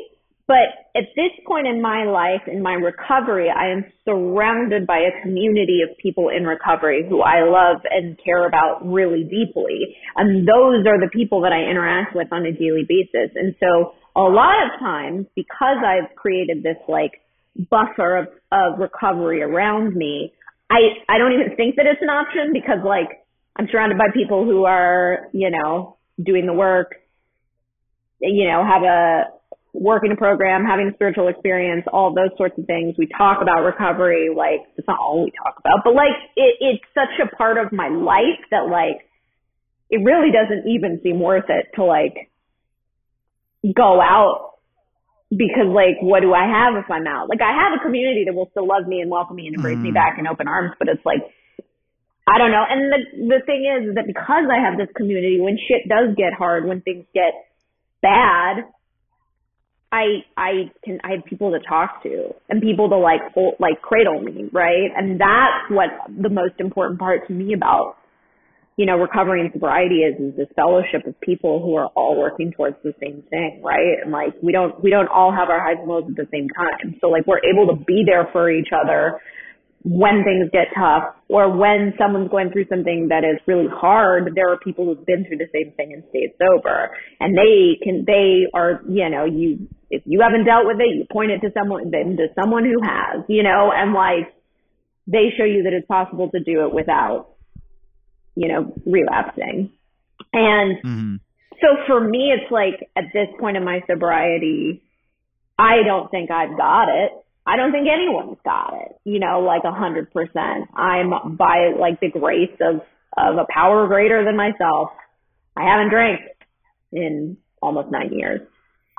but 0.47 0.87
at 0.95 1.11
this 1.17 1.33
point 1.45 1.67
in 1.67 1.83
my 1.83 2.05
life, 2.05 2.47
in 2.47 2.63
my 2.63 2.75
recovery, 2.75 3.51
I 3.51 3.73
am 3.73 3.85
surrounded 4.05 4.87
by 4.87 4.99
a 4.99 5.23
community 5.23 5.81
of 5.83 5.97
people 5.99 6.29
in 6.29 6.45
recovery 6.45 7.05
who 7.09 7.21
I 7.21 7.43
love 7.43 7.83
and 7.91 8.17
care 8.23 8.47
about 8.47 8.87
really 8.87 9.25
deeply. 9.25 9.97
And 10.15 10.47
those 10.47 10.87
are 10.87 11.01
the 11.01 11.11
people 11.13 11.41
that 11.43 11.53
I 11.53 11.69
interact 11.69 12.15
with 12.15 12.29
on 12.33 12.47
a 12.47 12.53
daily 12.53 12.87
basis. 12.89 13.35
And 13.35 13.57
so 13.59 13.95
a 14.15 14.23
lot 14.23 14.55
of 14.65 14.79
times, 14.79 15.27
because 15.35 15.79
I've 15.85 16.15
created 16.15 16.63
this 16.63 16.79
like 16.87 17.21
buffer 17.69 18.17
of, 18.17 18.27
of 18.53 18.79
recovery 18.79 19.43
around 19.43 19.97
me, 19.97 20.33
I, 20.71 20.79
I 21.09 21.19
don't 21.19 21.33
even 21.33 21.57
think 21.57 21.75
that 21.77 21.87
it's 21.87 22.03
an 22.03 22.09
option 22.09 22.53
because 22.53 22.79
like 22.85 23.27
I'm 23.57 23.67
surrounded 23.71 23.99
by 23.99 24.15
people 24.15 24.45
who 24.45 24.65
are, 24.65 25.29
you 25.33 25.51
know, 25.51 25.97
doing 26.23 26.47
the 26.47 26.53
work, 26.53 26.95
you 28.21 28.49
know, 28.49 28.65
have 28.65 28.83
a 28.83 29.36
work 29.81 30.03
in 30.05 30.12
a 30.12 30.17
program, 30.17 30.65
having 30.65 30.89
a 30.89 30.95
spiritual 30.95 31.29
experience, 31.29 31.85
all 31.93 32.15
those 32.15 32.33
sorts 32.37 32.57
of 32.59 32.65
things. 32.67 32.95
We 32.97 33.07
talk 33.07 33.43
about 33.43 33.62
recovery, 33.62 34.29
like 34.35 34.65
it's 34.77 34.89
not 34.89 34.99
all 34.99 35.25
we 35.25 35.33
talk 35.37 35.57
about, 35.61 35.85
but 35.85 35.95
like 35.95 36.17
it, 36.37 36.57
it's 36.61 36.85
such 36.95 37.12
a 37.21 37.29
part 37.37 37.59
of 37.59 37.73
my 37.73 37.89
life 37.89 38.41
that 38.51 38.69
like 38.71 39.05
it 39.91 40.01
really 40.03 40.33
doesn't 40.33 40.67
even 40.69 41.01
seem 41.03 41.21
worth 41.21 41.49
it 41.49 41.67
to 41.77 41.85
like 41.85 42.31
go 43.75 44.01
out 44.01 44.55
because 45.31 45.67
like 45.69 46.01
what 46.01 46.21
do 46.21 46.33
I 46.33 46.47
have 46.47 46.75
if 46.83 46.91
I'm 46.91 47.07
out? 47.07 47.29
Like 47.29 47.41
I 47.43 47.53
have 47.53 47.79
a 47.79 47.83
community 47.85 48.25
that 48.27 48.35
will 48.35 48.49
still 48.51 48.67
love 48.67 48.87
me 48.87 49.01
and 49.01 49.11
welcome 49.11 49.37
me 49.37 49.47
and 49.47 49.55
embrace 49.57 49.83
me 49.83 49.91
Mm. 49.91 49.95
back 49.95 50.19
in 50.19 50.27
open 50.27 50.49
arms, 50.49 50.73
but 50.79 50.89
it's 50.89 51.05
like 51.05 51.21
I 52.29 52.39
don't 52.39 52.51
know. 52.51 52.65
And 52.69 52.81
the 52.91 53.01
the 53.37 53.41
thing 53.47 53.62
is 53.67 53.95
that 53.95 54.07
because 54.07 54.51
I 54.51 54.59
have 54.59 54.79
this 54.79 54.89
community, 54.97 55.39
when 55.41 55.59
shit 55.59 55.87
does 55.89 56.16
get 56.16 56.33
hard, 56.33 56.66
when 56.66 56.81
things 56.81 57.05
get 57.14 57.35
bad, 58.03 58.64
I 59.93 60.24
I 60.37 60.70
can 60.84 60.99
I 61.05 61.12
have 61.12 61.24
people 61.24 61.53
to 61.53 61.59
talk 61.66 62.03
to 62.03 62.34
and 62.49 62.61
people 62.61 62.89
to 62.89 62.97
like 62.97 63.20
hold, 63.34 63.55
like 63.61 63.80
cradle 63.82 64.20
me, 64.20 64.49
right? 64.53 64.91
And 64.97 65.20
that's 65.20 65.70
what 65.70 65.91
the 66.09 66.28
most 66.28 66.55
important 66.59 66.99
part 66.99 67.26
to 67.28 67.32
me 67.32 67.55
about 67.55 67.97
you 68.76 68.84
know 68.84 68.97
recovery 68.97 69.41
and 69.41 69.51
sobriety 69.53 70.03
is 70.03 70.20
is 70.20 70.37
this 70.37 70.49
fellowship 70.57 71.07
of 71.07 71.18
people 71.20 71.62
who 71.62 71.76
are 71.76 71.87
all 71.95 72.18
working 72.18 72.53
towards 72.53 72.76
the 72.82 72.95
same 73.01 73.22
thing, 73.30 73.62
right? 73.64 74.03
And 74.03 74.11
like 74.11 74.34
we 74.43 74.53
don't 74.53 74.82
we 74.82 74.91
don't 74.91 75.09
all 75.09 75.32
have 75.32 75.49
our 75.49 75.62
highs 75.62 75.78
and 75.78 75.89
lows 75.89 76.05
at 76.09 76.16
the 76.16 76.28
same 76.32 76.49
time, 76.51 76.97
so 77.01 77.09
like 77.09 77.26
we're 77.26 77.45
able 77.45 77.72
to 77.74 77.84
be 77.84 78.03
there 78.05 78.28
for 78.32 78.51
each 78.51 78.68
other 78.72 79.20
when 79.87 80.24
things 80.24 80.51
get 80.53 80.66
tough 80.74 81.14
or 81.28 81.49
when 81.57 81.95
someone's 81.97 82.28
going 82.28 82.51
through 82.51 82.66
something 82.68 83.07
that 83.09 83.22
is 83.22 83.39
really 83.47 83.68
hard, 83.72 84.32
there 84.34 84.51
are 84.51 84.59
people 84.59 84.84
who've 84.84 85.07
been 85.07 85.24
through 85.24 85.37
the 85.37 85.47
same 85.55 85.72
thing 85.76 85.93
and 85.93 86.03
stayed 86.11 86.34
sober. 86.43 86.91
And 87.20 87.39
they 87.39 87.78
can, 87.84 88.05
they 88.05 88.51
are, 88.53 88.82
you 88.89 89.09
know, 89.09 89.24
you, 89.24 89.68
if 89.91 90.03
you 90.05 90.20
haven't 90.20 90.45
dealt 90.45 90.66
with 90.66 90.80
it, 90.80 90.97
you 90.97 91.07
point 91.11 91.30
it 91.30 91.41
to 91.41 91.53
someone, 91.53 91.91
then 91.91 92.16
to 92.16 92.28
someone 92.34 92.64
who 92.64 92.80
has, 92.82 93.24
you 93.28 93.43
know, 93.43 93.72
and 93.74 93.93
like, 93.93 94.34
they 95.07 95.32
show 95.37 95.45
you 95.45 95.62
that 95.64 95.72
it's 95.72 95.87
possible 95.87 96.30
to 96.30 96.41
do 96.43 96.66
it 96.66 96.74
without, 96.74 97.28
you 98.34 98.49
know, 98.49 98.72
relapsing. 98.84 99.70
And 100.32 100.78
hmm 100.82 101.16
so 101.61 101.68
for 101.87 102.01
me, 102.01 102.32
it's 102.32 102.51
like 102.51 102.89
at 102.97 103.05
this 103.12 103.28
point 103.41 103.57
in 103.57 103.64
my 103.64 103.80
sobriety, 103.91 104.82
I 105.59 105.82
don't 105.84 106.11
think 106.11 106.30
I've 106.30 106.57
got 106.57 106.89
it. 106.89 107.12
I 107.47 107.57
don't 107.57 107.72
think 107.72 107.87
anyone's 107.89 108.39
got 108.45 108.74
it, 108.74 108.97
you 109.05 109.20
know, 109.20 109.41
like 109.41 109.62
a 109.64 109.72
hundred 109.72 110.12
percent. 110.12 110.68
I'm 110.74 111.37
by 111.37 111.72
like 111.78 112.01
the 112.01 112.11
grace 112.11 112.57
of, 112.61 112.82
of 113.16 113.39
a 113.39 113.47
power 113.49 113.87
greater 113.87 114.24
than 114.24 114.37
myself. 114.37 114.91
I 115.57 115.62
haven't 115.62 115.91
drank 115.91 116.20
in 116.93 117.39
almost 117.62 117.91
nine 117.91 118.12
years. 118.12 118.41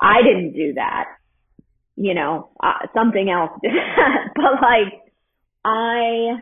I 0.00 0.22
didn't 0.22 0.52
do 0.52 0.74
that. 0.74 1.06
You 1.96 2.14
know, 2.14 2.50
uh, 2.62 2.86
something 2.94 3.28
else 3.28 3.50
did 3.62 3.72
that. 3.96 4.32
but 4.34 4.62
like, 4.62 5.12
I, 5.64 6.40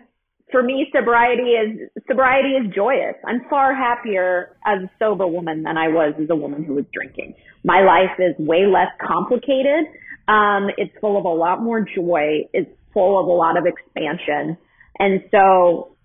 for 0.53 0.63
me, 0.63 0.87
sobriety 0.95 1.53
is, 1.53 1.91
sobriety 2.07 2.51
is 2.51 2.75
joyous. 2.75 3.15
I'm 3.27 3.41
far 3.49 3.75
happier 3.75 4.57
as 4.67 4.83
a 4.85 4.91
sober 4.99 5.27
woman 5.27 5.63
than 5.63 5.77
I 5.77 5.89
was 5.89 6.15
as 6.23 6.29
a 6.31 6.37
woman 6.37 6.65
who 6.65 6.75
was 6.75 6.85
drinking. 6.93 7.35
My 7.65 7.81
life 7.81 8.19
is 8.19 8.35
way 8.39 8.67
less 8.67 8.91
complicated 9.05 9.87
um, 10.29 10.69
it's 10.77 10.93
full 11.01 11.19
of 11.19 11.25
a 11.25 11.29
lot 11.29 11.63
more 11.63 11.81
joy. 11.81 12.49
It's 12.53 12.71
full 12.93 13.21
of 13.21 13.27
a 13.27 13.33
lot 13.33 13.57
of 13.57 13.65
expansion. 13.67 14.59
And 14.99 15.23
so 15.31 15.97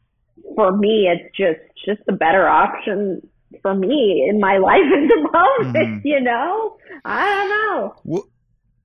for 0.55 0.75
me, 0.75 1.09
it's 1.09 1.35
just, 1.35 1.59
just 1.85 2.07
a 2.07 2.13
better 2.13 2.47
option 2.47 3.27
for 3.61 3.73
me 3.73 4.27
in 4.29 4.39
my 4.39 4.57
life 4.57 4.79
at 4.81 5.07
the 5.07 5.29
moment, 5.31 5.75
mm-hmm. 5.75 6.07
you 6.07 6.21
know? 6.21 6.77
I 7.05 7.25
don't 7.27 7.49
know. 7.49 8.25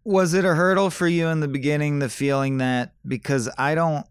Was 0.05 0.35
it 0.35 0.45
a 0.45 0.55
hurdle 0.55 0.91
for 0.91 1.09
you 1.09 1.27
in 1.29 1.41
the 1.41 1.49
beginning, 1.49 1.99
the 1.99 2.09
feeling 2.09 2.59
that 2.59 2.93
because 3.07 3.49
I 3.59 3.75
don't 3.75 4.07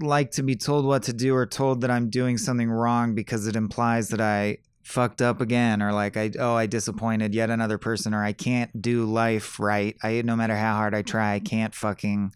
like 0.00 0.30
to 0.32 0.42
be 0.42 0.56
told 0.56 0.86
what 0.86 1.02
to 1.04 1.12
do 1.12 1.34
or 1.34 1.44
told 1.44 1.80
that 1.82 1.90
I'm 1.90 2.08
doing 2.08 2.38
something 2.38 2.70
wrong 2.70 3.14
because 3.14 3.46
it 3.46 3.56
implies 3.56 4.08
that 4.08 4.20
I 4.20 4.58
fucked 4.88 5.20
up 5.20 5.42
again 5.42 5.82
or 5.82 5.92
like 5.92 6.16
I 6.16 6.30
oh 6.38 6.54
I 6.54 6.64
disappointed 6.64 7.34
yet 7.34 7.50
another 7.50 7.76
person 7.76 8.14
or 8.14 8.24
I 8.24 8.32
can't 8.32 8.80
do 8.80 9.04
life 9.04 9.60
right. 9.60 9.94
I 10.02 10.22
no 10.22 10.34
matter 10.34 10.56
how 10.56 10.76
hard 10.76 10.94
I 10.94 11.02
try, 11.02 11.34
I 11.34 11.40
can't 11.40 11.74
fucking 11.74 12.32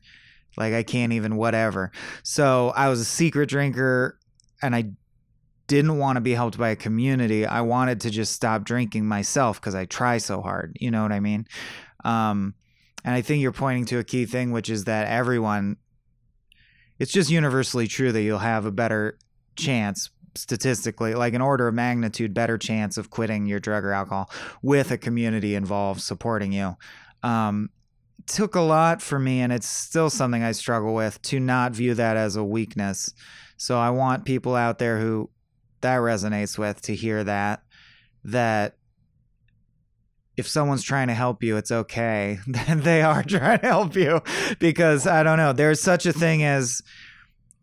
like 0.56 0.74
I 0.74 0.82
can't 0.82 1.12
even 1.12 1.36
whatever. 1.36 1.92
So 2.22 2.72
I 2.76 2.88
was 2.88 3.00
a 3.00 3.06
secret 3.06 3.48
drinker 3.48 4.18
and 4.60 4.76
I 4.76 4.90
didn't 5.72 5.96
want 5.96 6.16
to 6.16 6.20
be 6.20 6.34
helped 6.34 6.58
by 6.58 6.68
a 6.68 6.76
community. 6.76 7.46
I 7.46 7.62
wanted 7.62 8.02
to 8.02 8.10
just 8.10 8.32
stop 8.32 8.62
drinking 8.62 9.06
myself 9.06 9.58
because 9.58 9.74
I 9.74 9.86
try 9.86 10.18
so 10.18 10.42
hard. 10.42 10.76
You 10.78 10.90
know 10.90 11.00
what 11.00 11.12
I 11.12 11.20
mean? 11.20 11.46
Um, 12.04 12.52
and 13.06 13.14
I 13.14 13.22
think 13.22 13.40
you're 13.40 13.52
pointing 13.52 13.86
to 13.86 13.98
a 13.98 14.04
key 14.04 14.26
thing, 14.26 14.50
which 14.50 14.68
is 14.68 14.84
that 14.84 15.08
everyone, 15.08 15.78
it's 16.98 17.10
just 17.10 17.30
universally 17.30 17.86
true 17.86 18.12
that 18.12 18.20
you'll 18.20 18.38
have 18.38 18.66
a 18.66 18.70
better 18.70 19.16
chance 19.56 20.10
statistically 20.34 21.14
like 21.14 21.34
an 21.34 21.42
order 21.42 21.68
of 21.68 21.74
magnitude 21.74 22.32
better 22.32 22.56
chance 22.56 22.96
of 22.96 23.10
quitting 23.10 23.44
your 23.44 23.60
drug 23.60 23.84
or 23.84 23.92
alcohol 23.92 24.30
with 24.62 24.90
a 24.90 24.96
community 24.96 25.54
involved 25.54 26.00
supporting 26.00 26.52
you 26.52 26.74
um, 27.22 27.68
took 28.26 28.54
a 28.54 28.60
lot 28.60 29.02
for 29.02 29.18
me 29.18 29.42
and 29.42 29.52
it's 29.52 29.68
still 29.68 30.08
something 30.08 30.42
i 30.42 30.50
struggle 30.50 30.94
with 30.94 31.20
to 31.20 31.38
not 31.38 31.72
view 31.72 31.92
that 31.92 32.16
as 32.16 32.34
a 32.34 32.42
weakness 32.42 33.12
so 33.58 33.78
i 33.78 33.90
want 33.90 34.24
people 34.24 34.56
out 34.56 34.78
there 34.78 34.98
who 34.98 35.28
that 35.82 35.98
resonates 35.98 36.58
with 36.58 36.80
to 36.82 36.94
hear 36.94 37.22
that 37.24 37.62
that 38.24 38.76
if 40.36 40.48
someone's 40.48 40.82
trying 40.82 41.08
to 41.08 41.14
help 41.14 41.42
you, 41.42 41.56
it's 41.56 41.70
okay. 41.70 42.38
Then 42.46 42.80
they 42.80 43.02
are 43.02 43.22
trying 43.22 43.60
to 43.60 43.66
help 43.66 43.96
you 43.96 44.22
because 44.58 45.06
I 45.06 45.22
don't 45.22 45.36
know. 45.36 45.52
There's 45.52 45.80
such 45.80 46.06
a 46.06 46.12
thing 46.12 46.42
as 46.42 46.82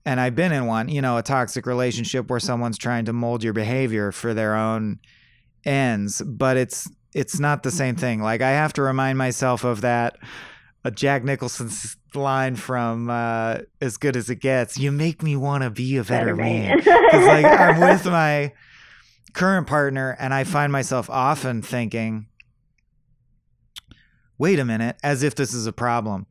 and 0.05 0.20
I've 0.20 0.36
been 0.36 0.51
in 0.51 0.65
one, 0.65 0.89
you 0.89 1.01
know, 1.01 1.17
a 1.17 1.24
toxic 1.24 1.65
relationship 1.65 2.30
where 2.30 2.39
someone's 2.39 2.78
trying 2.78 3.05
to 3.05 3.13
mold 3.13 3.43
your 3.43 3.53
behavior 3.53 4.11
for 4.11 4.34
their 4.34 4.55
own 4.55 4.99
ends, 5.65 6.22
but 6.22 6.57
it's 6.57 6.89
it's 7.13 7.39
not 7.39 7.63
the 7.63 7.72
same 7.72 7.95
thing. 7.95 8.22
Like 8.22 8.41
I 8.41 8.51
have 8.51 8.74
to 8.74 8.82
remind 8.82 9.17
myself 9.17 9.63
of 9.63 9.82
that 9.82 10.17
a 10.84 10.91
Jack 10.91 11.23
Nicholson's 11.23 11.97
line 12.15 12.55
from 12.55 13.09
uh, 13.09 13.59
"As 13.82 13.97
Good 13.97 14.15
as 14.15 14.30
It 14.30 14.38
Gets." 14.38 14.77
You 14.77 14.91
make 14.91 15.21
me 15.23 15.36
want 15.36 15.63
to 15.63 15.69
be 15.69 15.97
a 15.97 16.03
better, 16.03 16.36
better 16.36 16.36
man 16.36 16.77
because 16.77 17.25
like 17.25 17.45
I'm 17.45 17.80
with 17.91 18.05
my 18.05 18.53
current 19.34 19.67
partner, 19.67 20.15
and 20.19 20.34
I 20.34 20.43
find 20.43 20.71
myself 20.71 21.09
often 21.09 21.61
thinking, 21.61 22.27
"Wait 24.38 24.59
a 24.59 24.65
minute," 24.65 24.97
as 25.03 25.23
if 25.23 25.36
this 25.36 25.53
is 25.53 25.67
a 25.67 25.73
problem 25.73 26.27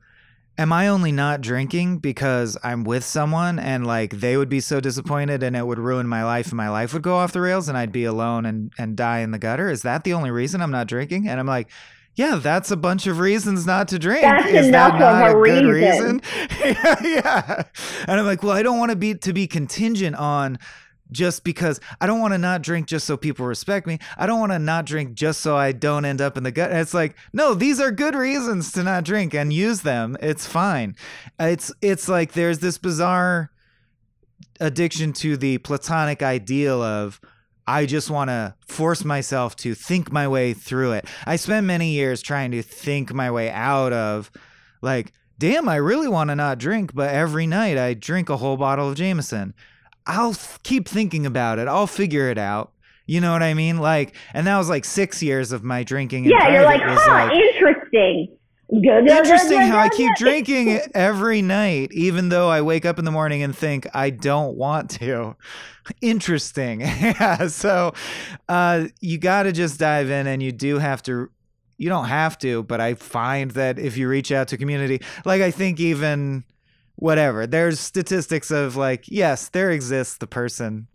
am 0.58 0.72
I 0.72 0.88
only 0.88 1.12
not 1.12 1.40
drinking 1.40 1.98
because 1.98 2.58
I'm 2.64 2.82
with 2.82 3.04
someone 3.04 3.58
and 3.58 3.86
like 3.86 4.10
they 4.10 4.36
would 4.36 4.48
be 4.48 4.60
so 4.60 4.80
disappointed 4.80 5.42
and 5.42 5.56
it 5.56 5.66
would 5.66 5.78
ruin 5.78 6.08
my 6.08 6.24
life 6.24 6.48
and 6.48 6.56
my 6.56 6.68
life 6.68 6.92
would 6.92 7.02
go 7.02 7.16
off 7.16 7.32
the 7.32 7.40
rails 7.40 7.68
and 7.68 7.78
I'd 7.78 7.92
be 7.92 8.04
alone 8.04 8.44
and 8.44 8.72
and 8.76 8.96
die 8.96 9.20
in 9.20 9.30
the 9.30 9.38
gutter? 9.38 9.70
Is 9.70 9.82
that 9.82 10.02
the 10.02 10.14
only 10.14 10.32
reason 10.32 10.60
I'm 10.60 10.72
not 10.72 10.88
drinking? 10.88 11.28
And 11.28 11.38
I'm 11.38 11.46
like, 11.46 11.70
yeah, 12.18 12.34
that's 12.42 12.72
a 12.72 12.76
bunch 12.76 13.06
of 13.06 13.20
reasons 13.20 13.64
not 13.64 13.86
to 13.88 13.98
drink. 13.98 14.22
That's 14.22 14.48
Is 14.48 14.66
enough 14.66 14.98
that 14.98 15.28
of 15.28 15.34
a, 15.34 15.38
a 15.38 15.40
reason. 15.40 15.68
reason? 15.68 16.22
yeah, 16.60 16.96
yeah. 17.04 17.62
And 18.08 18.18
I'm 18.18 18.26
like, 18.26 18.42
well, 18.42 18.56
I 18.56 18.64
don't 18.64 18.76
want 18.76 18.90
to 18.90 18.96
be 18.96 19.14
to 19.14 19.32
be 19.32 19.46
contingent 19.46 20.16
on 20.16 20.58
just 21.12 21.44
because 21.44 21.78
I 22.00 22.08
don't 22.08 22.18
want 22.18 22.34
to 22.34 22.38
not 22.38 22.62
drink 22.62 22.88
just 22.88 23.06
so 23.06 23.16
people 23.16 23.46
respect 23.46 23.86
me. 23.86 24.00
I 24.16 24.26
don't 24.26 24.40
want 24.40 24.50
to 24.50 24.58
not 24.58 24.84
drink 24.84 25.14
just 25.14 25.40
so 25.42 25.56
I 25.56 25.70
don't 25.70 26.04
end 26.04 26.20
up 26.20 26.36
in 26.36 26.42
the 26.42 26.50
gut. 26.50 26.72
it's 26.72 26.92
like, 26.92 27.14
no, 27.32 27.54
these 27.54 27.78
are 27.78 27.92
good 27.92 28.16
reasons 28.16 28.72
to 28.72 28.82
not 28.82 29.04
drink 29.04 29.32
and 29.32 29.52
use 29.52 29.82
them. 29.82 30.16
It's 30.20 30.44
fine. 30.44 30.96
It's 31.38 31.72
it's 31.80 32.08
like 32.08 32.32
there's 32.32 32.58
this 32.58 32.78
bizarre 32.78 33.52
addiction 34.58 35.12
to 35.12 35.36
the 35.36 35.58
platonic 35.58 36.20
ideal 36.20 36.82
of 36.82 37.20
I 37.68 37.86
just 37.86 38.10
want 38.10 38.30
to 38.30 38.54
force 38.66 39.04
myself 39.04 39.54
to 39.56 39.74
think 39.74 40.10
my 40.10 40.26
way 40.26 40.54
through 40.54 40.92
it. 40.92 41.04
I 41.26 41.36
spent 41.36 41.66
many 41.66 41.90
years 41.92 42.22
trying 42.22 42.50
to 42.52 42.62
think 42.62 43.12
my 43.12 43.30
way 43.30 43.50
out 43.50 43.92
of 43.92 44.30
like, 44.82 45.12
damn, 45.38 45.68
I 45.68 45.76
really 45.76 46.08
want 46.08 46.30
to 46.30 46.34
not 46.34 46.58
drink, 46.58 46.94
but 46.94 47.10
every 47.10 47.46
night 47.46 47.78
I 47.78 47.94
drink 47.94 48.28
a 48.30 48.36
whole 48.36 48.56
bottle 48.56 48.88
of 48.88 48.96
Jameson 48.96 49.54
I'll 50.08 50.34
keep 50.62 50.88
thinking 50.88 51.26
about 51.26 51.58
it. 51.58 51.68
I'll 51.68 51.86
figure 51.86 52.30
it 52.30 52.38
out. 52.38 52.72
You 53.06 53.20
know 53.20 53.30
what 53.32 53.42
I 53.42 53.54
mean? 53.54 53.78
Like, 53.78 54.14
and 54.32 54.46
that 54.46 54.56
was 54.56 54.68
like 54.68 54.84
six 54.84 55.22
years 55.22 55.52
of 55.52 55.62
my 55.62 55.82
drinking. 55.84 56.24
Yeah, 56.24 56.50
you're 56.50 56.64
like, 56.64 56.80
huh, 56.82 57.28
like, 57.28 57.32
interesting. 57.32 58.37
Good, 58.70 59.08
interesting 59.08 59.60
how 59.60 59.78
I 59.78 59.88
keep 59.88 60.14
drinking 60.16 60.80
every 60.94 61.40
night, 61.40 61.90
even 61.92 62.28
though 62.28 62.50
I 62.50 62.60
wake 62.60 62.84
up 62.84 62.98
in 62.98 63.06
the 63.06 63.10
morning 63.10 63.42
and 63.42 63.56
think 63.56 63.86
I 63.94 64.10
don't 64.10 64.58
want 64.58 64.90
to. 64.90 65.36
Interesting. 66.02 66.80
yeah. 66.80 67.48
So, 67.48 67.94
uh, 68.46 68.88
you 69.00 69.16
got 69.16 69.44
to 69.44 69.52
just 69.52 69.80
dive 69.80 70.10
in, 70.10 70.26
and 70.26 70.42
you 70.42 70.52
do 70.52 70.78
have 70.78 71.02
to. 71.04 71.30
You 71.78 71.88
don't 71.88 72.06
have 72.06 72.36
to, 72.40 72.64
but 72.64 72.80
I 72.80 72.94
find 72.94 73.52
that 73.52 73.78
if 73.78 73.96
you 73.96 74.08
reach 74.08 74.32
out 74.32 74.48
to 74.48 74.58
community, 74.58 75.00
like 75.24 75.40
I 75.40 75.50
think 75.50 75.80
even 75.80 76.44
whatever. 76.96 77.46
There's 77.46 77.78
statistics 77.78 78.50
of 78.50 78.76
like, 78.76 79.04
yes, 79.06 79.48
there 79.48 79.70
exists 79.70 80.18
the 80.18 80.26
person 80.26 80.88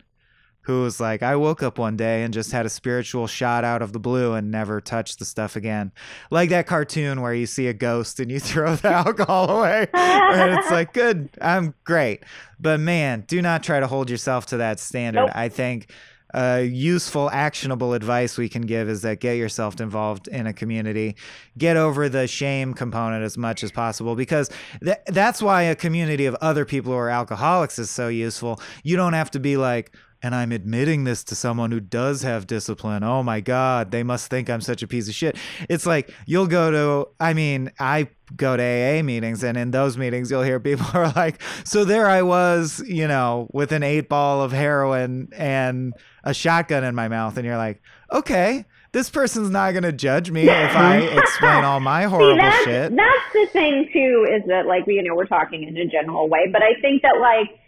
who 0.64 0.82
was 0.82 0.98
like, 0.98 1.22
I 1.22 1.36
woke 1.36 1.62
up 1.62 1.78
one 1.78 1.96
day 1.96 2.22
and 2.22 2.32
just 2.32 2.50
had 2.50 2.64
a 2.64 2.70
spiritual 2.70 3.26
shot 3.26 3.64
out 3.64 3.82
of 3.82 3.92
the 3.92 3.98
blue 3.98 4.32
and 4.32 4.50
never 4.50 4.80
touched 4.80 5.18
the 5.18 5.24
stuff 5.26 5.56
again. 5.56 5.92
Like 6.30 6.48
that 6.50 6.66
cartoon 6.66 7.20
where 7.20 7.34
you 7.34 7.46
see 7.46 7.66
a 7.66 7.74
ghost 7.74 8.18
and 8.18 8.30
you 8.30 8.40
throw 8.40 8.74
the 8.74 8.88
alcohol 8.88 9.58
away. 9.58 9.86
and 9.92 10.58
it's 10.58 10.70
like, 10.70 10.92
good, 10.94 11.28
I'm 11.40 11.74
great. 11.84 12.24
But 12.58 12.80
man, 12.80 13.24
do 13.26 13.42
not 13.42 13.62
try 13.62 13.78
to 13.78 13.86
hold 13.86 14.08
yourself 14.08 14.46
to 14.46 14.56
that 14.56 14.80
standard. 14.80 15.26
Nope. 15.26 15.32
I 15.34 15.50
think 15.50 15.90
uh, 16.32 16.64
useful, 16.66 17.30
actionable 17.30 17.92
advice 17.92 18.36
we 18.36 18.48
can 18.48 18.62
give 18.62 18.88
is 18.88 19.02
that 19.02 19.20
get 19.20 19.36
yourself 19.36 19.80
involved 19.80 20.26
in 20.28 20.46
a 20.46 20.52
community, 20.52 21.14
get 21.56 21.76
over 21.76 22.08
the 22.08 22.26
shame 22.26 22.74
component 22.74 23.22
as 23.22 23.38
much 23.38 23.62
as 23.62 23.70
possible 23.70 24.16
because 24.16 24.50
th- 24.82 24.98
that's 25.06 25.40
why 25.40 25.62
a 25.62 25.76
community 25.76 26.26
of 26.26 26.34
other 26.40 26.64
people 26.64 26.90
who 26.90 26.98
are 26.98 27.10
alcoholics 27.10 27.78
is 27.78 27.88
so 27.88 28.08
useful. 28.08 28.60
You 28.82 28.96
don't 28.96 29.12
have 29.12 29.30
to 29.32 29.40
be 29.40 29.56
like, 29.56 29.94
and 30.24 30.34
I'm 30.34 30.52
admitting 30.52 31.04
this 31.04 31.22
to 31.24 31.34
someone 31.34 31.70
who 31.70 31.80
does 31.80 32.22
have 32.22 32.46
discipline. 32.46 33.04
Oh 33.04 33.22
my 33.22 33.40
God, 33.40 33.90
they 33.90 34.02
must 34.02 34.30
think 34.30 34.48
I'm 34.48 34.62
such 34.62 34.82
a 34.82 34.86
piece 34.86 35.06
of 35.06 35.14
shit. 35.14 35.36
It's 35.68 35.84
like 35.84 36.10
you'll 36.24 36.46
go 36.46 36.70
to, 36.70 37.10
I 37.20 37.34
mean, 37.34 37.70
I 37.78 38.08
go 38.34 38.56
to 38.56 38.62
AA 38.62 39.02
meetings, 39.02 39.44
and 39.44 39.58
in 39.58 39.70
those 39.70 39.98
meetings, 39.98 40.30
you'll 40.30 40.42
hear 40.42 40.58
people 40.58 40.86
are 40.94 41.12
like, 41.12 41.42
So 41.64 41.84
there 41.84 42.08
I 42.08 42.22
was, 42.22 42.82
you 42.86 43.06
know, 43.06 43.48
with 43.52 43.70
an 43.70 43.82
eight 43.82 44.08
ball 44.08 44.40
of 44.40 44.50
heroin 44.50 45.28
and 45.36 45.92
a 46.24 46.32
shotgun 46.32 46.84
in 46.84 46.94
my 46.94 47.08
mouth. 47.08 47.36
And 47.36 47.44
you're 47.44 47.58
like, 47.58 47.82
Okay, 48.10 48.64
this 48.92 49.10
person's 49.10 49.50
not 49.50 49.72
going 49.72 49.82
to 49.82 49.92
judge 49.92 50.30
me 50.30 50.48
if 50.48 50.74
I 50.74 50.96
explain 51.18 51.64
all 51.64 51.80
my 51.80 52.04
horrible 52.04 52.36
See, 52.36 52.40
that's, 52.40 52.64
shit. 52.64 52.96
That's 52.96 53.32
the 53.34 53.46
thing, 53.52 53.90
too, 53.92 54.26
is 54.34 54.48
that, 54.48 54.64
like, 54.64 54.84
you 54.86 55.02
know, 55.02 55.14
we're 55.14 55.26
talking 55.26 55.64
in 55.64 55.76
a 55.76 55.84
general 55.84 56.30
way, 56.30 56.48
but 56.50 56.62
I 56.62 56.80
think 56.80 57.02
that, 57.02 57.18
like, 57.20 57.60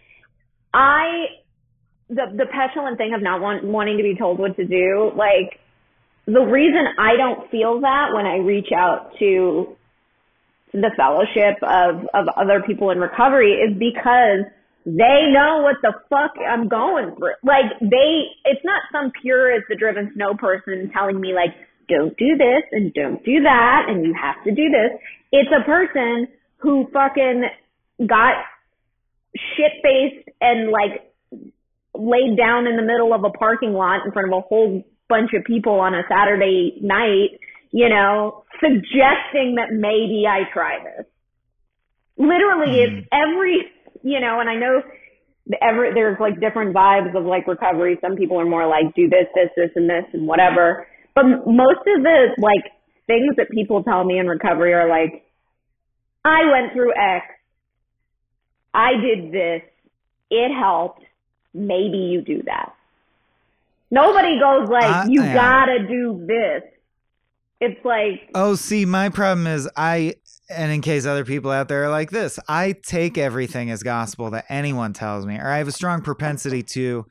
I 0.73 1.27
the 2.09 2.25
the 2.35 2.45
petulant 2.51 2.97
thing 2.97 3.13
of 3.13 3.21
not 3.21 3.41
want, 3.41 3.63
wanting 3.63 3.97
to 3.97 4.03
be 4.03 4.15
told 4.17 4.39
what 4.39 4.55
to 4.55 4.65
do, 4.65 5.11
like 5.15 5.59
the 6.25 6.41
reason 6.41 6.85
I 6.99 7.15
don't 7.15 7.49
feel 7.51 7.81
that 7.81 8.13
when 8.13 8.25
I 8.25 8.37
reach 8.37 8.71
out 8.75 9.11
to 9.19 9.75
the 10.73 10.91
fellowship 10.95 11.61
of 11.63 12.07
of 12.13 12.27
other 12.35 12.61
people 12.65 12.91
in 12.91 12.99
recovery 12.99 13.53
is 13.53 13.77
because 13.77 14.45
they 14.87 15.27
know 15.35 15.63
what 15.63 15.75
the 15.81 15.91
fuck 16.09 16.31
I'm 16.39 16.69
going 16.69 17.13
through. 17.17 17.35
Like 17.43 17.77
they, 17.81 18.23
it's 18.45 18.63
not 18.63 18.81
some 18.89 19.11
pure 19.21 19.51
as 19.51 19.63
the 19.67 19.75
driven 19.75 20.13
snow 20.15 20.33
person 20.33 20.89
telling 20.93 21.19
me 21.19 21.33
like, 21.33 21.53
don't 21.89 22.15
do 22.17 22.37
this 22.37 22.63
and 22.71 22.93
don't 22.93 23.23
do 23.25 23.43
that 23.43 23.85
and 23.89 24.05
you 24.05 24.13
have 24.13 24.41
to 24.45 24.51
do 24.51 24.69
this. 24.69 24.97
It's 25.33 25.49
a 25.51 25.65
person 25.65 26.29
who 26.57 26.87
fucking 26.93 27.43
got 28.07 28.35
shit 29.35 29.73
faced 29.83 30.29
and 30.39 30.71
like 30.71 31.06
laid 31.95 32.37
down 32.37 32.67
in 32.67 32.75
the 32.75 32.83
middle 32.83 33.13
of 33.13 33.23
a 33.23 33.29
parking 33.29 33.73
lot 33.73 34.05
in 34.05 34.11
front 34.11 34.31
of 34.31 34.37
a 34.37 34.41
whole 34.41 34.83
bunch 35.09 35.31
of 35.33 35.43
people 35.45 35.79
on 35.79 35.93
a 35.93 36.03
Saturday 36.09 36.77
night, 36.81 37.39
you 37.71 37.89
know, 37.89 38.43
suggesting 38.59 39.55
that 39.55 39.71
maybe 39.71 40.25
I 40.27 40.49
try 40.53 40.79
this. 40.83 41.05
Literally, 42.17 42.77
mm. 42.77 42.83
it's 42.83 43.07
every, 43.11 43.71
you 44.03 44.19
know, 44.19 44.39
and 44.39 44.49
I 44.49 44.55
know 44.55 44.81
every, 45.61 45.93
there's 45.93 46.17
like 46.19 46.39
different 46.39 46.75
vibes 46.75 47.15
of 47.15 47.25
like 47.25 47.47
recovery. 47.47 47.97
Some 48.01 48.15
people 48.15 48.39
are 48.39 48.45
more 48.45 48.67
like 48.67 48.93
do 48.95 49.09
this, 49.09 49.27
this, 49.33 49.49
this, 49.55 49.71
and 49.75 49.89
this, 49.89 50.05
and 50.13 50.27
whatever. 50.27 50.87
But 51.15 51.23
most 51.45 51.81
of 51.87 52.03
the 52.03 52.35
like 52.37 52.65
things 53.07 53.35
that 53.37 53.49
people 53.49 53.83
tell 53.83 54.03
me 54.03 54.19
in 54.19 54.27
recovery 54.27 54.73
are 54.73 54.89
like, 54.89 55.23
I 56.23 56.51
went 56.51 56.73
through 56.73 56.91
X. 56.91 57.25
I 58.73 58.91
did 59.01 59.31
this. 59.31 59.61
It 60.29 60.51
helped. 60.53 61.01
Maybe 61.53 61.97
you 61.97 62.21
do 62.21 62.43
that. 62.43 62.73
Nobody 63.89 64.39
goes 64.39 64.69
like, 64.69 64.83
uh, 64.83 65.05
you 65.09 65.23
yeah. 65.23 65.33
gotta 65.33 65.87
do 65.87 66.25
this. 66.27 66.63
It's 67.59 67.83
like. 67.83 68.29
Oh, 68.35 68.55
see, 68.55 68.85
my 68.85 69.09
problem 69.09 69.47
is 69.47 69.69
I, 69.75 70.15
and 70.49 70.71
in 70.71 70.81
case 70.81 71.05
other 71.05 71.25
people 71.25 71.51
out 71.51 71.67
there 71.67 71.85
are 71.85 71.89
like 71.89 72.11
this, 72.11 72.37
I 72.47 72.73
take 72.83 73.17
everything 73.17 73.71
as 73.71 73.83
gospel 73.83 74.29
that 74.31 74.45
anyone 74.49 74.93
tells 74.93 75.25
me, 75.25 75.37
or 75.37 75.47
I 75.47 75.57
have 75.57 75.67
a 75.67 75.71
strong 75.71 76.01
propensity 76.01 76.63
to. 76.63 77.05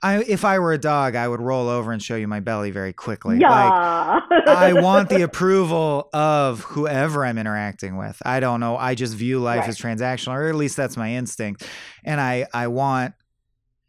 I, 0.00 0.22
if 0.22 0.44
I 0.44 0.60
were 0.60 0.72
a 0.72 0.78
dog, 0.78 1.16
I 1.16 1.26
would 1.26 1.40
roll 1.40 1.68
over 1.68 1.90
and 1.90 2.00
show 2.00 2.14
you 2.14 2.28
my 2.28 2.38
belly 2.38 2.70
very 2.70 2.92
quickly. 2.92 3.38
Yeah. 3.38 4.20
Like, 4.30 4.46
I 4.46 4.72
want 4.80 5.08
the 5.08 5.22
approval 5.22 6.08
of 6.12 6.60
whoever 6.60 7.24
I'm 7.24 7.36
interacting 7.36 7.96
with. 7.96 8.16
I 8.24 8.38
don't 8.38 8.60
know. 8.60 8.76
I 8.76 8.94
just 8.94 9.16
view 9.16 9.40
life 9.40 9.62
right. 9.62 9.68
as 9.68 9.76
transactional, 9.76 10.34
or 10.34 10.48
at 10.48 10.54
least 10.54 10.76
that's 10.76 10.96
my 10.96 11.14
instinct. 11.14 11.66
And 12.04 12.20
I, 12.20 12.46
I 12.54 12.68
want, 12.68 13.14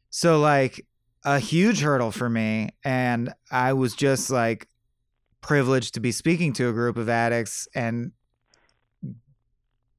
so 0.09 0.39
like 0.39 0.85
a 1.23 1.39
huge 1.39 1.81
hurdle 1.81 2.11
for 2.11 2.29
me. 2.29 2.69
And 2.83 3.33
I 3.51 3.73
was 3.73 3.93
just 3.93 4.29
like 4.29 4.67
privileged 5.41 5.93
to 5.95 5.99
be 5.99 6.11
speaking 6.11 6.53
to 6.53 6.69
a 6.69 6.73
group 6.73 6.97
of 6.97 7.09
addicts 7.09 7.67
and 7.75 8.11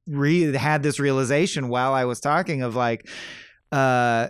re- 0.07 0.53
had 0.55 0.83
this 0.83 0.99
realization 0.99 1.69
while 1.69 1.93
I 1.93 2.05
was 2.05 2.19
talking 2.19 2.61
of 2.61 2.75
like, 2.75 3.07
uh, 3.71 4.29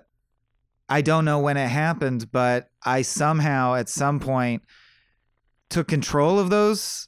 I 0.90 1.02
don't 1.02 1.26
know 1.26 1.40
when 1.40 1.58
it 1.58 1.70
happened, 1.70 2.32
but 2.32 2.70
I 2.86 3.02
somehow 3.02 3.76
at 3.76 3.88
some 3.88 4.20
point 4.20 4.64
took 5.70 5.88
control 5.88 6.38
of 6.38 6.50
those 6.50 7.08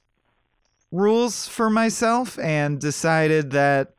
rules 0.92 1.48
for 1.48 1.70
myself 1.70 2.40
and 2.40 2.80
decided 2.80 3.52
that 3.52 3.96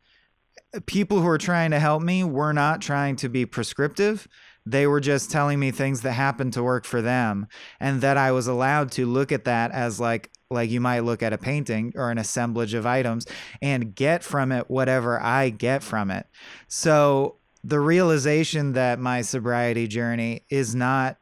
people 0.86 1.20
who 1.20 1.28
are 1.28 1.38
trying 1.38 1.70
to 1.72 1.78
help 1.78 2.02
me 2.02 2.24
were 2.24 2.52
not 2.52 2.80
trying 2.80 3.16
to 3.16 3.28
be 3.28 3.44
prescriptive. 3.44 4.26
They 4.66 4.86
were 4.86 5.00
just 5.00 5.30
telling 5.30 5.60
me 5.60 5.70
things 5.70 6.00
that 6.02 6.12
happened 6.12 6.54
to 6.54 6.62
work 6.62 6.84
for 6.84 7.02
them 7.02 7.48
and 7.80 8.00
that 8.00 8.16
I 8.16 8.32
was 8.32 8.46
allowed 8.46 8.92
to 8.92 9.06
look 9.06 9.30
at 9.30 9.44
that 9.44 9.72
as 9.72 10.00
like 10.00 10.30
like 10.50 10.70
you 10.70 10.80
might 10.80 11.00
look 11.00 11.22
at 11.22 11.32
a 11.32 11.38
painting 11.38 11.92
or 11.96 12.10
an 12.10 12.18
assemblage 12.18 12.74
of 12.74 12.86
items 12.86 13.26
and 13.60 13.94
get 13.94 14.22
from 14.22 14.52
it 14.52 14.70
whatever 14.70 15.20
I 15.20 15.50
get 15.50 15.82
from 15.82 16.10
it. 16.10 16.26
So 16.68 17.36
the 17.62 17.80
realization 17.80 18.72
that 18.72 18.98
my 18.98 19.22
sobriety 19.22 19.86
journey 19.86 20.42
is 20.50 20.74
not 20.74 21.16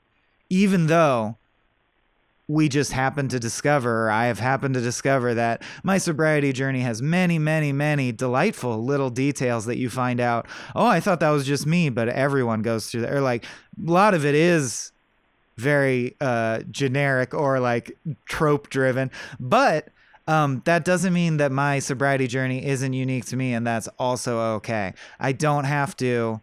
even 0.50 0.86
though 0.86 1.38
we 2.52 2.68
just 2.68 2.92
happened 2.92 3.30
to 3.30 3.40
discover, 3.40 4.06
or 4.06 4.10
I 4.10 4.26
have 4.26 4.38
happened 4.38 4.74
to 4.74 4.80
discover 4.82 5.32
that 5.34 5.62
my 5.82 5.96
sobriety 5.96 6.52
journey 6.52 6.80
has 6.80 7.00
many, 7.00 7.38
many, 7.38 7.72
many 7.72 8.12
delightful 8.12 8.84
little 8.84 9.08
details 9.08 9.64
that 9.64 9.78
you 9.78 9.88
find 9.88 10.20
out. 10.20 10.46
Oh, 10.76 10.84
I 10.84 11.00
thought 11.00 11.20
that 11.20 11.30
was 11.30 11.46
just 11.46 11.66
me, 11.66 11.88
but 11.88 12.10
everyone 12.10 12.60
goes 12.60 12.90
through 12.90 13.02
that. 13.02 13.12
Or 13.12 13.22
like 13.22 13.44
a 13.44 13.90
lot 13.90 14.12
of 14.12 14.26
it 14.26 14.34
is 14.34 14.92
very 15.56 16.14
uh, 16.20 16.60
generic 16.70 17.32
or 17.32 17.58
like 17.58 17.96
trope 18.26 18.68
driven, 18.68 19.10
but 19.40 19.88
um, 20.28 20.60
that 20.66 20.84
doesn't 20.84 21.14
mean 21.14 21.38
that 21.38 21.52
my 21.52 21.78
sobriety 21.78 22.26
journey 22.26 22.64
isn't 22.66 22.92
unique 22.92 23.24
to 23.26 23.36
me, 23.36 23.54
and 23.54 23.66
that's 23.66 23.88
also 23.98 24.38
okay. 24.56 24.92
I 25.18 25.32
don't 25.32 25.64
have 25.64 25.96
to 25.96 26.42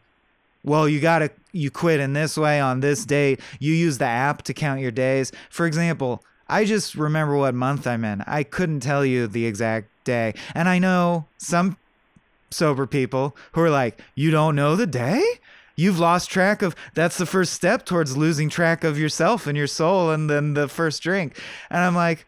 well 0.64 0.88
you 0.88 1.00
got 1.00 1.20
to 1.20 1.32
you 1.52 1.72
quit 1.72 2.00
in 2.00 2.14
this 2.14 2.38
way 2.38 2.60
on 2.60 2.80
this 2.80 3.06
date 3.06 3.40
you 3.60 3.74
use 3.74 3.98
the 3.98 4.06
app 4.06 4.44
to 4.44 4.54
count 4.54 4.82
your 4.82 4.92
days. 4.92 5.32
For 5.50 5.66
example 5.66 6.24
i 6.48 6.66
just 6.66 6.96
remember 6.96 7.38
what 7.38 7.54
month 7.54 7.86
i'm 7.88 8.04
in. 8.04 8.22
I 8.22 8.44
couldn't 8.44 8.82
tell 8.82 9.06
you 9.06 9.28
the 9.28 9.46
exact 9.46 9.90
day. 10.04 10.34
And 10.54 10.70
i 10.70 10.80
know 10.80 11.26
some 11.38 11.78
sober 12.52 12.88
people 12.88 13.36
who 13.54 13.62
are 13.62 13.70
like 13.70 14.02
you 14.16 14.32
don't 14.32 14.56
know 14.56 14.76
the 14.76 14.88
day? 14.88 15.24
You've 15.76 16.00
lost 16.00 16.30
track 16.30 16.62
of 16.62 16.76
that's 16.94 17.18
the 17.18 17.26
first 17.26 17.54
step 17.54 17.86
towards 17.86 18.18
losing 18.18 18.50
track 18.50 18.84
of 18.84 19.00
yourself 19.00 19.48
and 19.48 19.58
your 19.58 19.68
soul 19.68 20.12
and 20.12 20.30
then 20.30 20.54
the 20.54 20.68
first 20.68 21.02
drink. 21.02 21.40
And 21.70 21.82
i'm 21.82 21.96
like 21.96 22.28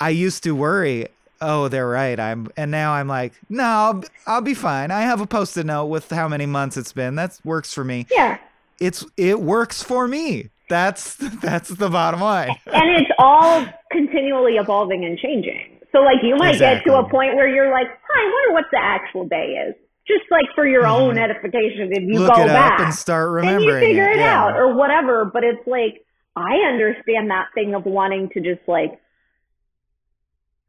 i 0.00 0.10
used 0.10 0.42
to 0.44 0.52
worry 0.52 1.08
oh, 1.42 1.68
they're 1.68 1.88
right. 1.88 2.18
I'm, 2.18 2.48
and 2.56 2.70
now 2.70 2.92
I'm 2.92 3.08
like, 3.08 3.32
no, 3.48 3.64
I'll, 3.64 4.04
I'll 4.26 4.40
be 4.40 4.54
fine. 4.54 4.90
I 4.90 5.02
have 5.02 5.20
a 5.20 5.26
post-it 5.26 5.66
note 5.66 5.86
with 5.86 6.08
how 6.10 6.28
many 6.28 6.46
months 6.46 6.76
it's 6.76 6.92
been. 6.92 7.16
That 7.16 7.38
works 7.44 7.74
for 7.74 7.84
me. 7.84 8.06
Yeah. 8.10 8.38
It's, 8.80 9.04
it 9.16 9.40
works 9.40 9.82
for 9.82 10.08
me. 10.08 10.50
That's, 10.70 11.16
that's 11.42 11.68
the 11.68 11.90
bottom 11.90 12.20
line. 12.20 12.50
and 12.66 12.96
it's 12.96 13.10
all 13.18 13.66
continually 13.90 14.56
evolving 14.56 15.04
and 15.04 15.18
changing. 15.18 15.80
So 15.90 15.98
like 15.98 16.22
you 16.22 16.36
might 16.36 16.54
exactly. 16.54 16.90
get 16.90 16.96
to 16.96 17.06
a 17.06 17.10
point 17.10 17.34
where 17.34 17.48
you're 17.48 17.70
like, 17.70 17.86
I 17.86 18.32
wonder 18.32 18.54
what 18.54 18.64
the 18.72 18.78
actual 18.80 19.28
day 19.28 19.66
is. 19.68 19.74
Just 20.06 20.24
like 20.30 20.46
for 20.54 20.66
your 20.66 20.82
mm-hmm. 20.82 21.02
own 21.02 21.18
edification, 21.18 21.90
if 21.92 22.02
you 22.02 22.18
Look 22.20 22.34
go 22.34 22.46
back 22.46 22.80
and 22.80 22.92
start 22.92 23.30
remembering, 23.30 23.68
and 23.68 23.82
you 23.82 23.88
figure 23.88 24.08
it, 24.08 24.16
it 24.16 24.20
yeah. 24.20 24.42
out 24.42 24.56
or 24.56 24.74
whatever. 24.74 25.24
But 25.24 25.44
it's 25.44 25.64
like 25.66 26.04
I 26.34 26.56
understand 26.68 27.30
that 27.30 27.48
thing 27.54 27.74
of 27.74 27.84
wanting 27.84 28.30
to 28.30 28.40
just 28.40 28.66
like 28.66 28.98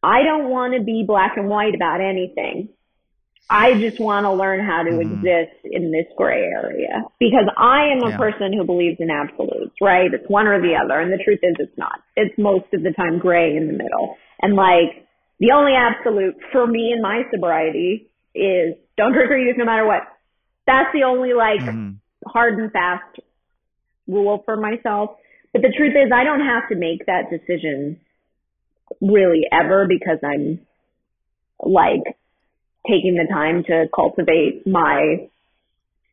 I 0.04 0.24
don't 0.24 0.50
want 0.50 0.74
to 0.74 0.84
be 0.84 1.06
black 1.08 1.38
and 1.38 1.48
white 1.48 1.74
about 1.74 2.02
anything. 2.02 2.70
I 3.50 3.80
just 3.80 4.00
want 4.00 4.26
to 4.26 4.32
learn 4.32 4.66
how 4.66 4.84
to 4.84 4.92
mm-hmm. 4.92 5.26
exist 5.26 5.60
in 5.64 5.92
this 5.92 6.06
gray 6.18 6.44
area 6.44 7.04
because 7.20 7.48
I 7.58 7.92
am 7.92 8.04
a 8.04 8.12
yeah. 8.12 8.18
person 8.18 8.54
who 8.54 8.64
believes 8.64 8.98
in 9.00 9.10
absolutes, 9.10 9.76
right? 9.82 10.14
It's 10.14 10.28
one 10.28 10.48
or 10.48 10.62
the 10.62 10.76
other. 10.76 11.00
And 11.00 11.12
the 11.12 11.24
truth 11.24 11.40
is 11.44 11.56
it's 11.60 11.78
not. 11.78 12.00
It's 12.16 12.34
most 12.38 12.66
of 12.74 12.84
the 12.84 12.92
time 12.92 13.20
gray 13.20 13.56
in 13.56 13.68
the 13.68 13.74
middle. 13.74 14.18
And 14.42 14.56
like 14.56 15.08
the 15.40 15.52
only 15.52 15.74
absolute 15.76 16.36
for 16.52 16.66
me 16.66 16.94
in 16.96 17.02
my 17.02 17.24
sobriety 17.32 18.10
is 18.34 18.76
don't 18.98 19.14
drink 19.14 19.32
or 19.32 19.38
use 19.38 19.56
no 19.58 19.66
matter 19.66 19.86
what. 19.86 20.04
That's 20.66 20.90
the 20.94 21.04
only 21.04 21.34
like 21.34 21.60
mm-hmm. 21.60 22.00
hard 22.26 22.58
and 22.58 22.72
fast 22.72 23.20
rule 24.08 24.42
for 24.46 24.56
myself. 24.56 25.18
But 25.52 25.62
the 25.62 25.74
truth 25.76 25.94
is 25.94 26.12
I 26.14 26.24
don't 26.24 26.46
have 26.46 26.70
to 26.70 26.76
make 26.76 27.06
that 27.06 27.30
decision 27.30 28.00
really 29.02 29.46
ever 29.52 29.88
because 29.88 30.20
I'm 30.24 30.60
like 31.60 32.04
taking 32.88 33.16
the 33.16 33.28
time 33.32 33.64
to 33.66 33.86
cultivate 33.96 34.68
my 34.68 35.28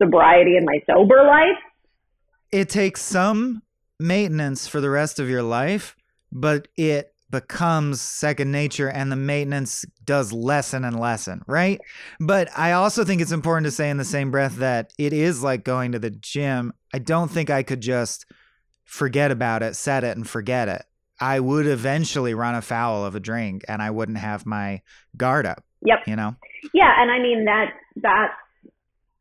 sobriety 0.01 0.55
and 0.57 0.65
my 0.65 0.81
sober 0.87 1.23
life. 1.23 1.57
It 2.51 2.69
takes 2.69 3.01
some 3.01 3.61
maintenance 3.99 4.67
for 4.67 4.81
the 4.81 4.89
rest 4.89 5.19
of 5.19 5.29
your 5.29 5.43
life, 5.43 5.95
but 6.31 6.67
it 6.75 7.13
becomes 7.29 8.01
second 8.01 8.51
nature 8.51 8.89
and 8.89 9.11
the 9.11 9.15
maintenance 9.15 9.85
does 10.03 10.33
lessen 10.33 10.83
and 10.83 10.99
lessen, 10.99 11.41
right? 11.47 11.79
But 12.19 12.49
I 12.57 12.73
also 12.73 13.05
think 13.05 13.21
it's 13.21 13.31
important 13.31 13.65
to 13.65 13.71
say 13.71 13.89
in 13.89 13.97
the 13.97 14.03
same 14.03 14.31
breath 14.31 14.57
that 14.57 14.91
it 14.97 15.13
is 15.13 15.41
like 15.41 15.63
going 15.63 15.93
to 15.93 15.99
the 15.99 16.09
gym. 16.09 16.73
I 16.93 16.99
don't 16.99 17.31
think 17.31 17.49
I 17.49 17.63
could 17.63 17.81
just 17.81 18.25
forget 18.83 19.31
about 19.31 19.63
it, 19.63 19.75
set 19.77 20.03
it, 20.03 20.17
and 20.17 20.27
forget 20.27 20.67
it. 20.67 20.83
I 21.21 21.39
would 21.39 21.67
eventually 21.67 22.33
run 22.33 22.55
afoul 22.55 23.05
of 23.05 23.13
a 23.13 23.19
drink 23.19 23.63
and 23.67 23.81
I 23.81 23.91
wouldn't 23.91 24.17
have 24.17 24.45
my 24.45 24.81
guard 25.15 25.45
up. 25.45 25.63
Yep. 25.85 25.99
You 26.07 26.15
know? 26.15 26.35
Yeah. 26.73 26.91
And 26.97 27.11
I 27.11 27.19
mean, 27.19 27.45
that, 27.45 27.73
that, 27.97 28.29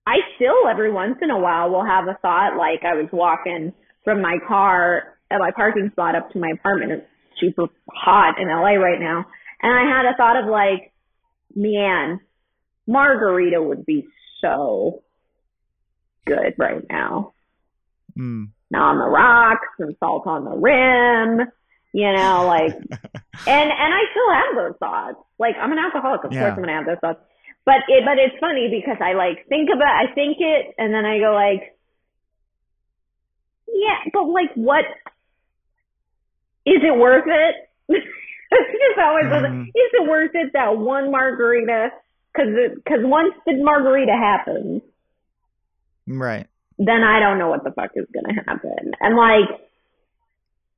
I 0.06 0.16
still 0.36 0.66
every 0.68 0.90
once 0.90 1.18
in 1.20 1.30
a 1.30 1.38
while 1.38 1.70
will 1.70 1.84
have 1.84 2.08
a 2.08 2.18
thought 2.22 2.56
like 2.56 2.80
I 2.84 2.94
was 2.94 3.08
walking 3.12 3.74
from 4.02 4.22
my 4.22 4.38
car 4.48 5.18
at 5.30 5.38
my 5.38 5.50
parking 5.54 5.90
spot 5.92 6.16
up 6.16 6.30
to 6.30 6.40
my 6.40 6.48
apartment. 6.54 6.92
It's 6.92 7.06
super 7.38 7.66
hot 7.92 8.40
in 8.40 8.48
LA 8.48 8.80
right 8.80 8.98
now. 8.98 9.26
And 9.62 9.72
I 9.72 9.96
had 9.96 10.06
a 10.06 10.16
thought 10.16 10.42
of 10.42 10.50
like, 10.50 10.92
man, 11.54 12.20
margarita 12.86 13.62
would 13.62 13.84
be 13.84 14.06
so 14.40 15.02
good 16.26 16.54
right 16.56 16.82
now. 16.88 17.34
Mm. 18.18 18.48
Now 18.70 18.84
on 18.84 18.98
the 18.98 19.04
rocks 19.04 19.68
and 19.78 19.94
salt 20.00 20.26
on 20.26 20.44
the 20.44 20.56
rim 20.56 21.46
you 21.92 22.12
know, 22.12 22.46
like, 22.46 22.74
and, 23.46 23.68
and 23.70 23.90
I 23.94 24.02
still 24.10 24.30
have 24.32 24.54
those 24.56 24.78
thoughts. 24.78 25.18
Like, 25.38 25.56
I'm 25.60 25.72
an 25.72 25.78
alcoholic. 25.78 26.24
Of 26.24 26.32
yeah. 26.32 26.40
course 26.40 26.52
I'm 26.52 26.62
going 26.62 26.68
to 26.68 26.74
have 26.74 26.86
those 26.86 27.00
thoughts. 27.00 27.20
But 27.64 27.86
it, 27.88 28.04
but 28.04 28.18
it's 28.18 28.38
funny 28.40 28.68
because 28.70 28.96
I 29.00 29.12
like 29.12 29.46
think 29.48 29.68
about, 29.74 29.92
I 29.92 30.12
think 30.14 30.38
it 30.40 30.74
and 30.78 30.94
then 30.94 31.04
I 31.04 31.18
go 31.18 31.34
like, 31.34 31.76
yeah, 33.68 34.10
but 34.12 34.24
like 34.28 34.50
what, 34.54 34.84
is 36.66 36.80
it 36.82 36.96
worth 36.96 37.26
it? 37.26 37.54
it's 38.50 38.98
always, 38.98 39.26
mm-hmm. 39.26 39.62
is 39.62 39.90
it 39.92 40.08
worth 40.08 40.30
it 40.34 40.52
that 40.54 40.76
one 40.76 41.10
margarita 41.10 41.90
Because 42.32 42.48
because 42.74 43.00
once 43.02 43.34
the 43.46 43.62
margarita 43.62 44.12
happens, 44.12 44.82
Right. 46.06 46.46
then 46.78 47.02
I 47.04 47.20
don't 47.20 47.38
know 47.38 47.48
what 47.50 47.62
the 47.62 47.70
fuck 47.70 47.90
is 47.94 48.06
gonna 48.12 48.42
happen. 48.46 48.92
And 49.00 49.16
like, 49.16 49.60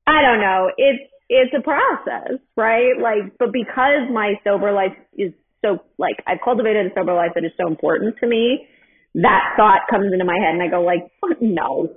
I 0.07 0.21
don't 0.21 0.39
know. 0.41 0.71
It's 0.77 1.03
it's 1.29 1.53
a 1.57 1.61
process, 1.61 2.39
right? 2.57 2.93
Like, 3.01 3.37
but 3.39 3.51
because 3.53 4.09
my 4.11 4.33
sober 4.43 4.71
life 4.71 4.95
is 5.17 5.33
so 5.63 5.79
like 5.97 6.17
I've 6.27 6.39
cultivated 6.43 6.87
a 6.87 6.89
sober 6.95 7.13
life 7.13 7.31
that 7.35 7.45
is 7.45 7.51
so 7.59 7.67
important 7.67 8.17
to 8.19 8.27
me, 8.27 8.67
that 9.15 9.53
thought 9.55 9.81
comes 9.89 10.11
into 10.11 10.25
my 10.25 10.37
head, 10.37 10.53
and 10.53 10.61
I 10.63 10.67
go 10.67 10.81
like, 10.81 11.09
no. 11.41 11.89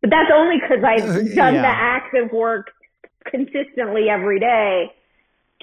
But 0.00 0.10
that's 0.10 0.30
only 0.34 0.56
because 0.60 0.84
I've 0.84 1.08
uh, 1.08 1.34
done 1.34 1.54
Yeah. 1.54 1.62
the 1.62 1.74
active 1.74 2.32
work 2.32 2.70
consistently 3.30 4.08
every 4.10 4.38
day 4.40 4.92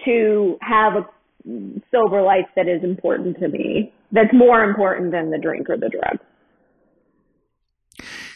to 0.05 0.57
have 0.61 0.93
a 0.93 1.07
sober 1.91 2.21
life 2.21 2.47
that 2.55 2.67
is 2.67 2.84
important 2.84 3.39
to 3.39 3.47
me. 3.47 3.93
That's 4.11 4.34
more 4.34 4.63
important 4.63 5.11
than 5.11 5.31
the 5.31 5.38
drink 5.38 5.69
or 5.69 5.77
the 5.77 5.89
drug. 5.89 6.19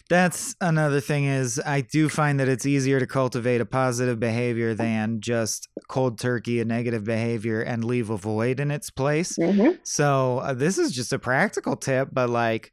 That's 0.10 0.56
another 0.62 1.02
thing 1.02 1.26
is 1.26 1.62
I 1.66 1.82
do 1.82 2.08
find 2.08 2.40
that 2.40 2.48
it's 2.48 2.66
easier 2.66 3.00
to 3.00 3.08
cultivate 3.08 3.62
a 3.62 3.66
positive 3.66 4.20
behavior 4.20 4.74
than 4.74 5.20
just 5.20 5.68
cold 5.90 6.20
turkey 6.20 6.60
a 6.62 6.66
negative 6.66 7.04
behavior 7.04 7.62
and 7.62 7.84
leave 7.84 8.10
a 8.10 8.18
void 8.18 8.60
in 8.60 8.72
its 8.72 8.90
place. 8.90 9.38
Mm-hmm. 9.38 9.78
So 9.84 10.40
uh, 10.40 10.54
this 10.54 10.78
is 10.78 10.92
just 10.92 11.12
a 11.14 11.20
practical 11.20 11.76
tip, 11.76 12.10
but 12.12 12.30
like 12.30 12.72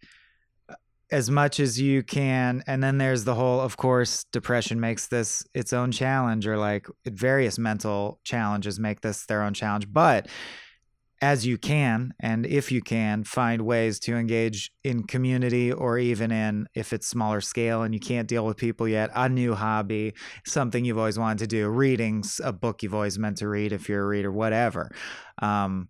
as 1.11 1.31
much 1.31 1.61
as 1.61 1.81
you 1.81 2.03
can, 2.03 2.65
and 2.67 2.83
then 2.83 2.99
there's 2.99 3.25
the 3.25 3.35
whole. 3.35 3.61
Of 3.61 3.77
course, 3.77 4.25
depression 4.33 4.81
makes 4.81 5.07
this 5.07 5.45
its 5.55 5.73
own 5.73 5.93
challenge, 5.93 6.47
or 6.47 6.57
like 6.57 6.87
various 7.07 7.59
mental 7.59 8.19
challenges 8.25 8.81
make 8.81 9.01
this 9.01 9.27
their 9.27 9.43
own 9.43 9.55
challenge. 9.55 9.93
But 9.93 10.29
as 11.25 11.47
you 11.47 11.57
can, 11.57 12.13
and 12.21 12.45
if 12.45 12.71
you 12.71 12.83
can, 12.83 13.25
find 13.25 13.63
ways 13.63 13.99
to 13.99 14.15
engage 14.15 14.71
in 14.85 15.05
community, 15.05 15.73
or 15.73 15.99
even 15.99 16.31
in 16.31 16.69
if 16.75 16.93
it's 16.93 17.07
smaller 17.07 17.41
scale 17.41 17.83
and 17.83 17.95
you 17.95 18.01
can't 18.01 18.29
deal 18.29 18.45
with 18.45 18.59
people 18.59 18.87
yet, 18.87 19.09
a 19.15 19.27
new 19.27 19.55
hobby, 19.55 20.13
something 20.45 20.85
you've 20.85 20.99
always 20.99 21.19
wanted 21.19 21.39
to 21.39 21.47
do, 21.47 21.67
readings, 21.67 22.43
a 22.45 22.53
book 22.53 22.83
you've 22.83 22.95
always 22.95 23.19
meant 23.19 23.39
to 23.39 23.49
read 23.49 23.73
if 23.73 23.89
you're 23.89 24.03
a 24.03 24.07
reader, 24.07 24.31
whatever. 24.31 24.91
Um, 25.41 25.89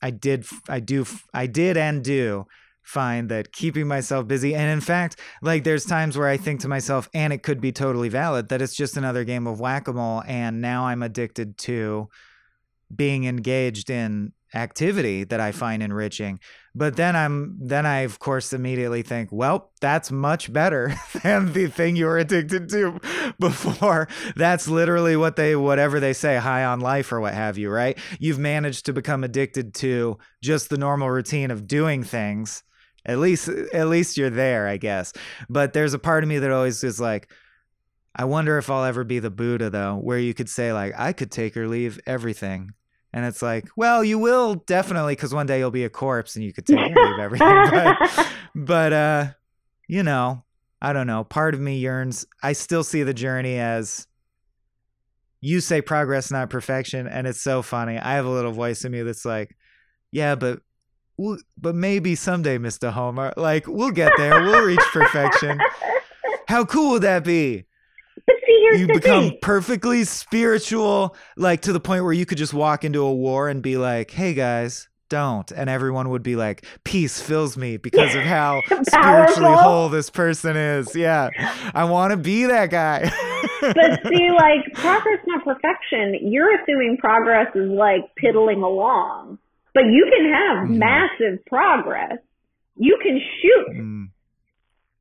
I 0.00 0.10
did, 0.10 0.46
I 0.70 0.80
do, 0.80 1.04
I 1.34 1.46
did 1.46 1.76
and 1.76 2.02
do 2.02 2.46
find 2.82 3.28
that 3.28 3.52
keeping 3.52 3.86
myself 3.86 4.26
busy, 4.26 4.54
and 4.54 4.70
in 4.70 4.80
fact, 4.80 5.20
like 5.42 5.64
there's 5.64 5.84
times 5.84 6.16
where 6.16 6.28
I 6.28 6.38
think 6.38 6.60
to 6.60 6.68
myself, 6.68 7.10
and 7.12 7.30
it 7.30 7.42
could 7.42 7.60
be 7.60 7.72
totally 7.72 8.08
valid, 8.08 8.48
that 8.48 8.62
it's 8.62 8.74
just 8.74 8.96
another 8.96 9.22
game 9.22 9.46
of 9.46 9.60
whack 9.60 9.86
a 9.86 9.92
mole, 9.92 10.22
and 10.26 10.62
now 10.62 10.86
I'm 10.86 11.02
addicted 11.02 11.58
to 11.58 12.08
being 12.94 13.24
engaged 13.24 13.90
in 13.90 14.32
activity 14.56 15.24
that 15.24 15.38
I 15.38 15.52
find 15.52 15.82
enriching. 15.82 16.40
But 16.74 16.96
then 16.96 17.14
I'm 17.14 17.56
then 17.60 17.86
I 17.86 18.00
of 18.00 18.18
course 18.18 18.52
immediately 18.52 19.02
think, 19.02 19.30
well, 19.30 19.70
that's 19.80 20.10
much 20.10 20.52
better 20.52 20.94
than 21.22 21.52
the 21.52 21.68
thing 21.68 21.96
you 21.96 22.06
were 22.06 22.18
addicted 22.18 22.68
to 22.70 23.00
before. 23.40 24.08
That's 24.34 24.66
literally 24.68 25.16
what 25.16 25.36
they 25.36 25.56
whatever 25.56 26.00
they 26.00 26.12
say, 26.12 26.36
high 26.36 26.64
on 26.64 26.80
life 26.80 27.12
or 27.12 27.20
what 27.20 27.34
have 27.34 27.56
you, 27.58 27.70
right? 27.70 27.98
You've 28.18 28.38
managed 28.38 28.86
to 28.86 28.92
become 28.92 29.24
addicted 29.24 29.74
to 29.74 30.18
just 30.42 30.70
the 30.70 30.78
normal 30.78 31.10
routine 31.10 31.50
of 31.50 31.66
doing 31.66 32.02
things. 32.02 32.62
At 33.04 33.18
least 33.18 33.48
at 33.48 33.88
least 33.88 34.16
you're 34.16 34.30
there, 34.30 34.66
I 34.66 34.78
guess. 34.78 35.12
But 35.48 35.72
there's 35.72 35.94
a 35.94 35.98
part 35.98 36.24
of 36.24 36.28
me 36.28 36.38
that 36.38 36.50
always 36.50 36.82
is 36.82 37.00
like 37.00 37.30
I 38.18 38.24
wonder 38.24 38.56
if 38.56 38.70
I'll 38.70 38.84
ever 38.84 39.04
be 39.04 39.18
the 39.18 39.30
Buddha 39.30 39.68
though, 39.68 39.96
where 39.96 40.18
you 40.18 40.32
could 40.32 40.48
say 40.48 40.72
like 40.72 40.94
I 40.96 41.12
could 41.12 41.30
take 41.30 41.56
or 41.56 41.68
leave 41.68 42.00
everything. 42.06 42.72
And 43.16 43.24
it's 43.24 43.40
like, 43.40 43.66
well, 43.76 44.04
you 44.04 44.18
will 44.18 44.56
definitely, 44.56 45.14
because 45.14 45.32
one 45.32 45.46
day 45.46 45.58
you'll 45.58 45.70
be 45.70 45.84
a 45.84 45.88
corpse 45.88 46.36
and 46.36 46.44
you 46.44 46.52
could 46.52 46.66
take 46.66 46.76
and 46.76 46.94
leave 46.94 47.18
everything. 47.18 47.48
But, 47.70 48.28
but 48.54 48.92
uh, 48.92 49.26
you 49.88 50.02
know, 50.02 50.44
I 50.82 50.92
don't 50.92 51.06
know. 51.06 51.24
Part 51.24 51.54
of 51.54 51.60
me 51.60 51.78
yearns. 51.78 52.26
I 52.42 52.52
still 52.52 52.84
see 52.84 53.04
the 53.04 53.14
journey 53.14 53.58
as 53.58 54.06
you 55.40 55.60
say 55.60 55.80
progress, 55.80 56.30
not 56.30 56.50
perfection, 56.50 57.06
and 57.06 57.26
it's 57.26 57.40
so 57.40 57.62
funny. 57.62 57.96
I 57.96 58.16
have 58.16 58.26
a 58.26 58.30
little 58.30 58.52
voice 58.52 58.84
in 58.84 58.92
me 58.92 59.00
that's 59.02 59.24
like, 59.24 59.56
yeah, 60.12 60.34
but. 60.34 60.60
We'll, 61.18 61.38
but 61.56 61.74
maybe 61.74 62.14
someday, 62.14 62.58
Mr. 62.58 62.92
Homer, 62.92 63.32
like 63.38 63.66
we'll 63.66 63.90
get 63.90 64.12
there. 64.18 64.42
We'll 64.42 64.66
reach 64.66 64.78
perfection. 64.92 65.58
How 66.46 66.66
cool 66.66 66.90
would 66.90 67.02
that 67.04 67.24
be? 67.24 67.64
Here's 68.60 68.80
you 68.80 68.86
become 68.88 69.28
thing. 69.30 69.38
perfectly 69.42 70.04
spiritual, 70.04 71.16
like 71.36 71.62
to 71.62 71.72
the 71.72 71.80
point 71.80 72.04
where 72.04 72.12
you 72.12 72.26
could 72.26 72.38
just 72.38 72.54
walk 72.54 72.84
into 72.84 73.00
a 73.02 73.12
war 73.12 73.48
and 73.48 73.62
be 73.62 73.76
like, 73.76 74.10
"Hey 74.10 74.34
guys, 74.34 74.88
don't," 75.08 75.50
and 75.52 75.70
everyone 75.70 76.08
would 76.10 76.22
be 76.22 76.36
like, 76.36 76.64
"Peace 76.84 77.20
fills 77.20 77.56
me 77.56 77.76
because 77.76 78.14
of 78.14 78.22
how 78.22 78.60
spiritually 78.88 79.52
whole 79.56 79.88
this 79.88 80.10
person 80.10 80.56
is." 80.56 80.94
Yeah, 80.94 81.30
I 81.74 81.84
want 81.84 82.10
to 82.12 82.16
be 82.16 82.44
that 82.46 82.70
guy. 82.70 83.10
But 83.60 84.00
see, 84.08 84.30
like 84.36 84.72
progress, 84.74 85.18
not 85.26 85.44
perfection. 85.44 86.18
You're 86.22 86.60
assuming 86.62 86.96
progress 86.98 87.48
is 87.54 87.70
like 87.70 88.14
piddling 88.16 88.62
along, 88.62 89.38
but 89.74 89.84
you 89.84 90.10
can 90.10 90.32
have 90.32 90.68
Mhm. 90.68 90.78
massive 90.78 91.44
progress. 91.46 92.18
You 92.78 92.98
can 93.02 93.18
shoot 93.40 93.76
Mm, 93.80 94.06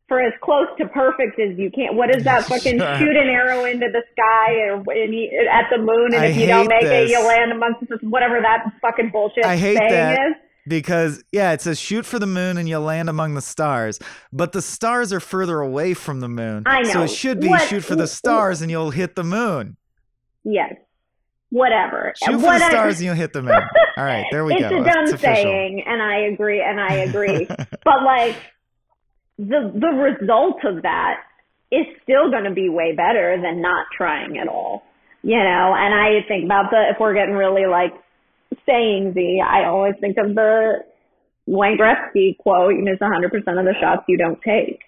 for 0.07 0.21
as 0.21 0.33
close 0.43 0.67
to 0.77 0.87
perfect 0.87 1.39
as 1.39 1.57
you 1.57 1.71
can. 1.71 1.95
What 1.97 2.15
is 2.15 2.23
that 2.25 2.43
fucking 2.47 2.77
shoot 2.79 3.15
an 3.15 3.27
arrow 3.29 3.65
into 3.65 3.87
the 3.91 4.03
sky 4.11 4.53
or 4.67 4.75
and 4.91 5.13
at 5.51 5.69
the 5.71 5.77
moon, 5.79 6.13
and 6.13 6.23
I 6.23 6.25
if 6.27 6.37
you 6.37 6.47
don't 6.47 6.67
make 6.67 6.83
it, 6.83 7.09
you 7.09 7.17
this. 7.17 7.27
land 7.27 7.51
amongst 7.51 7.81
the, 7.89 7.97
whatever 8.07 8.39
that 8.41 8.65
fucking 8.81 9.09
bullshit 9.11 9.45
I 9.45 9.57
hate 9.57 9.77
saying 9.77 9.89
that. 9.91 10.13
is. 10.19 10.35
because 10.67 11.23
yeah, 11.31 11.53
it 11.53 11.61
says 11.61 11.79
shoot 11.79 12.05
for 12.05 12.19
the 12.19 12.27
moon 12.27 12.57
and 12.57 12.69
you'll 12.69 12.81
land 12.83 13.09
among 13.09 13.33
the 13.33 13.41
stars, 13.41 13.99
but 14.31 14.51
the 14.51 14.61
stars 14.61 15.11
are 15.11 15.19
further 15.19 15.59
away 15.59 15.93
from 15.95 16.19
the 16.19 16.29
moon. 16.29 16.63
I 16.67 16.83
So 16.83 17.01
it 17.03 17.09
should 17.09 17.39
be 17.39 17.47
What- 17.49 17.67
shoot 17.67 17.83
for 17.83 17.95
the 17.95 18.07
stars 18.07 18.61
and 18.61 18.69
you'll 18.69 18.91
hit 18.91 19.15
the 19.15 19.23
moon. 19.23 19.77
Yes, 20.43 20.73
whatever. 21.49 22.13
Shoot 22.23 22.33
And 22.33 22.41
for 22.41 22.59
the 22.59 22.65
I- 22.65 22.69
stars 22.69 22.97
and 22.99 23.05
you'll 23.05 23.15
hit 23.15 23.33
the 23.33 23.41
moon. 23.41 23.53
All 23.97 24.03
right, 24.03 24.25
there 24.31 24.45
we 24.45 24.53
it's 24.53 24.61
go. 24.61 24.81
a 24.81 24.83
dumb 24.83 25.05
It's 25.07 25.21
saying, 25.21 25.83
and 25.87 26.01
I 26.01 26.17
agree, 26.31 26.61
and 26.61 26.79
I 26.79 26.93
agree. 26.95 27.45
but 27.83 28.03
like 28.03 28.35
the 29.37 29.71
the 29.73 29.87
result 29.87 30.63
of 30.63 30.83
that 30.83 31.17
is 31.71 31.85
still 32.03 32.31
going 32.31 32.45
to 32.45 32.53
be 32.53 32.69
way 32.69 32.93
better 32.95 33.39
than 33.41 33.61
not 33.61 33.87
trying 33.95 34.37
at 34.37 34.47
all. 34.47 34.83
You 35.23 35.37
know, 35.37 35.73
and 35.75 35.93
I 35.93 36.25
think 36.27 36.45
about 36.45 36.69
the 36.69 36.91
if 36.93 36.97
we're 36.99 37.15
getting 37.15 37.35
really 37.35 37.65
like 37.65 37.93
saying 38.65 39.13
the 39.13 39.41
I 39.41 39.65
always 39.67 39.95
think 39.99 40.17
of 40.17 40.35
the 40.35 40.83
Wayne 41.47 41.77
Gretzky 41.77 42.37
quote: 42.37 42.75
"You 42.75 42.83
miss 42.83 42.99
100% 42.99 43.33
of 43.59 43.65
the 43.65 43.73
shots 43.81 44.03
you 44.07 44.17
don't 44.17 44.41
take." 44.41 44.81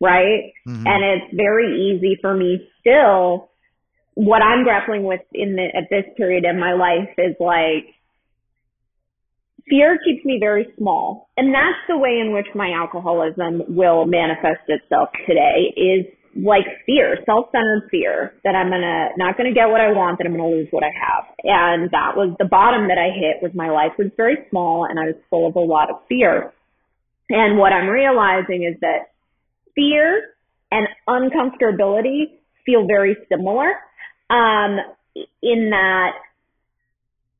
Right? 0.00 0.52
Mhm. 0.68 0.86
and 0.86 1.04
it's 1.04 1.34
very 1.34 1.80
easy 1.80 2.18
for 2.20 2.34
me 2.34 2.68
still 2.80 3.48
what 4.14 4.42
i'm 4.42 4.64
grappling 4.64 5.04
with 5.04 5.20
in 5.32 5.56
the 5.56 5.64
at 5.74 5.88
this 5.88 6.04
period 6.16 6.44
in 6.44 6.58
my 6.58 6.72
life 6.72 7.08
is 7.16 7.36
like 7.40 7.93
fear 9.68 9.98
keeps 10.04 10.24
me 10.24 10.38
very 10.40 10.66
small. 10.78 11.28
And 11.36 11.54
that's 11.54 11.80
the 11.88 11.98
way 11.98 12.20
in 12.20 12.32
which 12.32 12.46
my 12.54 12.72
alcoholism 12.72 13.62
will 13.68 14.06
manifest 14.06 14.68
itself 14.68 15.08
today 15.26 15.72
is 15.76 16.06
like 16.36 16.66
fear 16.84 17.16
self-centered 17.26 17.86
fear 17.92 18.34
that 18.42 18.56
i'm 18.56 18.68
gonna 18.68 19.10
not 19.16 19.36
gonna 19.36 19.54
get 19.54 19.66
what 19.66 19.80
i 19.80 19.92
want 19.92 20.18
that 20.18 20.26
i'm 20.26 20.32
gonna 20.32 20.48
lose 20.48 20.66
what 20.72 20.82
i 20.82 20.90
have. 20.90 21.24
And 21.44 21.90
that 21.92 22.16
was 22.16 22.34
the 22.38 22.44
bottom 22.44 22.88
that 22.88 22.98
i 22.98 23.14
hit 23.14 23.40
was 23.40 23.52
my 23.54 23.70
life 23.70 23.92
was 23.98 24.08
very 24.16 24.38
small 24.50 24.84
and 24.84 24.98
i 24.98 25.04
was 25.04 25.14
full 25.30 25.46
of 25.46 25.54
a 25.54 25.60
lot 25.60 25.90
of 25.90 25.96
fear. 26.08 26.52
And 27.30 27.56
what 27.56 27.72
i'm 27.72 27.88
realizing 27.88 28.64
is 28.64 28.80
that 28.80 29.14
fear 29.76 30.34
and 30.72 30.88
uncomfortability 31.08 32.34
feel 32.66 32.86
very 32.86 33.16
similar 33.28 33.70
um, 34.28 34.78
in 35.42 35.70
that 35.70 36.12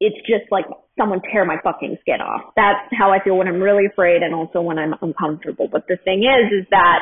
it's 0.00 0.18
just 0.26 0.50
like 0.50 0.64
someone 0.98 1.20
tear 1.32 1.44
my 1.44 1.56
fucking 1.62 1.96
skin 2.00 2.20
off. 2.20 2.52
That's 2.56 2.92
how 2.98 3.12
I 3.12 3.22
feel 3.22 3.36
when 3.36 3.48
I'm 3.48 3.60
really 3.60 3.86
afraid 3.86 4.22
and 4.22 4.34
also 4.34 4.60
when 4.60 4.78
I'm 4.78 4.94
uncomfortable. 5.00 5.68
But 5.70 5.86
the 5.88 5.96
thing 6.04 6.24
is, 6.24 6.62
is 6.62 6.66
that 6.70 7.00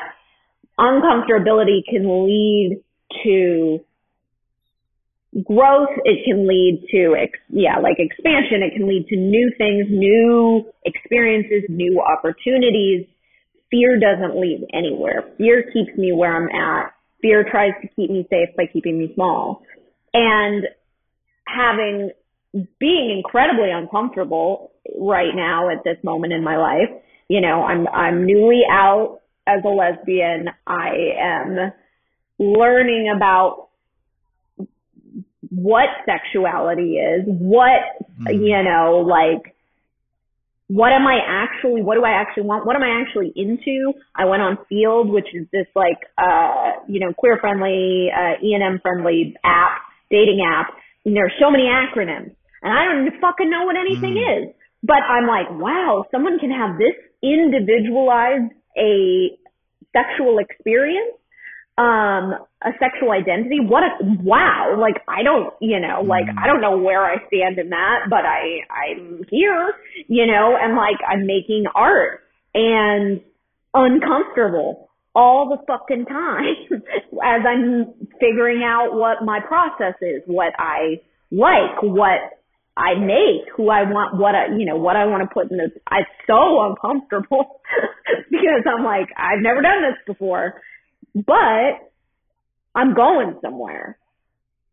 uncomfortability 0.78 1.80
can 1.88 2.26
lead 2.26 2.82
to 3.24 3.80
growth. 5.44 5.90
It 6.04 6.24
can 6.24 6.46
lead 6.46 6.84
to, 6.92 7.16
ex- 7.20 7.38
yeah, 7.48 7.78
like 7.78 7.96
expansion. 7.98 8.62
It 8.62 8.76
can 8.76 8.88
lead 8.88 9.06
to 9.08 9.16
new 9.16 9.50
things, 9.58 9.86
new 9.90 10.66
experiences, 10.84 11.64
new 11.68 12.00
opportunities 12.00 13.06
fear 13.72 13.98
doesn't 13.98 14.38
lead 14.38 14.68
anywhere. 14.72 15.24
Fear 15.38 15.64
keeps 15.72 15.96
me 15.96 16.12
where 16.12 16.36
I'm 16.36 16.48
at. 16.48 16.92
Fear 17.22 17.46
tries 17.50 17.72
to 17.80 17.88
keep 17.96 18.10
me 18.10 18.26
safe 18.30 18.54
by 18.56 18.64
keeping 18.72 18.98
me 18.98 19.10
small. 19.14 19.62
And 20.12 20.64
having, 21.48 22.10
being 22.78 23.10
incredibly 23.16 23.70
uncomfortable 23.70 24.72
right 24.98 25.34
now 25.34 25.70
at 25.70 25.84
this 25.84 25.96
moment 26.02 26.32
in 26.32 26.44
my 26.44 26.56
life, 26.56 26.90
you 27.28 27.40
know, 27.40 27.62
I'm, 27.62 27.88
I'm 27.88 28.26
newly 28.26 28.62
out 28.70 29.20
as 29.46 29.60
a 29.64 29.68
lesbian. 29.68 30.48
I 30.66 30.90
am 31.18 31.72
learning 32.38 33.12
about 33.14 33.68
what 35.50 35.88
sexuality 36.06 36.96
is, 36.96 37.24
what, 37.26 37.80
Mhm. 38.20 38.46
you 38.46 38.62
know, 38.62 38.98
like, 39.06 39.54
what 40.68 40.92
am 40.92 41.06
I 41.06 41.20
actually, 41.26 41.82
what 41.82 41.96
do 41.96 42.04
I 42.04 42.12
actually 42.12 42.44
want? 42.44 42.64
What 42.64 42.76
am 42.76 42.82
I 42.82 43.00
actually 43.02 43.32
into? 43.36 43.92
I 44.14 44.24
went 44.24 44.42
on 44.42 44.56
Feeld, 44.70 45.10
which 45.10 45.34
is 45.34 45.46
this 45.50 45.66
like, 45.74 45.98
uh, 46.16 46.72
you 46.86 47.00
know, 47.00 47.12
queer 47.12 47.36
friendly, 47.38 48.10
uh, 48.10 48.36
ENM 48.42 48.80
friendly 48.80 49.36
app, 49.44 49.82
dating 50.10 50.42
app. 50.46 50.74
And 51.04 51.14
there 51.16 51.26
are 51.26 51.32
so 51.38 51.50
many 51.50 51.64
acronyms 51.64 52.34
and 52.62 52.72
I 52.72 52.84
don't 52.84 53.20
fucking 53.20 53.50
know 53.50 53.64
what 53.64 53.76
anything 53.76 54.14
mm. 54.14 54.48
is. 54.48 54.54
But 54.82 55.02
I'm 55.06 55.26
like, 55.26 55.50
wow, 55.50 56.04
someone 56.10 56.38
can 56.38 56.50
have 56.50 56.78
this 56.78 56.94
individualized 57.22 58.52
a 58.76 59.36
sexual 59.92 60.38
experience 60.38 61.14
um 61.78 62.34
a 62.62 62.70
sexual 62.78 63.12
identity 63.12 63.58
what 63.60 63.82
a 63.82 64.04
wow 64.22 64.76
like 64.78 64.96
i 65.08 65.22
don't 65.22 65.54
you 65.60 65.80
know 65.80 66.02
like 66.02 66.26
mm. 66.26 66.36
i 66.42 66.46
don't 66.46 66.60
know 66.60 66.76
where 66.76 67.02
i 67.02 67.16
stand 67.28 67.58
in 67.58 67.70
that 67.70 68.00
but 68.10 68.26
i 68.26 68.60
i'm 68.70 69.24
here 69.30 69.72
you 70.06 70.26
know 70.26 70.54
and 70.60 70.76
like 70.76 71.00
i'm 71.08 71.26
making 71.26 71.64
art 71.74 72.20
and 72.52 73.22
uncomfortable 73.72 74.90
all 75.14 75.48
the 75.48 75.64
fucking 75.66 76.04
time 76.04 76.82
as 77.24 77.40
i'm 77.48 77.94
figuring 78.20 78.62
out 78.62 78.92
what 78.92 79.24
my 79.24 79.40
process 79.40 79.94
is 80.02 80.20
what 80.26 80.52
i 80.58 81.00
like 81.30 81.82
what 81.82 82.41
I 82.76 82.94
make, 82.94 83.48
who 83.54 83.68
I 83.68 83.82
want, 83.82 84.18
what 84.18 84.34
I, 84.34 84.46
you 84.56 84.64
know, 84.64 84.76
what 84.76 84.96
I 84.96 85.04
want 85.04 85.22
to 85.22 85.32
put 85.32 85.50
in 85.50 85.58
this. 85.58 85.70
It's 85.74 86.08
so 86.26 86.62
uncomfortable 86.62 87.60
because 88.30 88.62
I'm 88.66 88.84
like, 88.84 89.08
I've 89.16 89.42
never 89.42 89.60
done 89.60 89.82
this 89.82 89.98
before, 90.06 90.60
but 91.14 91.90
I'm 92.74 92.94
going 92.94 93.38
somewhere. 93.42 93.98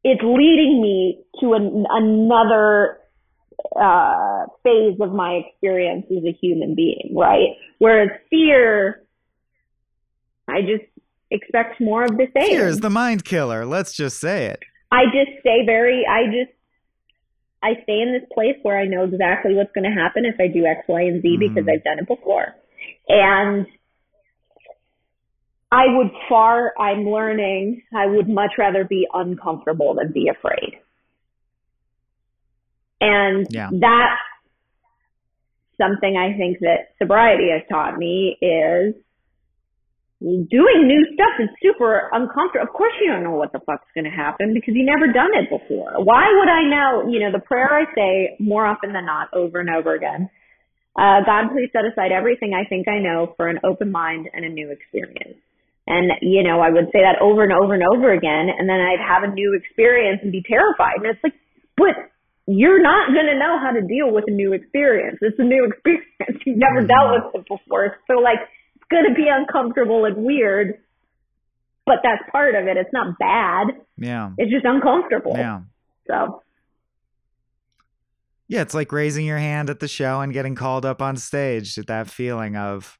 It's 0.04 0.22
leading 0.24 0.82
me 0.82 1.24
to 1.41 1.54
an, 1.54 1.86
another 1.89 3.00
uh, 3.76 4.45
phase 4.64 4.97
of 5.02 5.12
my 5.12 5.41
experience 5.45 6.06
as 6.10 6.24
a 6.24 6.32
human 6.41 6.76
being, 6.76 7.14
right? 7.14 7.58
Whereas 7.80 8.10
fear, 8.30 9.04
I 10.47 10.62
just 10.62 10.89
expect 11.30 11.82
more 11.82 12.06
of 12.06 12.12
the 12.12 12.28
same. 12.34 12.47
Fear 12.47 12.68
is 12.68 12.80
the 12.80 12.89
mind 12.89 13.26
killer. 13.26 13.66
Let's 13.66 13.93
just 13.93 14.20
say 14.20 14.45
it. 14.45 14.60
I 14.89 15.04
just 15.06 15.39
stay 15.41 15.66
very, 15.66 16.06
I 16.10 16.26
just 16.28 16.58
I 17.62 17.74
stay 17.84 18.01
in 18.01 18.14
this 18.14 18.28
place 18.34 18.55
where 18.62 18.80
I 18.80 18.86
know 18.86 19.03
exactly 19.03 19.53
what's 19.53 19.72
going 19.74 19.89
to 19.89 20.01
happen 20.01 20.26
if 20.26 20.39
I 20.39 20.47
do 20.47 20.66
X, 20.66 20.82
Y, 20.88 21.01
and 21.01 21.22
Z 21.22 21.28
mm-hmm. 21.28 21.39
because 21.39 21.70
I've 21.70 21.84
done 21.84 21.99
it 21.99 22.07
before. 22.07 22.55
And 23.07 23.68
I 25.72 25.84
would 25.88 26.12
far, 26.28 26.74
I'm 26.80 27.05
learning, 27.05 27.84
I 27.93 28.07
would 28.07 28.28
much 28.30 28.51
rather 28.57 28.84
be 28.86 29.07
uncomfortable 29.14 29.95
than 29.95 30.12
be 30.12 30.30
afraid. 30.30 30.80
And 33.01 33.47
yeah. 33.49 33.70
that's 33.72 34.22
something 35.80 36.18
I 36.18 36.38
think 36.38 36.60
that 36.60 36.93
sobriety 36.97 37.49
has 37.51 37.62
taught 37.70 37.97
me 37.97 38.38
is 38.41 38.95
doing 40.22 40.84
new 40.84 41.04
stuff 41.16 41.36
is 41.40 41.50
super 41.64 42.10
uncomfortable. 42.12 42.68
Of 42.68 42.74
course 42.76 42.92
you 43.00 43.12
don't 43.12 43.24
know 43.24 43.40
what 43.40 43.54
the 43.54 43.60
fuck's 43.66 43.88
going 43.96 44.04
to 44.04 44.12
happen 44.12 44.54
because 44.54 44.76
you 44.76 44.84
never 44.84 45.12
done 45.12 45.32
it 45.32 45.48
before. 45.48 45.96
Why 46.04 46.28
would 46.28 46.52
I 46.52 46.64
know? 46.68 47.10
You 47.10 47.24
know, 47.24 47.32
the 47.32 47.40
prayer 47.40 47.72
I 47.72 47.88
say 47.96 48.36
more 48.40 48.66
often 48.66 48.92
than 48.92 49.06
not 49.06 49.32
over 49.34 49.60
and 49.60 49.70
over 49.70 49.96
again. 49.96 50.30
Uh, 51.00 51.24
God, 51.24 51.56
please 51.56 51.72
set 51.72 51.88
aside 51.88 52.12
everything 52.12 52.52
I 52.52 52.68
think 52.68 52.88
I 52.90 53.00
know 53.00 53.34
for 53.38 53.48
an 53.48 53.60
open 53.64 53.92
mind 53.92 54.28
and 54.34 54.44
a 54.44 54.50
new 54.50 54.72
experience. 54.72 55.40
And, 55.88 56.12
you 56.22 56.44
know, 56.44 56.60
I 56.60 56.70
would 56.70 56.92
say 56.92 57.00
that 57.00 57.24
over 57.24 57.42
and 57.42 57.54
over 57.56 57.74
and 57.74 57.84
over 57.88 58.12
again, 58.12 58.52
and 58.52 58.68
then 58.68 58.78
I'd 58.78 59.00
have 59.00 59.24
a 59.24 59.32
new 59.32 59.56
experience 59.56 60.20
and 60.22 60.32
be 60.32 60.44
terrified. 60.44 61.00
And 61.00 61.16
it's 61.16 61.24
like, 61.24 61.34
but 61.78 61.96
you're 62.46 62.82
not 62.82 63.16
going 63.16 63.26
to 63.32 63.40
know 63.40 63.58
how 63.58 63.72
to 63.72 63.82
deal 63.82 64.12
with 64.12 64.26
a 64.28 64.36
new 64.36 64.52
experience. 64.52 65.18
It's 65.22 65.40
a 65.40 65.48
new 65.48 65.66
experience. 65.72 66.44
You've 66.46 66.60
never 66.60 66.84
mm-hmm. 66.84 66.92
dealt 66.92 67.10
with 67.16 67.42
it 67.42 67.48
before. 67.48 67.98
So, 68.06 68.20
like, 68.20 68.44
going 68.90 69.06
to 69.08 69.14
be 69.14 69.28
uncomfortable 69.30 70.06
and 70.06 70.18
weird, 70.18 70.80
but 71.86 71.98
that's 72.04 72.22
part 72.32 72.56
of 72.56 72.68
it. 72.68 72.78
It's 72.78 72.94
not 72.94 73.18
bad. 73.18 73.68
Yeah. 73.98 74.32
It's 74.38 74.52
just 74.52 74.66
uncomfortable. 74.66 75.34
Yeah. 75.36 75.62
So. 76.08 76.44
Yeah, 78.48 78.62
it's 78.62 78.74
like 78.74 78.92
raising 78.92 79.26
your 79.26 79.38
hand 79.38 79.70
at 79.70 79.80
the 79.80 79.88
show 79.88 80.22
and 80.22 80.34
getting 80.34 80.56
called 80.56 80.84
up 80.84 81.02
on 81.04 81.18
stage. 81.18 81.76
To 81.76 81.84
that 81.84 82.10
feeling 82.10 82.56
of, 82.56 82.98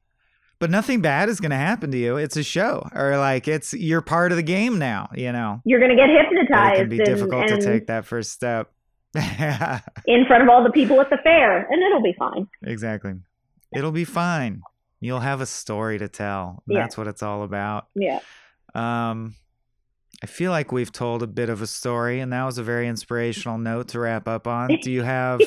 but 0.60 0.70
nothing 0.70 1.00
bad 1.00 1.28
is 1.28 1.40
going 1.40 1.50
to 1.50 1.56
happen 1.56 1.90
to 1.90 1.98
you. 1.98 2.16
It's 2.16 2.36
a 2.36 2.44
show, 2.44 2.88
or 2.94 3.18
like 3.18 3.48
it's 3.48 3.72
you're 3.72 4.00
part 4.00 4.30
of 4.30 4.36
the 4.36 4.44
game 4.44 4.78
now. 4.78 5.10
You 5.12 5.32
know, 5.32 5.60
you're 5.64 5.80
going 5.80 5.90
to 5.90 5.96
get 5.96 6.08
hypnotized. 6.08 6.50
But 6.50 6.72
it 6.74 6.78
can 6.78 6.88
be 6.88 6.98
and, 6.98 7.04
difficult 7.04 7.50
and 7.50 7.60
to 7.60 7.66
take 7.66 7.88
that 7.88 8.04
first 8.04 8.30
step 8.30 8.70
in 9.14 10.24
front 10.28 10.44
of 10.44 10.48
all 10.48 10.62
the 10.62 10.70
people 10.72 11.00
at 11.00 11.10
the 11.10 11.18
fair, 11.24 11.66
and 11.68 11.82
it'll 11.82 12.02
be 12.02 12.14
fine. 12.16 12.46
Exactly, 12.62 13.14
it'll 13.74 13.90
be 13.90 14.04
fine. 14.04 14.62
You'll 15.00 15.20
have 15.20 15.40
a 15.40 15.46
story 15.46 15.98
to 15.98 16.08
tell. 16.08 16.62
Yeah. 16.66 16.80
That's 16.80 16.96
what 16.96 17.08
it's 17.08 17.22
all 17.22 17.42
about. 17.42 17.88
Yeah. 17.94 18.20
Um, 18.74 19.34
I 20.22 20.26
feel 20.26 20.50
like 20.50 20.70
we've 20.70 20.92
told 20.92 21.22
a 21.22 21.26
bit 21.26 21.48
of 21.48 21.62
a 21.62 21.66
story, 21.66 22.20
and 22.20 22.32
that 22.32 22.44
was 22.44 22.58
a 22.58 22.62
very 22.62 22.86
inspirational 22.86 23.56
note 23.56 23.88
to 23.88 24.00
wrap 24.00 24.28
up 24.28 24.46
on. 24.46 24.68
Do 24.82 24.90
you 24.90 25.02
have 25.02 25.40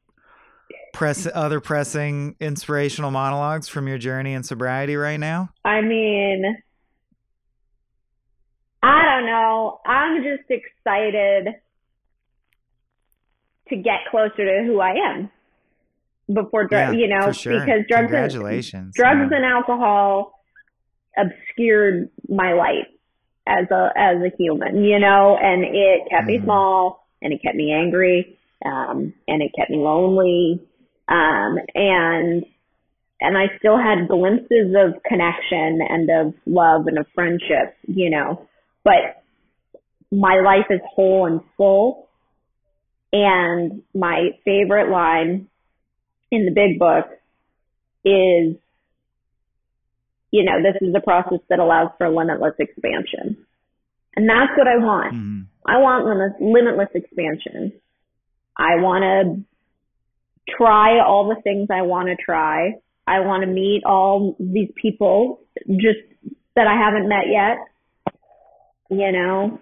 press 0.94 1.28
other 1.34 1.60
pressing 1.60 2.36
inspirational 2.40 3.10
monologues 3.10 3.68
from 3.68 3.86
your 3.86 3.98
journey 3.98 4.32
in 4.32 4.42
sobriety 4.42 4.96
right 4.96 5.20
now? 5.20 5.50
I 5.62 5.82
mean, 5.82 6.56
I 8.82 9.02
don't 9.04 9.26
know. 9.26 9.80
I'm 9.84 10.22
just 10.22 10.48
excited 10.48 11.54
to 13.68 13.76
get 13.76 14.00
closer 14.10 14.44
to 14.44 14.64
who 14.64 14.80
I 14.80 14.94
am 14.94 15.30
before 16.32 16.66
drugs, 16.66 16.96
yeah, 16.96 17.00
you 17.00 17.08
know, 17.08 17.32
sure. 17.32 17.60
because 17.60 17.82
drugs 17.88 18.10
Congratulations. 18.10 18.84
and 18.84 18.92
drugs 18.94 19.28
yeah. 19.30 19.36
and 19.36 19.44
alcohol 19.44 20.40
obscured 21.16 22.10
my 22.28 22.54
life 22.54 22.88
as 23.46 23.70
a 23.70 23.90
as 23.96 24.16
a 24.22 24.34
human, 24.38 24.84
you 24.84 24.98
know, 24.98 25.36
and 25.40 25.64
it 25.64 26.08
kept 26.10 26.22
mm-hmm. 26.22 26.40
me 26.40 26.40
small 26.42 27.06
and 27.22 27.32
it 27.32 27.40
kept 27.42 27.56
me 27.56 27.72
angry, 27.72 28.38
um, 28.64 29.12
and 29.28 29.42
it 29.42 29.50
kept 29.56 29.70
me 29.70 29.76
lonely, 29.78 30.60
um, 31.08 31.58
and 31.74 32.44
and 33.20 33.38
I 33.38 33.46
still 33.58 33.78
had 33.78 34.08
glimpses 34.08 34.74
of 34.76 35.02
connection 35.02 35.80
and 35.88 36.10
of 36.10 36.34
love 36.46 36.86
and 36.86 36.98
of 36.98 37.06
friendship, 37.14 37.76
you 37.86 38.10
know, 38.10 38.46
but 38.82 39.22
my 40.10 40.40
life 40.44 40.66
is 40.70 40.80
whole 40.94 41.26
and 41.26 41.40
full. 41.56 42.08
And 43.12 43.82
my 43.94 44.30
favorite 44.44 44.90
line 44.90 45.48
in 46.34 46.46
the 46.46 46.52
big 46.52 46.78
book 46.78 47.06
is, 48.04 48.56
you 50.30 50.44
know, 50.44 50.62
this 50.62 50.76
is 50.80 50.94
a 50.94 51.00
process 51.00 51.40
that 51.48 51.58
allows 51.58 51.90
for 51.98 52.08
limitless 52.08 52.54
expansion. 52.58 53.44
And 54.16 54.28
that's 54.28 54.52
what 54.56 54.68
I 54.68 54.76
want. 54.76 55.14
Mm-hmm. 55.14 55.40
I 55.66 55.78
want 55.78 56.04
limit, 56.06 56.40
limitless 56.40 56.90
expansion. 56.94 57.72
I 58.56 58.76
want 58.76 59.02
to 59.02 60.54
try 60.56 61.00
all 61.00 61.28
the 61.28 61.40
things 61.42 61.68
I 61.70 61.82
want 61.82 62.08
to 62.08 62.16
try. 62.16 62.74
I 63.06 63.20
want 63.20 63.42
to 63.42 63.46
meet 63.46 63.82
all 63.84 64.36
these 64.38 64.70
people 64.80 65.40
just 65.68 65.98
that 66.54 66.66
I 66.66 66.74
haven't 66.74 67.08
met 67.08 67.24
yet. 67.30 67.58
You 68.90 69.12
know, 69.12 69.58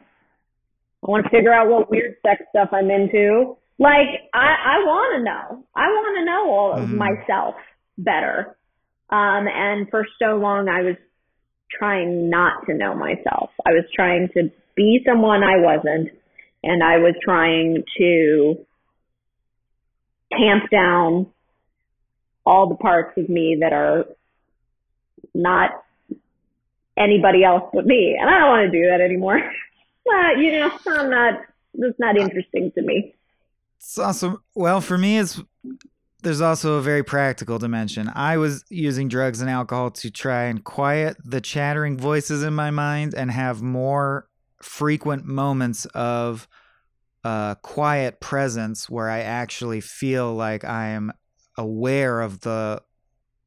I 1.02 1.10
want 1.10 1.24
to 1.24 1.30
figure 1.30 1.52
out 1.52 1.68
what 1.68 1.90
weird 1.90 2.16
sex 2.22 2.42
stuff 2.50 2.68
I'm 2.72 2.90
into. 2.90 3.56
Like 3.82 4.30
I, 4.32 4.54
I 4.64 4.78
want 4.84 5.18
to 5.18 5.24
know. 5.24 5.64
I 5.74 5.88
want 5.88 6.18
to 6.18 6.24
know 6.24 6.50
all 6.54 6.72
of 6.74 6.88
mm-hmm. 6.88 6.98
myself 6.98 7.56
better. 7.98 8.56
Um, 9.10 9.48
and 9.48 9.90
for 9.90 10.06
so 10.20 10.36
long, 10.36 10.68
I 10.68 10.82
was 10.82 10.94
trying 11.68 12.30
not 12.30 12.64
to 12.66 12.74
know 12.74 12.94
myself. 12.94 13.50
I 13.66 13.70
was 13.70 13.84
trying 13.92 14.28
to 14.34 14.52
be 14.76 15.00
someone 15.04 15.42
I 15.42 15.56
wasn't, 15.58 16.10
and 16.62 16.80
I 16.80 16.98
was 16.98 17.14
trying 17.24 17.82
to 17.98 18.54
tamp 20.30 20.70
down 20.70 21.26
all 22.46 22.68
the 22.68 22.76
parts 22.76 23.18
of 23.18 23.28
me 23.28 23.58
that 23.60 23.72
are 23.72 24.04
not 25.34 25.70
anybody 26.96 27.42
else 27.42 27.64
but 27.74 27.84
me. 27.84 28.16
And 28.18 28.30
I 28.30 28.38
don't 28.38 28.48
want 28.48 28.72
to 28.72 28.78
do 28.78 28.86
that 28.90 29.00
anymore. 29.00 29.38
well, 30.06 30.38
you 30.40 30.52
know, 30.52 30.70
I'm 30.86 31.10
not, 31.10 31.34
it's 31.74 31.98
not 31.98 32.16
interesting 32.16 32.70
to 32.76 32.82
me. 32.82 33.16
It's 33.82 33.98
also 33.98 34.42
well 34.54 34.80
for 34.80 34.96
me. 34.96 35.18
It's 35.18 35.40
there's 36.22 36.40
also 36.40 36.74
a 36.74 36.82
very 36.82 37.02
practical 37.02 37.58
dimension. 37.58 38.08
I 38.14 38.36
was 38.36 38.64
using 38.70 39.08
drugs 39.08 39.40
and 39.40 39.50
alcohol 39.50 39.90
to 39.90 40.10
try 40.10 40.44
and 40.44 40.62
quiet 40.62 41.16
the 41.24 41.40
chattering 41.40 41.98
voices 41.98 42.44
in 42.44 42.54
my 42.54 42.70
mind 42.70 43.12
and 43.12 43.28
have 43.28 43.60
more 43.60 44.28
frequent 44.62 45.24
moments 45.24 45.84
of 45.86 46.46
uh, 47.24 47.56
quiet 47.56 48.20
presence 48.20 48.88
where 48.88 49.10
I 49.10 49.20
actually 49.20 49.80
feel 49.80 50.32
like 50.32 50.64
I 50.64 50.90
am 50.90 51.12
aware 51.58 52.20
of 52.20 52.40
the 52.40 52.82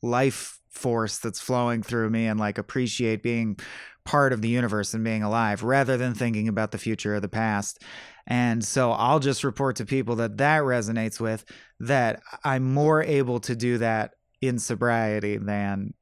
life 0.02 0.60
force 0.70 1.18
that's 1.18 1.40
flowing 1.40 1.82
through 1.82 2.10
me 2.10 2.28
and 2.28 2.38
like 2.38 2.58
appreciate 2.58 3.24
being 3.24 3.58
part 4.04 4.34
of 4.34 4.42
the 4.42 4.50
universe 4.50 4.94
and 4.94 5.04
being 5.04 5.24
alive 5.24 5.64
rather 5.64 5.96
than 5.98 6.14
thinking 6.14 6.50
about 6.50 6.72
the 6.72 6.78
future 6.78 7.16
or 7.16 7.20
the 7.22 7.30
past. 7.30 7.82
And 8.28 8.64
so 8.64 8.92
I'll 8.92 9.20
just 9.20 9.44
report 9.44 9.76
to 9.78 9.86
people 9.86 10.16
that 10.18 10.38
that 10.38 10.64
resonates 10.64 11.20
with 11.20 11.46
that 11.80 12.22
I'm 12.44 12.74
more 12.74 13.04
able 13.04 13.40
to 13.42 13.56
do 13.56 13.78
that 13.78 14.14
in 14.42 14.60
sobriety 14.60 15.38
than 15.38 15.94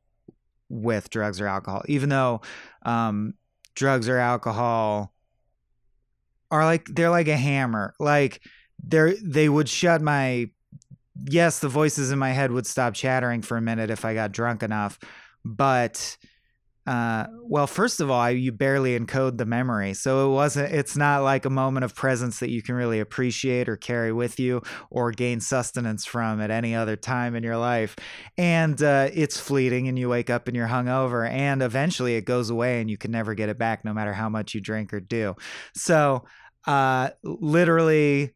with 0.69 1.09
drugs 1.09 1.39
or 1.41 1.47
alcohol, 1.47 1.83
even 1.87 2.09
though 2.09 2.41
um, 2.83 3.33
drugs 3.75 4.07
or 4.07 4.17
alcohol 4.17 5.13
are 6.51 6.65
like 6.65 6.85
they're 6.85 7.09
like 7.09 7.27
a 7.27 7.37
hammer. 7.37 7.93
Like 7.99 8.41
they're 8.83 9.15
they 9.21 9.49
would 9.49 9.67
shut 9.67 10.01
my 10.01 10.49
yes, 11.25 11.59
the 11.59 11.69
voices 11.69 12.11
in 12.11 12.19
my 12.19 12.31
head 12.31 12.51
would 12.51 12.67
stop 12.67 12.93
chattering 12.93 13.41
for 13.41 13.57
a 13.57 13.61
minute 13.61 13.89
if 13.89 14.05
I 14.05 14.13
got 14.13 14.31
drunk 14.31 14.63
enough, 14.63 14.99
but 15.43 16.17
uh, 16.85 17.27
well, 17.41 17.65
first 17.65 18.01
of 18.01 18.11
all, 18.11 18.29
you 18.29 18.51
barely 18.51 18.99
encode 18.99 19.37
the 19.37 19.45
memory, 19.45 19.93
so 19.93 20.29
it 20.29 20.33
wasn't. 20.33 20.73
It's 20.73 20.97
not 20.97 21.23
like 21.23 21.45
a 21.45 21.49
moment 21.49 21.85
of 21.85 21.95
presence 21.95 22.39
that 22.39 22.49
you 22.49 22.61
can 22.61 22.75
really 22.75 22.99
appreciate 22.99 23.69
or 23.69 23.77
carry 23.77 24.11
with 24.11 24.37
you 24.37 24.61
or 24.89 25.11
gain 25.11 25.39
sustenance 25.39 26.05
from 26.05 26.41
at 26.41 26.51
any 26.51 26.75
other 26.75 26.97
time 26.97 27.35
in 27.35 27.43
your 27.43 27.55
life. 27.55 27.95
And 28.37 28.81
uh, 28.83 29.09
it's 29.13 29.39
fleeting, 29.39 29.87
and 29.87 29.97
you 29.97 30.09
wake 30.09 30.29
up 30.29 30.49
and 30.49 30.57
you're 30.57 30.67
hungover, 30.67 31.29
and 31.29 31.63
eventually 31.63 32.15
it 32.15 32.25
goes 32.25 32.49
away, 32.49 32.81
and 32.81 32.89
you 32.89 32.97
can 32.97 33.11
never 33.11 33.33
get 33.33 33.47
it 33.47 33.57
back, 33.57 33.85
no 33.85 33.93
matter 33.93 34.11
how 34.11 34.27
much 34.27 34.53
you 34.53 34.59
drink 34.59 34.93
or 34.93 34.99
do. 34.99 35.35
So, 35.75 36.25
uh, 36.67 37.11
literally. 37.23 38.33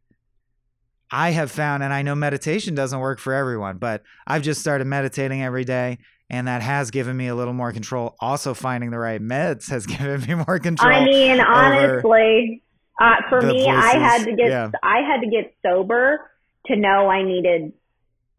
I 1.10 1.30
have 1.30 1.50
found, 1.50 1.84
and 1.84 1.94
I 1.94 2.02
know 2.02 2.16
meditation 2.16 2.76
doesn't 2.76 3.00
work 3.00 3.20
for 3.20 3.32
everyone, 3.32 3.78
but 3.78 4.04
I've 4.28 4.42
just 4.42 4.60
started 4.60 4.88
meditating 4.88 5.42
every 5.42 5.64
day 5.64 6.00
and 6.30 6.48
that 6.48 6.62
has 6.62 6.92
given 6.92 7.16
me 7.16 7.28
a 7.28 7.36
little 7.36 7.54
more 7.54 7.72
control. 7.72 8.16
Also, 8.20 8.54
finding 8.54 8.92
the 8.92 9.00
right 9.00 9.22
meds 9.22 9.70
has 9.70 9.86
given 9.86 10.22
me 10.22 10.44
more 10.46 10.60
control. 10.60 10.94
I 10.94 11.06
mean, 11.06 11.40
honestly, 11.40 12.64
uh, 13.00 13.16
for 13.30 13.42
me, 13.42 13.64
voices. 13.64 13.68
I 13.68 13.98
had 13.98 14.26
to 14.26 14.36
get 14.36 14.50
yeah. 14.50 14.72
I 14.84 15.02
had 15.02 15.22
to 15.22 15.30
get 15.30 15.54
sober 15.66 16.20
to 16.68 16.76
know 16.76 17.10
I 17.10 17.24
needed 17.24 17.74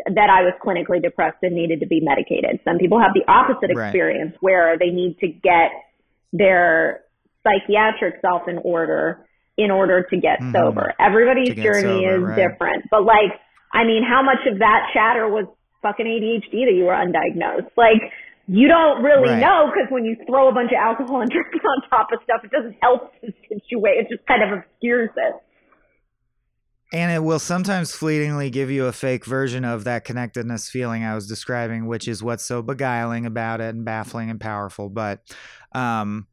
that 0.07 0.30
I 0.30 0.43
was 0.43 0.55
clinically 0.64 1.03
depressed 1.03 1.39
and 1.43 1.55
needed 1.55 1.80
to 1.80 1.86
be 1.86 2.01
medicated. 2.01 2.61
Some 2.64 2.78
people 2.78 3.01
have 3.01 3.14
the 3.14 3.30
opposite 3.30 3.70
experience 3.70 4.32
right. 4.32 4.43
where 4.43 4.78
they 4.78 4.91
need 4.91 5.18
to 5.20 5.28
get 5.28 5.70
their 6.32 7.01
psychiatric 7.43 8.20
self 8.20 8.43
in 8.49 8.59
order 8.59 9.24
in 9.57 9.72
order 9.72 10.07
to 10.09 10.16
get 10.16 10.39
mm-hmm. 10.39 10.53
sober. 10.53 10.95
Everybody's 11.01 11.55
journey 11.57 12.05
sober, 12.05 12.16
is 12.16 12.22
right. 12.22 12.36
different, 12.36 12.84
but 12.91 13.03
like, 13.05 13.34
I 13.72 13.84
mean, 13.84 14.05
how 14.09 14.22
much 14.22 14.47
of 14.47 14.61
that 14.61 14.91
chatter 14.95 15.28
was 15.28 15.47
fucking 15.83 16.07
ADHD 16.07 16.66
that 16.66 16.74
you 16.74 16.85
were 16.85 16.93
undiagnosed. 16.93 17.70
Like, 17.76 18.12
you 18.49 18.66
don't 18.66 19.03
really 19.03 19.29
right. 19.29 19.41
know 19.41 19.70
because 19.72 19.93
when 19.93 20.05
you 20.05 20.16
throw 20.26 20.49
a 20.49 20.53
bunch 20.53 20.70
of 20.72 20.79
alcohol 20.81 21.20
and 21.20 21.31
drinks 21.31 21.64
on 21.64 21.89
top 21.91 22.09
of 22.12 22.20
stuff, 22.24 22.41
it 22.45 22.51
doesn't 22.51 22.76
help 22.81 23.12
the 23.22 23.33
situation. 23.49 24.07
It 24.07 24.09
just 24.09 24.26
kind 24.26 24.43
of 24.43 24.59
obscures 24.59 25.11
it. 25.16 25.35
And 26.91 27.12
it 27.12 27.22
will 27.22 27.39
sometimes 27.39 27.93
fleetingly 27.93 28.49
give 28.49 28.70
you 28.70 28.87
a 28.87 28.93
fake 28.93 29.26
version 29.26 29.66
of 29.66 29.85
that 29.85 30.05
connectedness 30.05 30.70
feeling 30.70 31.05
I 31.05 31.14
was 31.14 31.26
describing, 31.26 31.87
which 31.87 32.09
is 32.09 32.22
what's 32.22 32.45
so 32.45 32.62
beguiling 32.62 33.26
about 33.26 33.61
it 33.61 33.74
and 33.74 33.85
baffling 33.85 34.31
and 34.31 34.41
powerful. 34.41 34.89
But 34.89 35.20
um, 35.72 36.26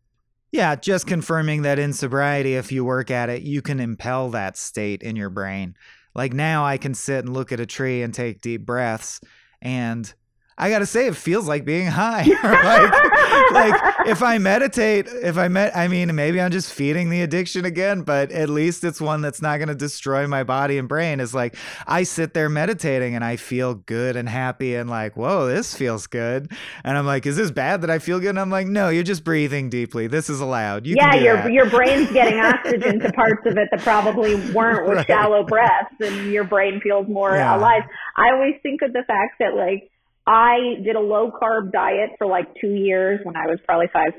yeah, 0.54 0.78
just 0.78 1.08
confirming 1.08 1.64
that 1.64 1.78
in 1.78 1.92
sobriety, 1.92 2.56
if 2.56 2.72
you 2.72 2.86
work 2.86 3.12
at 3.12 3.30
it, 3.30 3.42
you 3.42 3.62
can 3.62 3.82
impel 3.82 4.30
that 4.30 4.56
state 4.56 5.04
in 5.04 5.18
your 5.18 5.30
brain. 5.30 5.76
Like 6.16 6.34
now 6.34 6.66
I 6.66 6.78
can 6.78 6.94
sit 6.94 7.26
and 7.26 7.34
look 7.34 7.52
at 7.52 7.60
a 7.60 7.66
tree 7.66 8.02
and 8.02 8.14
take 8.14 8.42
deep 8.42 8.66
breaths 8.66 9.20
and 9.62 10.12
I 10.58 10.70
gotta 10.70 10.86
say, 10.86 11.08
it 11.08 11.16
feels 11.16 11.48
like 11.48 11.66
being 11.66 11.88
high. 11.92 12.24
like, 12.24 13.52
like 13.52 14.08
if 14.08 14.24
I 14.24 14.38
meditate, 14.38 15.08
if 15.08 15.38
I 15.38 15.50
met, 15.50 15.76
I 15.76 15.88
mean, 15.88 16.16
maybe 16.16 16.40
I'm 16.40 16.52
just 16.52 16.72
feeding 16.74 17.10
the 17.10 17.22
addiction 17.22 17.66
again, 17.66 18.04
but 18.04 18.32
at 18.32 18.50
least 18.50 18.84
it's 18.84 19.02
one 19.02 19.22
that's 19.22 19.42
not 19.42 19.60
gonna 19.60 19.76
destroy 19.76 20.28
my 20.28 20.44
body 20.44 20.78
and 20.78 20.88
brain. 20.88 21.20
Is 21.20 21.34
like 21.34 21.56
I 21.88 22.04
sit 22.04 22.34
there 22.34 22.48
meditating 22.48 23.16
and 23.16 23.24
I 23.24 23.36
feel 23.36 23.76
good 23.76 24.16
and 24.16 24.30
happy 24.30 24.76
and 24.76 24.90
like, 24.90 25.18
whoa, 25.18 25.48
this 25.48 25.76
feels 25.76 26.08
good. 26.08 26.50
And 26.84 26.98
I'm 26.98 27.06
like, 27.06 27.26
is 27.26 27.36
this 27.36 27.52
bad 27.52 27.82
that 27.82 27.90
I 27.90 28.00
feel 28.00 28.20
good? 28.20 28.30
And 28.30 28.40
I'm 28.40 28.50
like, 28.50 28.68
no, 28.68 28.88
you're 28.90 29.04
just 29.04 29.26
breathing 29.26 29.70
deeply. 29.70 30.08
This 30.08 30.30
is 30.30 30.40
allowed. 30.40 30.86
You 30.86 30.96
yeah, 30.98 31.16
your 31.16 31.36
that. 31.36 31.52
your 31.52 31.70
brain's 31.70 32.12
getting 32.14 32.40
oxygen 32.40 33.00
to 33.02 33.12
parts 33.12 33.46
of 33.46 33.58
it 33.58 33.68
that 33.72 33.82
probably 33.82 34.36
weren't 34.52 34.86
with 34.88 34.98
right. 34.98 35.08
shallow 35.08 35.44
breaths, 35.44 35.96
and 36.00 36.32
your 36.32 36.46
brain 36.46 36.80
feels 36.82 37.10
more 37.10 37.36
yeah. 37.36 37.58
alive. 37.58 37.84
I 38.16 38.32
always 38.32 38.56
think 38.64 38.82
of 38.84 38.94
the 38.94 39.04
fact 39.06 39.40
that 39.40 39.56
like 39.56 39.90
I 40.28 40.76
did 40.84 40.96
a 40.96 41.00
low 41.00 41.32
carb 41.32 41.72
diet 41.72 42.12
for 42.18 42.28
like 42.28 42.48
two 42.60 42.74
years 42.74 43.20
when 43.24 43.36
I 43.36 43.46
was 43.48 43.60
probably 43.66 43.88
five, 43.94 44.14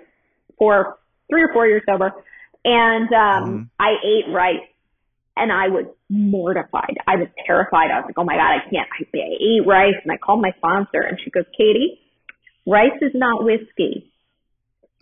four, 0.59 0.99
three 1.29 1.43
or 1.43 1.53
four 1.53 1.67
years 1.67 1.83
sober. 1.89 2.13
And, 2.65 3.09
um, 3.13 3.51
mm. 3.51 3.69
I 3.79 3.95
ate 4.05 4.33
rice 4.33 4.67
and 5.37 5.53
I 5.53 5.69
was 5.69 5.87
mortified. 6.09 6.97
I 7.07 7.17
was 7.17 7.29
terrified. 7.47 7.91
I 7.91 8.01
was 8.01 8.05
like, 8.07 8.19
oh 8.19 8.25
my 8.25 8.35
God, 8.35 8.53
I 8.57 8.71
can't, 8.71 8.89
I, 8.91 9.19
I 9.19 9.37
ate 9.41 9.67
rice. 9.67 10.01
And 10.03 10.13
I 10.13 10.17
called 10.17 10.41
my 10.41 10.53
sponsor 10.57 11.01
and 11.01 11.19
she 11.23 11.31
goes, 11.31 11.45
Katie, 11.57 12.01
rice 12.67 12.99
is 13.03 13.13
not 13.15 13.45
whiskey, 13.45 14.11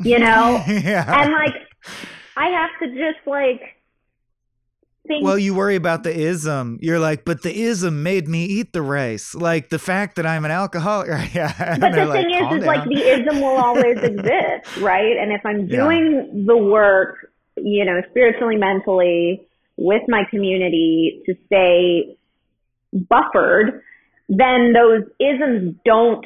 you 0.01 0.19
know? 0.19 0.63
yeah. 0.69 1.23
And 1.23 1.33
like, 1.33 1.55
I 2.37 2.49
have 2.49 2.71
to 2.81 2.89
just 2.89 3.27
like, 3.27 3.61
Think, 5.07 5.23
well, 5.23 5.39
you 5.39 5.55
worry 5.55 5.77
about 5.77 6.03
the 6.03 6.19
ism. 6.19 6.79
You're 6.81 6.99
like, 6.99 7.27
but 7.27 7.43
the 7.43 7.63
ism 7.65 8.03
made 8.03 8.27
me 8.27 8.47
eat 8.47 8.73
the 8.73 8.81
rice. 8.81 9.35
Like 9.35 9.69
the 9.69 9.79
fact 9.79 10.17
that 10.17 10.25
I'm 10.25 10.47
an 10.47 10.51
alcoholic. 10.51 11.09
yeah. 11.35 11.77
But 11.79 11.93
the 11.93 12.11
thing 12.11 12.31
like, 12.31 12.53
is, 12.53 12.61
is 12.61 12.67
like 12.67 12.85
the 12.89 13.01
ism 13.01 13.41
will 13.43 13.59
always 13.59 13.99
exist, 14.03 14.77
right? 14.79 15.17
And 15.19 15.31
if 15.31 15.45
I'm 15.45 15.69
doing 15.69 16.31
yeah. 16.33 16.43
the 16.47 16.57
work, 16.57 17.31
you 17.57 17.85
know, 17.85 18.01
spiritually, 18.11 18.57
mentally, 18.57 19.47
with 19.77 20.03
my 20.09 20.23
community 20.31 21.23
to 21.27 21.35
stay 21.47 22.17
buffered, 22.93 23.83
then 24.29 24.73
those 24.73 25.03
isms 25.21 25.75
don't 25.85 26.25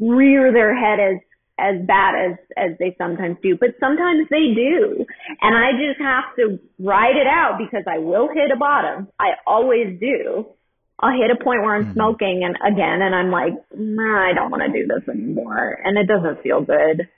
rear 0.00 0.50
their 0.50 0.74
head 0.74 0.98
as 0.98 1.20
as 1.58 1.76
bad 1.86 2.14
as 2.14 2.38
as 2.56 2.78
they 2.78 2.94
sometimes 2.98 3.36
do, 3.42 3.56
but 3.58 3.70
sometimes 3.78 4.26
they 4.30 4.54
do. 4.54 5.06
And 5.40 5.56
I 5.56 5.72
just 5.72 6.00
have 6.00 6.34
to 6.36 6.58
ride 6.78 7.16
it 7.16 7.26
out 7.26 7.58
because 7.58 7.84
I 7.86 7.98
will 7.98 8.28
hit 8.28 8.50
a 8.54 8.58
bottom. 8.58 9.08
I 9.18 9.38
always 9.46 9.98
do. 10.00 10.46
I'll 10.98 11.12
hit 11.12 11.30
a 11.30 11.42
point 11.42 11.62
where 11.62 11.74
I'm 11.74 11.84
mm-hmm. 11.84 11.94
smoking 11.94 12.42
and 12.44 12.56
again 12.56 13.02
and 13.02 13.14
I'm 13.14 13.30
like, 13.30 13.54
nah, 13.74 14.30
I 14.30 14.32
don't 14.34 14.50
want 14.50 14.62
to 14.62 14.72
do 14.72 14.86
this 14.86 15.08
anymore 15.08 15.78
and 15.84 15.98
it 15.98 16.06
doesn't 16.06 16.42
feel 16.42 16.60
good. 16.60 17.08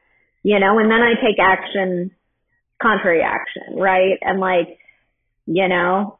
You 0.43 0.61
know, 0.61 0.78
and 0.78 0.91
then 0.91 1.01
I 1.03 1.14
take 1.14 1.39
action 1.41 2.12
contrary 2.80 3.22
action, 3.22 3.76
right? 3.76 4.18
And 4.20 4.41
like, 4.41 4.78
you 5.47 5.68
know, 5.68 6.16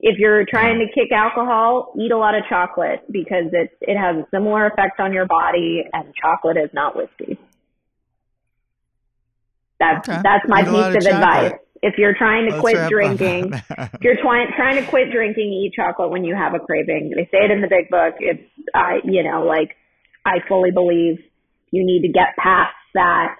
if 0.00 0.18
you're 0.18 0.44
trying 0.48 0.78
to 0.78 0.86
kick 0.92 1.10
alcohol, 1.12 1.92
eat 1.98 2.12
a 2.12 2.18
lot 2.18 2.34
of 2.34 2.44
chocolate 2.48 3.04
because 3.10 3.46
it 3.52 3.76
it 3.80 3.96
has 3.96 4.16
a 4.16 4.26
similar 4.30 4.66
effect 4.66 5.00
on 5.00 5.12
your 5.12 5.26
body, 5.26 5.84
and 5.92 6.14
chocolate 6.14 6.56
is 6.56 6.70
not 6.72 6.94
whiskey. 6.96 7.38
That's 9.80 10.08
okay. 10.08 10.20
that's 10.22 10.44
my 10.48 10.62
piece 10.62 11.06
of, 11.06 11.12
of 11.12 11.14
advice. 11.14 11.52
If 11.80 11.94
you're 11.96 12.14
trying 12.14 12.48
to 12.48 12.56
Let's 12.56 12.60
quit 12.60 12.90
drinking, 12.90 13.52
if 13.54 14.00
you're 14.02 14.20
trying 14.20 14.48
trying 14.56 14.82
to 14.82 14.88
quit 14.88 15.10
drinking, 15.12 15.52
eat 15.52 15.72
chocolate 15.74 16.10
when 16.10 16.24
you 16.24 16.34
have 16.34 16.54
a 16.54 16.58
craving. 16.58 17.12
They 17.14 17.24
say 17.24 17.44
it 17.44 17.50
in 17.50 17.60
the 17.60 17.68
big 17.68 17.88
book. 17.88 18.14
It's 18.18 18.42
I 18.74 18.98
you 19.04 19.22
know 19.22 19.44
like 19.44 19.76
I 20.24 20.38
fully 20.48 20.70
believe 20.70 21.18
you 21.70 21.84
need 21.84 22.02
to 22.02 22.08
get 22.08 22.36
past 22.36 22.74
that 22.94 23.36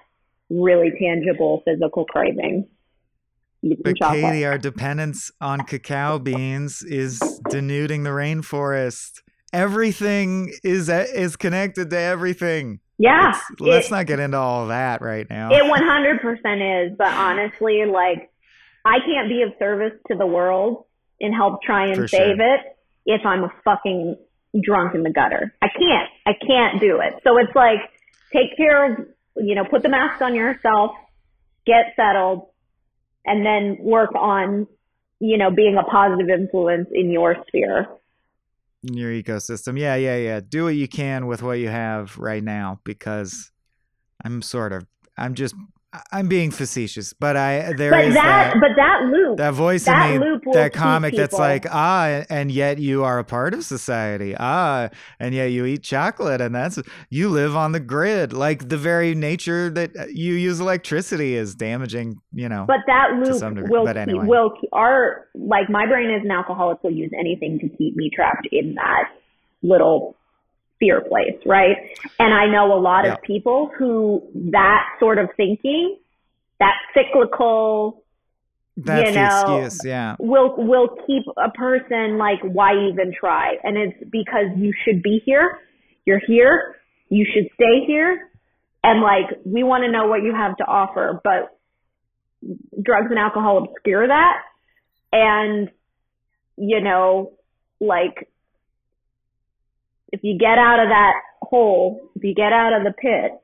really 0.49 0.91
tangible 0.99 1.61
physical 1.65 2.05
craving. 2.05 2.67
But 3.61 3.95
Katie, 3.99 4.45
our 4.45 4.57
dependence 4.57 5.31
on 5.41 5.61
cacao 5.61 6.19
beans 6.19 6.81
is 6.81 7.19
denuding 7.49 8.03
the 8.03 8.11
rainforest. 8.11 9.21
Everything 9.51 10.53
is 10.63 10.89
uh, 10.89 11.05
is 11.13 11.35
connected 11.35 11.89
to 11.89 11.97
everything. 11.97 12.79
Yeah. 12.97 13.27
Let's, 13.27 13.59
let's 13.59 13.87
it, 13.87 13.91
not 13.91 14.05
get 14.07 14.19
into 14.19 14.37
all 14.37 14.67
that 14.67 15.01
right 15.01 15.27
now. 15.29 15.49
It 15.51 15.63
100% 15.63 16.91
is, 16.91 16.97
but 16.97 17.07
honestly, 17.07 17.83
like 17.85 18.29
I 18.85 18.99
can't 19.05 19.29
be 19.29 19.41
of 19.41 19.53
service 19.57 19.97
to 20.09 20.17
the 20.17 20.27
world 20.27 20.85
and 21.19 21.33
help 21.33 21.61
try 21.63 21.85
and 21.87 21.95
For 21.95 22.07
save 22.07 22.37
sure. 22.37 22.55
it 22.55 22.61
if 23.05 23.25
I'm 23.25 23.43
a 23.43 23.53
fucking 23.63 24.17
drunk 24.61 24.95
in 24.95 25.03
the 25.03 25.11
gutter. 25.11 25.53
I 25.61 25.67
can't. 25.67 26.09
I 26.25 26.33
can't 26.45 26.79
do 26.79 26.99
it. 27.01 27.21
So 27.23 27.37
it's 27.37 27.55
like 27.55 27.79
take 28.31 28.55
care 28.57 28.93
of, 28.93 29.07
you 29.37 29.55
know, 29.55 29.63
put 29.65 29.81
the 29.83 29.89
mask 29.89 30.21
on 30.21 30.35
yourself, 30.35 30.91
get 31.65 31.93
settled, 31.95 32.47
and 33.25 33.45
then 33.45 33.77
work 33.79 34.13
on, 34.15 34.67
you 35.19 35.37
know, 35.37 35.51
being 35.51 35.77
a 35.77 35.83
positive 35.83 36.29
influence 36.29 36.87
in 36.91 37.11
your 37.11 37.35
sphere. 37.47 37.87
In 38.83 38.93
your 38.95 39.11
ecosystem. 39.11 39.77
Yeah, 39.77 39.95
yeah, 39.95 40.15
yeah. 40.17 40.39
Do 40.47 40.65
what 40.65 40.75
you 40.75 40.87
can 40.87 41.27
with 41.27 41.43
what 41.43 41.59
you 41.59 41.67
have 41.67 42.17
right 42.17 42.43
now 42.43 42.79
because 42.83 43.51
I'm 44.23 44.41
sort 44.41 44.71
of 44.71 44.85
I'm 45.17 45.33
just 45.33 45.53
I'm 46.11 46.27
being 46.27 46.51
facetious, 46.51 47.13
but 47.13 47.35
I 47.35 47.73
there 47.73 47.89
but 47.89 48.05
is 48.05 48.13
that, 48.13 48.53
that, 48.53 48.59
but 48.59 48.69
that 48.75 49.09
loop, 49.11 49.37
that 49.37 49.55
voice 49.55 49.85
that 49.85 50.11
in 50.11 50.21
me, 50.21 50.39
that 50.53 50.71
comic 50.71 51.15
that's 51.15 51.33
like 51.33 51.65
ah, 51.67 52.25
and 52.29 52.51
yet 52.51 52.77
you 52.77 53.03
are 53.03 53.17
a 53.17 53.23
part 53.23 53.55
of 53.55 53.65
society. 53.65 54.35
Ah, 54.39 54.89
and 55.19 55.33
yet 55.33 55.47
you 55.47 55.65
eat 55.65 55.81
chocolate, 55.81 56.41
and 56.41 56.53
that's 56.53 56.77
you 57.09 57.29
live 57.29 57.55
on 57.55 57.71
the 57.71 57.79
grid. 57.79 58.33
Like 58.33 58.69
the 58.69 58.77
very 58.77 59.15
nature 59.15 59.71
that 59.71 60.13
you 60.13 60.35
use 60.35 60.59
electricity 60.59 61.33
is 61.33 61.55
damaging. 61.55 62.21
You 62.33 62.49
know. 62.49 62.65
But 62.67 62.81
that 62.85 63.13
loop 63.13 63.69
will 63.71 63.85
but 63.85 63.95
keep, 64.05 64.23
will 64.23 64.51
keep, 64.61 64.69
our 64.71 65.25
like 65.33 65.71
my 65.71 65.87
brain 65.87 66.11
as 66.11 66.23
an 66.23 66.29
alcoholic 66.29 66.83
will 66.83 66.91
use 66.91 67.11
anything 67.19 67.57
to 67.59 67.77
keep 67.77 67.95
me 67.95 68.11
trapped 68.13 68.47
in 68.51 68.75
that 68.75 69.09
little 69.63 70.15
fear 70.79 71.01
place, 71.01 71.39
right? 71.45 71.75
And 72.17 72.33
I 72.33 72.47
know 72.47 72.73
a 72.73 72.79
lot 72.79 73.05
Yeah. 73.05 73.13
of 73.13 73.21
people 73.21 73.71
who 73.77 74.23
that 74.51 74.85
sort 74.99 75.17
of 75.17 75.29
thinking, 75.35 75.97
that 76.59 76.75
cyclical 76.93 78.03
that's 78.77 79.09
you 79.09 79.15
know, 79.15 79.57
excuse. 79.57 79.85
Yeah. 79.85 80.15
will 80.19 80.55
will 80.57 80.87
keep 81.05 81.23
a 81.37 81.49
person 81.51 82.17
like 82.17 82.39
why 82.41 82.73
even 82.89 83.13
try? 83.17 83.57
And 83.63 83.77
it's 83.77 84.09
because 84.09 84.47
you 84.55 84.73
should 84.85 85.03
be 85.03 85.21
here. 85.25 85.59
You're 86.05 86.21
here. 86.25 86.77
You 87.09 87.25
should 87.25 87.49
stay 87.55 87.85
here. 87.85 88.29
And 88.83 89.01
like 89.01 89.37
we 89.45 89.63
want 89.63 89.83
to 89.83 89.91
know 89.91 90.07
what 90.07 90.23
you 90.23 90.33
have 90.33 90.55
to 90.57 90.63
offer, 90.63 91.19
but 91.23 91.57
drugs 92.81 93.07
and 93.09 93.19
alcohol 93.19 93.65
obscure 93.65 94.07
that. 94.07 94.37
And 95.11 95.69
you 96.55 96.79
know, 96.81 97.33
like 97.81 98.29
if 100.11 100.21
you 100.23 100.37
get 100.37 100.57
out 100.57 100.79
of 100.79 100.89
that 100.89 101.13
hole, 101.41 102.09
if 102.15 102.23
you 102.23 102.33
get 102.33 102.51
out 102.53 102.73
of 102.73 102.83
the 102.83 102.93
pit, 102.93 103.39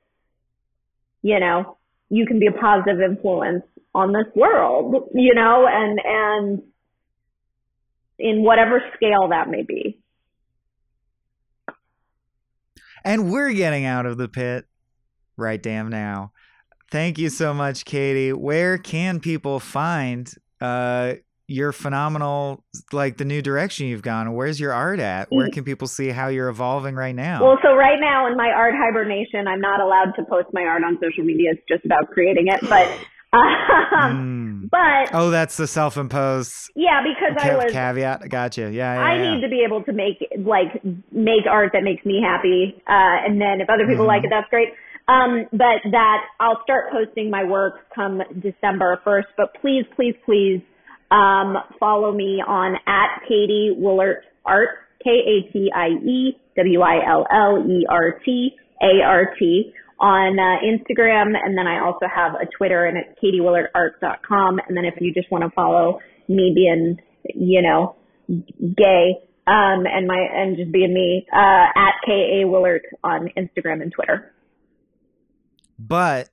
you 1.22 1.39
know, 1.39 1.78
you 2.09 2.26
can 2.26 2.39
be 2.39 2.47
a 2.47 2.51
positive 2.51 3.01
influence 3.01 3.63
on 3.93 4.13
this 4.13 4.26
world, 4.36 5.09
you 5.13 5.34
know, 5.34 5.68
and 5.68 5.99
and 6.03 6.63
in 8.18 8.43
whatever 8.43 8.82
scale 8.95 9.30
that 9.30 9.49
may 9.49 9.63
be. 9.63 9.99
And 13.03 13.32
we're 13.32 13.53
getting 13.53 13.86
out 13.86 14.05
of 14.05 14.18
the 14.18 14.28
pit 14.28 14.66
right 15.38 15.61
damn 15.61 15.89
now. 15.89 16.32
Thank 16.91 17.18
you 17.18 17.30
so 17.30 17.53
much, 17.53 17.86
Katie. 17.86 18.34
Where 18.34 18.78
can 18.78 19.20
people 19.20 19.59
find 19.59 20.32
uh 20.61 21.16
your 21.48 21.72
phenomenal 21.72 22.64
like 22.91 23.18
the 23.18 23.26
new 23.26 23.41
direction 23.41 23.88
you've 23.88 24.02
gone? 24.02 24.34
Where's 24.34 24.60
your 24.60 24.74
art 24.74 25.00
at? 25.00 25.28
Where 25.30 25.50
can 25.50 25.64
people 25.64 25.88
see 25.88 26.10
how 26.10 26.28
you're 26.30 26.50
evolving 26.50 26.96
right 26.96 27.16
now? 27.16 27.43
Well, 27.43 27.58
so 27.62 27.76
right 27.76 28.00
now 28.00 28.28
in 28.28 28.36
my 28.38 28.50
art 28.50 28.74
hibernation, 28.76 29.48
I'm 29.48 29.62
not 29.62 29.80
allowed 29.80 30.14
to 30.18 30.24
post 30.26 30.48
my 30.54 30.64
art 30.64 30.84
on 30.84 30.98
social 31.02 31.24
media. 31.24 31.52
It's 31.54 31.62
just 31.70 31.86
about 31.86 32.10
creating 32.12 32.48
it, 32.48 32.62
but 32.70 32.88
um, 33.36 34.66
Mm. 34.66 34.70
but 34.72 35.14
Oh, 35.14 35.30
that's 35.30 35.58
the 35.58 35.68
self-imposed 35.68 36.72
yeah, 36.76 37.02
because 37.04 37.36
I 37.43 37.56
was 37.56 37.72
caveat. 37.72 38.30
Gotcha. 38.30 38.72
Yeah, 38.72 38.96
yeah. 38.96 39.02
I 39.06 39.16
yeah. 39.16 39.34
need 39.36 39.41
to 39.41 39.50
be 39.50 39.64
able 39.66 39.84
to 39.84 39.93
make 39.93 40.26
like 40.39 40.82
make 41.12 41.46
art 41.50 41.72
that 41.74 41.84
makes 41.84 42.06
me 42.06 42.22
happy, 42.26 42.76
uh, 42.88 43.26
and 43.28 43.39
then 43.41 43.62
if 43.62 43.70
other 43.70 43.86
people 43.88 44.06
Mhm. 44.06 44.08
like 44.08 44.24
it, 44.24 44.30
that's 44.30 44.50
great. 44.50 44.70
Um, 45.08 45.46
but 45.52 45.84
that 45.91 46.26
I'll 46.39 46.62
start 46.64 46.91
posting 46.91 47.30
my 47.30 47.43
work 47.43 47.93
come 47.93 48.24
December 48.39 49.00
first. 49.04 49.28
But 49.38 49.54
please, 49.62 49.86
please, 49.96 50.16
please 50.26 50.62
um, 51.12 51.58
follow 51.80 52.12
me 52.12 52.41
on 52.45 52.76
at 52.88 53.22
Katie 53.28 53.76
Willert 53.78 54.24
Art, 54.45 54.70
K 55.03 55.10
A 55.10 55.51
T 55.51 55.72
I 55.74 55.88
E 56.03 56.38
W 56.58 56.82
I 56.82 57.08
L 57.08 57.26
L 57.32 57.66
E 57.70 57.86
R 57.89 58.20
T 58.26 58.51
A 58.82 59.03
R 59.06 59.34
T 59.38 59.74
on 59.99 60.38
uh, 60.38 60.58
Instagram, 60.66 61.34
and 61.41 61.58
then 61.58 61.68
I 61.68 61.80
also 61.86 62.06
have 62.14 62.34
a 62.34 62.45
Twitter, 62.58 62.86
and 62.86 62.97
it's 62.97 63.18
katiewillertart.com. 63.24 64.60
And 64.68 64.76
then 64.76 64.86
if 64.86 64.95
you 64.99 65.14
just 65.14 65.32
want 65.32 65.43
to 65.43 65.49
follow 65.51 65.99
me 66.28 66.51
being, 66.53 66.97
you 67.24 67.62
know, 67.62 67.95
gay 68.28 69.22
um, 69.47 69.86
and 69.86 70.08
my 70.08 70.28
and 70.34 70.58
just 70.58 70.72
being 70.72 70.93
me 70.93 71.28
uh, 71.32 71.68
at 71.76 71.93
K 72.06 72.41
A 72.41 72.47
Willert 72.47 72.82
on 73.03 73.30
Instagram 73.38 73.82
and 73.82 73.91
Twitter. 73.91 74.34
but 75.78 76.30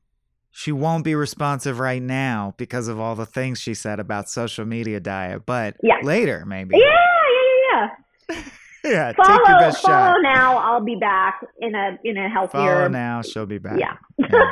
she 0.53 0.70
won't 0.70 1.03
be 1.05 1.14
responsive 1.14 1.78
right 1.80 2.03
now 2.03 2.55
because 2.59 2.86
of 2.88 3.00
all 3.00 3.14
the 3.16 3.26
things 3.26 3.59
she 3.59 3.74
said 3.74 3.98
about 3.98 4.28
social 4.28 4.64
media 4.64 5.00
diet. 5.00 5.42
But 5.46 5.76
Yeah. 5.82 5.96
later, 6.03 6.44
maybe. 6.46 6.76
Yeah, 6.76 6.84
yeah, 6.86 7.88
yeah, 8.30 8.36
yeah. 8.36 8.42
Yeah, 8.84 9.12
Follow, 9.12 9.38
take 9.38 9.46
your 9.48 9.59
best 9.61 9.80
follow 9.80 10.12
shot. 10.14 10.22
now. 10.24 10.57
I'll 10.59 10.84
be 10.84 10.96
back 10.96 11.46
in 11.61 11.72
a 11.72 11.96
in 12.03 12.16
a 12.16 12.28
healthier. 12.28 12.61
Follow 12.61 12.88
now, 12.88 13.22
she'll 13.22 13.46
be 13.46 13.59
back. 13.59 13.78
Yeah. 13.78 13.94
Yeah. 14.18 14.42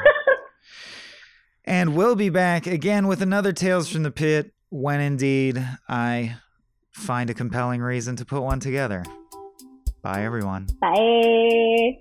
and 1.65 1.97
we'll 1.97 2.15
be 2.15 2.29
back 2.31 2.67
again 2.69 3.09
with 3.09 3.23
another 3.23 3.53
Tales 3.53 3.89
from 3.91 4.05
the 4.05 4.11
Pit 4.13 4.53
when 4.69 5.01
indeed 5.01 5.61
I 5.89 6.37
find 6.93 7.29
a 7.29 7.35
compelling 7.35 7.81
reason 7.81 8.15
to 8.17 8.25
put 8.25 8.43
one 8.43 8.61
together. 8.61 9.05
Bye, 10.01 10.23
everyone. 10.25 10.69
Bye. 10.81 12.01